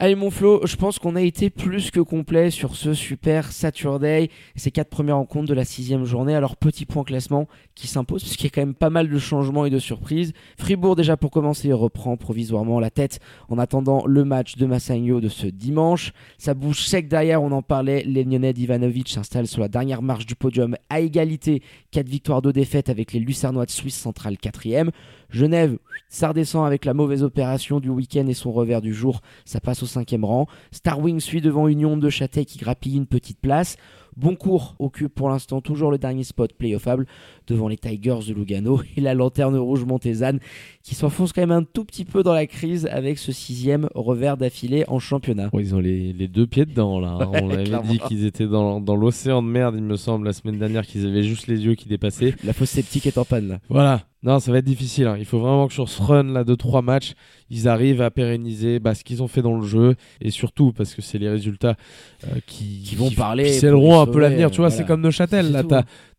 Allez 0.00 0.14
mon 0.14 0.30
Flo, 0.30 0.64
je 0.64 0.76
pense 0.76 1.00
qu'on 1.00 1.16
a 1.16 1.22
été 1.22 1.50
plus 1.50 1.90
que 1.90 1.98
complet 1.98 2.52
sur 2.52 2.76
ce 2.76 2.94
super 2.94 3.50
Saturday, 3.50 4.30
ces 4.54 4.70
quatre 4.70 4.90
premières 4.90 5.16
rencontres 5.16 5.48
de 5.48 5.54
la 5.54 5.64
sixième 5.64 6.04
journée. 6.04 6.36
Alors 6.36 6.56
petit 6.56 6.86
point 6.86 7.02
classement 7.02 7.48
qui 7.74 7.88
s'impose, 7.88 8.22
puisqu'il 8.22 8.44
y 8.44 8.46
a 8.46 8.50
quand 8.50 8.60
même 8.60 8.74
pas 8.74 8.90
mal 8.90 9.08
de 9.08 9.18
changements 9.18 9.66
et 9.66 9.70
de 9.70 9.80
surprises. 9.80 10.34
Fribourg 10.56 10.94
déjà 10.94 11.16
pour 11.16 11.32
commencer 11.32 11.72
reprend 11.72 12.16
provisoirement 12.16 12.78
la 12.78 12.90
tête 12.90 13.18
en 13.48 13.58
attendant 13.58 14.06
le 14.06 14.24
match 14.24 14.54
de 14.54 14.66
Massagno 14.66 15.20
de 15.20 15.28
ce 15.28 15.48
dimanche. 15.48 16.12
Ça 16.38 16.54
bouge 16.54 16.86
sec 16.86 17.08
derrière, 17.08 17.42
on 17.42 17.50
en 17.50 17.62
parlait, 17.62 18.04
les 18.06 18.22
Lyonnais 18.22 18.52
d'Ivanovic 18.52 19.08
sur 19.08 19.60
la 19.60 19.68
dernière 19.68 20.02
marche 20.02 20.26
du 20.26 20.36
podium 20.36 20.76
à 20.90 21.00
égalité, 21.00 21.60
4 21.90 22.08
victoires, 22.08 22.40
2 22.40 22.52
défaites 22.52 22.88
avec 22.88 23.12
les 23.12 23.18
Lucernois 23.18 23.66
de 23.66 23.72
Suisse 23.72 23.96
centrale 23.96 24.34
4ème. 24.34 24.90
Genève, 25.28 25.76
ça 26.08 26.28
redescend 26.28 26.64
avec 26.66 26.84
la 26.84 26.94
mauvaise 26.94 27.24
opération 27.24 27.80
du 27.80 27.90
week-end 27.90 28.26
et 28.28 28.34
son 28.34 28.52
revers 28.52 28.80
du 28.80 28.94
jour, 28.94 29.20
ça 29.44 29.60
passe 29.60 29.82
au 29.82 29.87
cinquième 29.88 30.24
rang. 30.24 30.46
Starwing 30.70 31.18
suit 31.18 31.40
devant 31.40 31.66
Union 31.66 31.96
de 31.96 32.08
Châteil 32.10 32.46
qui 32.46 32.58
grappille 32.58 32.96
une 32.96 33.06
petite 33.06 33.40
place. 33.40 33.76
Boncourt 34.16 34.74
occupe 34.78 35.14
pour 35.14 35.28
l'instant 35.28 35.60
toujours 35.60 35.90
le 35.90 35.98
dernier 35.98 36.24
spot 36.24 36.52
playoffable 36.52 37.06
devant 37.48 37.68
les 37.68 37.76
Tigers 37.76 38.18
de 38.28 38.34
Lugano 38.34 38.80
et 38.96 39.00
la 39.00 39.14
lanterne 39.14 39.56
rouge 39.56 39.84
montésane 39.84 40.38
qui 40.82 40.94
s'enfonce 40.94 41.32
quand 41.32 41.42
même 41.42 41.50
un 41.50 41.64
tout 41.64 41.84
petit 41.84 42.04
peu 42.04 42.22
dans 42.22 42.32
la 42.32 42.46
crise 42.46 42.86
avec 42.90 43.18
ce 43.18 43.32
sixième 43.32 43.88
revers 43.94 44.36
d'affilée 44.36 44.84
en 44.88 44.98
championnat. 44.98 45.50
Ils 45.54 45.74
ont 45.74 45.80
les, 45.80 46.12
les 46.12 46.28
deux 46.28 46.46
pieds 46.46 46.64
dedans 46.66 47.00
là. 47.00 47.16
Ouais, 47.28 47.40
On 47.42 47.50
avait 47.50 47.64
clairement. 47.64 47.90
dit 47.90 47.98
qu'ils 47.98 48.24
étaient 48.24 48.46
dans, 48.46 48.80
dans 48.80 48.96
l'océan 48.96 49.42
de 49.42 49.48
merde, 49.48 49.74
il 49.76 49.82
me 49.82 49.96
semble, 49.96 50.26
la 50.26 50.32
semaine 50.32 50.58
dernière, 50.58 50.86
qu'ils 50.86 51.06
avaient 51.06 51.22
juste 51.24 51.46
les 51.46 51.64
yeux 51.64 51.74
qui 51.74 51.88
dépassaient. 51.88 52.34
La 52.44 52.52
fausse 52.52 52.70
sceptique 52.70 53.06
est 53.06 53.18
en 53.18 53.24
panne 53.24 53.48
là. 53.48 53.58
Voilà. 53.68 54.02
Non, 54.24 54.40
ça 54.40 54.50
va 54.50 54.58
être 54.58 54.64
difficile. 54.64 55.06
hein. 55.06 55.14
Il 55.16 55.24
faut 55.26 55.38
vraiment 55.38 55.68
que 55.68 55.72
sur 55.74 55.88
ce 55.88 56.02
run 56.02 56.24
là 56.32 56.42
de 56.42 56.54
trois 56.56 56.82
matchs, 56.82 57.12
ils 57.50 57.68
arrivent 57.68 58.02
à 58.02 58.10
pérenniser 58.10 58.80
bah, 58.80 58.96
ce 58.96 59.04
qu'ils 59.04 59.22
ont 59.22 59.28
fait 59.28 59.42
dans 59.42 59.56
le 59.56 59.64
jeu 59.64 59.94
et 60.20 60.30
surtout 60.32 60.72
parce 60.72 60.94
que 60.94 61.02
c'est 61.02 61.18
les 61.18 61.28
résultats 61.28 61.76
euh, 62.24 62.38
qui, 62.46 62.82
Qui 62.84 62.96
vont 62.96 63.10
parler 63.12 63.44
qui 63.44 63.52
scelleront 63.52 63.92
les 63.94 64.10
un 64.10 64.12
peu 64.12 64.18
l'avenir. 64.18 64.50
Tu 64.50 64.56
vois, 64.56 64.68
voilà. 64.70 64.82
c'est 64.82 64.88
comme 64.88 65.02
Neuchâtel. 65.02 65.52
Là. 65.52 65.62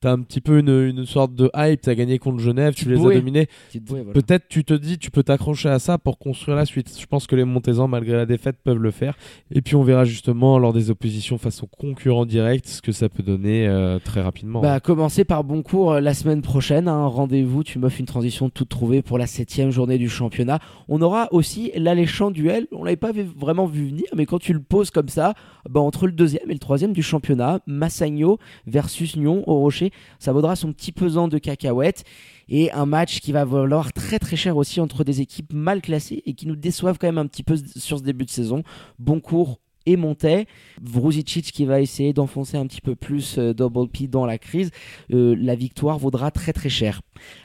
T'as 0.01 0.09
as 0.11 0.13
un 0.13 0.21
petit 0.21 0.41
peu 0.41 0.59
une, 0.59 0.69
une 0.69 1.05
sorte 1.05 1.35
de 1.35 1.49
hype. 1.55 1.81
T'as 1.81 1.95
gagné 1.95 2.19
contre 2.19 2.39
Genève, 2.39 2.73
tu 2.73 2.89
les 2.89 2.95
bouée. 2.97 3.15
as 3.15 3.19
dominés. 3.19 3.47
Voilà. 3.87 4.11
Peut-être 4.13 4.47
tu 4.49 4.63
te 4.63 4.73
dis, 4.73 4.97
tu 4.97 5.11
peux 5.11 5.23
t'accrocher 5.23 5.69
à 5.69 5.79
ça 5.79 5.97
pour 5.97 6.17
construire 6.17 6.57
la 6.57 6.65
suite. 6.65 6.95
Je 6.99 7.05
pense 7.05 7.27
que 7.27 7.35
les 7.35 7.43
Montezans, 7.43 7.87
malgré 7.87 8.15
la 8.15 8.25
défaite, 8.25 8.57
peuvent 8.63 8.77
le 8.77 8.91
faire. 8.91 9.17
Et 9.51 9.61
puis 9.61 9.75
on 9.75 9.83
verra 9.83 10.05
justement 10.05 10.57
lors 10.59 10.73
des 10.73 10.89
oppositions 10.89 11.37
face 11.37 11.61
aux 11.63 11.67
concurrents 11.67 12.25
directs 12.25 12.67
ce 12.67 12.81
que 12.81 12.91
ça 12.91 13.09
peut 13.09 13.23
donner 13.23 13.67
euh, 13.67 13.99
très 13.99 14.21
rapidement. 14.21 14.61
Bah, 14.61 14.79
commencer 14.79 15.23
par 15.25 15.43
Boncourt 15.43 15.93
euh, 15.93 15.99
la 16.01 16.13
semaine 16.13 16.41
prochaine. 16.41 16.87
hein. 16.87 17.05
Rendez-vous, 17.05 17.63
tu 17.63 17.79
m'offres 17.79 17.99
une 17.99 18.05
transition 18.05 18.49
toute 18.49 18.69
trouvée 18.69 19.01
pour 19.01 19.17
la 19.17 19.27
septième 19.27 19.71
journée 19.71 19.97
du 19.97 20.09
championnat. 20.09 20.59
On 20.87 21.01
aura 21.01 21.27
aussi 21.31 21.71
l'alléchant 21.75 22.31
duel. 22.31 22.67
On 22.71 22.83
l'avait 22.83 22.95
pas 22.95 23.11
vraiment 23.37 23.65
vu 23.65 23.87
venir, 23.87 24.05
mais 24.15 24.25
quand 24.25 24.39
tu 24.39 24.53
le 24.53 24.59
poses 24.61 24.91
comme 24.91 25.09
ça, 25.09 25.33
bah, 25.69 25.79
entre 25.79 26.05
le 26.07 26.13
deuxième 26.13 26.49
et 26.49 26.53
le 26.53 26.59
troisième 26.59 26.93
du 26.93 27.03
championnat, 27.03 27.59
Massagno 27.67 28.37
versus 28.67 29.15
Nyon 29.15 29.43
au 29.47 29.55
Rocher, 29.59 29.88
ça 30.19 30.31
vaudra 30.31 30.55
son 30.55 30.73
petit 30.73 30.91
pesant 30.91 31.27
de 31.27 31.37
cacahuètes. 31.37 32.03
Et 32.47 32.71
un 32.71 32.85
match 32.85 33.19
qui 33.19 33.31
va 33.31 33.45
valoir 33.45 33.93
très 33.93 34.19
très 34.19 34.35
cher 34.35 34.57
aussi 34.57 34.79
entre 34.81 35.03
des 35.03 35.21
équipes 35.21 35.53
mal 35.53 35.81
classées 35.81 36.23
et 36.25 36.33
qui 36.33 36.47
nous 36.47 36.55
déçoivent 36.55 36.97
quand 36.99 37.07
même 37.07 37.17
un 37.17 37.27
petit 37.27 37.43
peu 37.43 37.55
sur 37.75 37.99
ce 37.99 38.03
début 38.03 38.25
de 38.25 38.31
saison. 38.31 38.63
Boncourt 38.97 39.59
et 39.85 39.95
Montais. 39.95 40.45
Vruzicic 40.81 41.51
qui 41.51 41.65
va 41.65 41.81
essayer 41.81 42.13
d'enfoncer 42.13 42.57
un 42.57 42.67
petit 42.67 42.81
peu 42.81 42.95
plus 42.95 43.37
euh, 43.37 43.53
Double 43.53 43.87
P 43.87 44.07
dans 44.07 44.25
la 44.25 44.37
crise. 44.37 44.71
Euh, 45.13 45.35
la 45.39 45.55
victoire 45.55 45.97
vaudra 45.97 46.31
très 46.31 46.53
très 46.53 46.69
cher. 46.69 47.01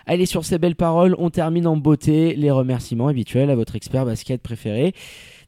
Allez, 0.07 0.26
sur 0.26 0.44
ces 0.44 0.59
belles 0.59 0.76
paroles, 0.76 1.14
on 1.18 1.30
termine 1.30 1.66
en 1.66 1.76
beauté 1.76 2.35
les 2.35 2.50
remerciements 2.50 3.09
habituels 3.09 3.50
à 3.50 3.54
votre 3.54 3.76
expert 3.76 4.04
basket 4.04 4.42
préféré. 4.42 4.94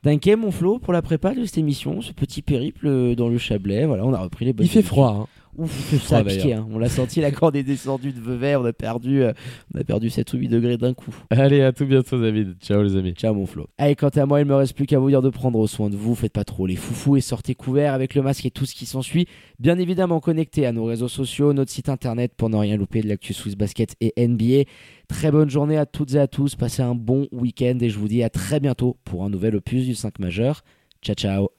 Duncan, 0.03 0.37
mon 0.39 0.51
Flo, 0.51 0.79
pour 0.79 0.93
la 0.93 1.03
prépa 1.03 1.35
de 1.35 1.45
cette 1.45 1.59
émission, 1.59 2.01
ce 2.01 2.13
petit 2.13 2.43
périple 2.43 2.87
euh, 2.87 3.15
dans 3.15 3.29
le 3.29 3.39
Chablais. 3.39 3.87
Voilà, 3.87 4.05
on 4.05 4.13
a 4.13 4.21
repris 4.21 4.45
les 4.45 4.53
bonnes 4.53 4.67
il 4.67 4.71
fait 4.71 4.83
froid. 4.83 5.09
hein. 5.23 5.27
Ouf, 5.59 6.03
ça 6.05 6.19
a 6.19 6.25
piqué. 6.25 6.53
hein. 6.55 6.67
On 6.71 6.79
l'a 6.79 6.89
senti, 6.89 7.21
la 7.21 7.31
corde 7.31 7.57
est 7.57 7.63
descendue 7.63 8.13
de 8.13 8.21
Vevey. 8.21 8.57
On 8.57 8.65
a 8.65 8.73
perdu, 8.73 9.23
euh, 9.23 9.33
on 9.75 9.81
a 9.81 9.85
perdu 9.85 10.11
7 10.11 10.33
ou 10.35 10.37
8 10.39 10.49
degrés 10.49 10.77
d'un 10.77 10.93
coup. 10.95 11.15
Allez, 11.31 11.63
à 11.63 11.73
tout 11.73 11.87
bientôt, 11.87 12.21
David. 12.21 12.57
Ciao, 12.61 12.83
les 12.83 12.97
amis. 12.97 13.13
Ciao 13.13 13.35
mon 13.35 13.47
Flo. 13.47 13.67
Allez, 13.79 13.95
quant 13.97 14.09
à 14.11 14.27
moi, 14.27 14.41
il 14.41 14.47
me 14.47 14.55
reste 14.55 14.75
plus 14.75 14.87
qu'à 14.87 14.99
vous 14.99 15.09
dire 15.09 15.23
de 15.23 15.31
prendre 15.31 15.67
soin 15.67 15.89
de 15.91 15.97
vous. 15.97 16.15
Faites 16.15 16.33
pas 16.33 16.45
trop 16.45 16.67
les 16.67 16.77
foufous 16.77 17.17
et 17.17 17.21
sortez 17.21 17.55
couverts 17.55 17.95
avec 17.95 18.15
le 18.15 18.23
masque 18.23 18.45
et 18.47 18.51
tout 18.51 18.67
ce 18.67 18.75
qui 18.75 18.87
s'ensuit. 18.87 19.27
Bien 19.59 19.79
évidemment, 19.79 20.21
connectez 20.21 20.67
à 20.67 20.73
nos 20.73 20.85
réseaux 20.85 21.09
sociaux, 21.09 21.53
notre 21.53 21.71
site 21.71 21.89
internet 21.89 22.33
pour 22.37 22.51
ne 22.51 22.57
rien 22.57 22.77
louper 22.77 23.01
de 23.01 23.09
l'actu 23.09 23.33
Swiss 23.33 23.57
Basket 23.57 23.95
et 24.01 24.13
NBA. 24.27 24.65
Très 25.09 25.31
bonne 25.31 25.49
journée 25.49 25.79
à 25.79 25.87
toutes 25.87 26.15
et 26.15 26.19
à 26.19 26.27
tous. 26.27 26.57
Passez 26.57 26.83
un 26.83 26.95
bon 26.95 27.29
week-end 27.33 27.79
et 27.81 27.89
je 27.89 27.99
vous 27.99 28.09
dis 28.09 28.23
à 28.23 28.29
très 28.31 28.61
bientôt 28.61 28.97
pour 29.05 29.25
un 29.25 29.31
nouvel 29.31 29.57
opus 29.57 29.87
du 29.87 29.95
5 29.95 30.19
majeur. 30.19 30.63
Ciao, 31.03 31.15
ciao. 31.15 31.49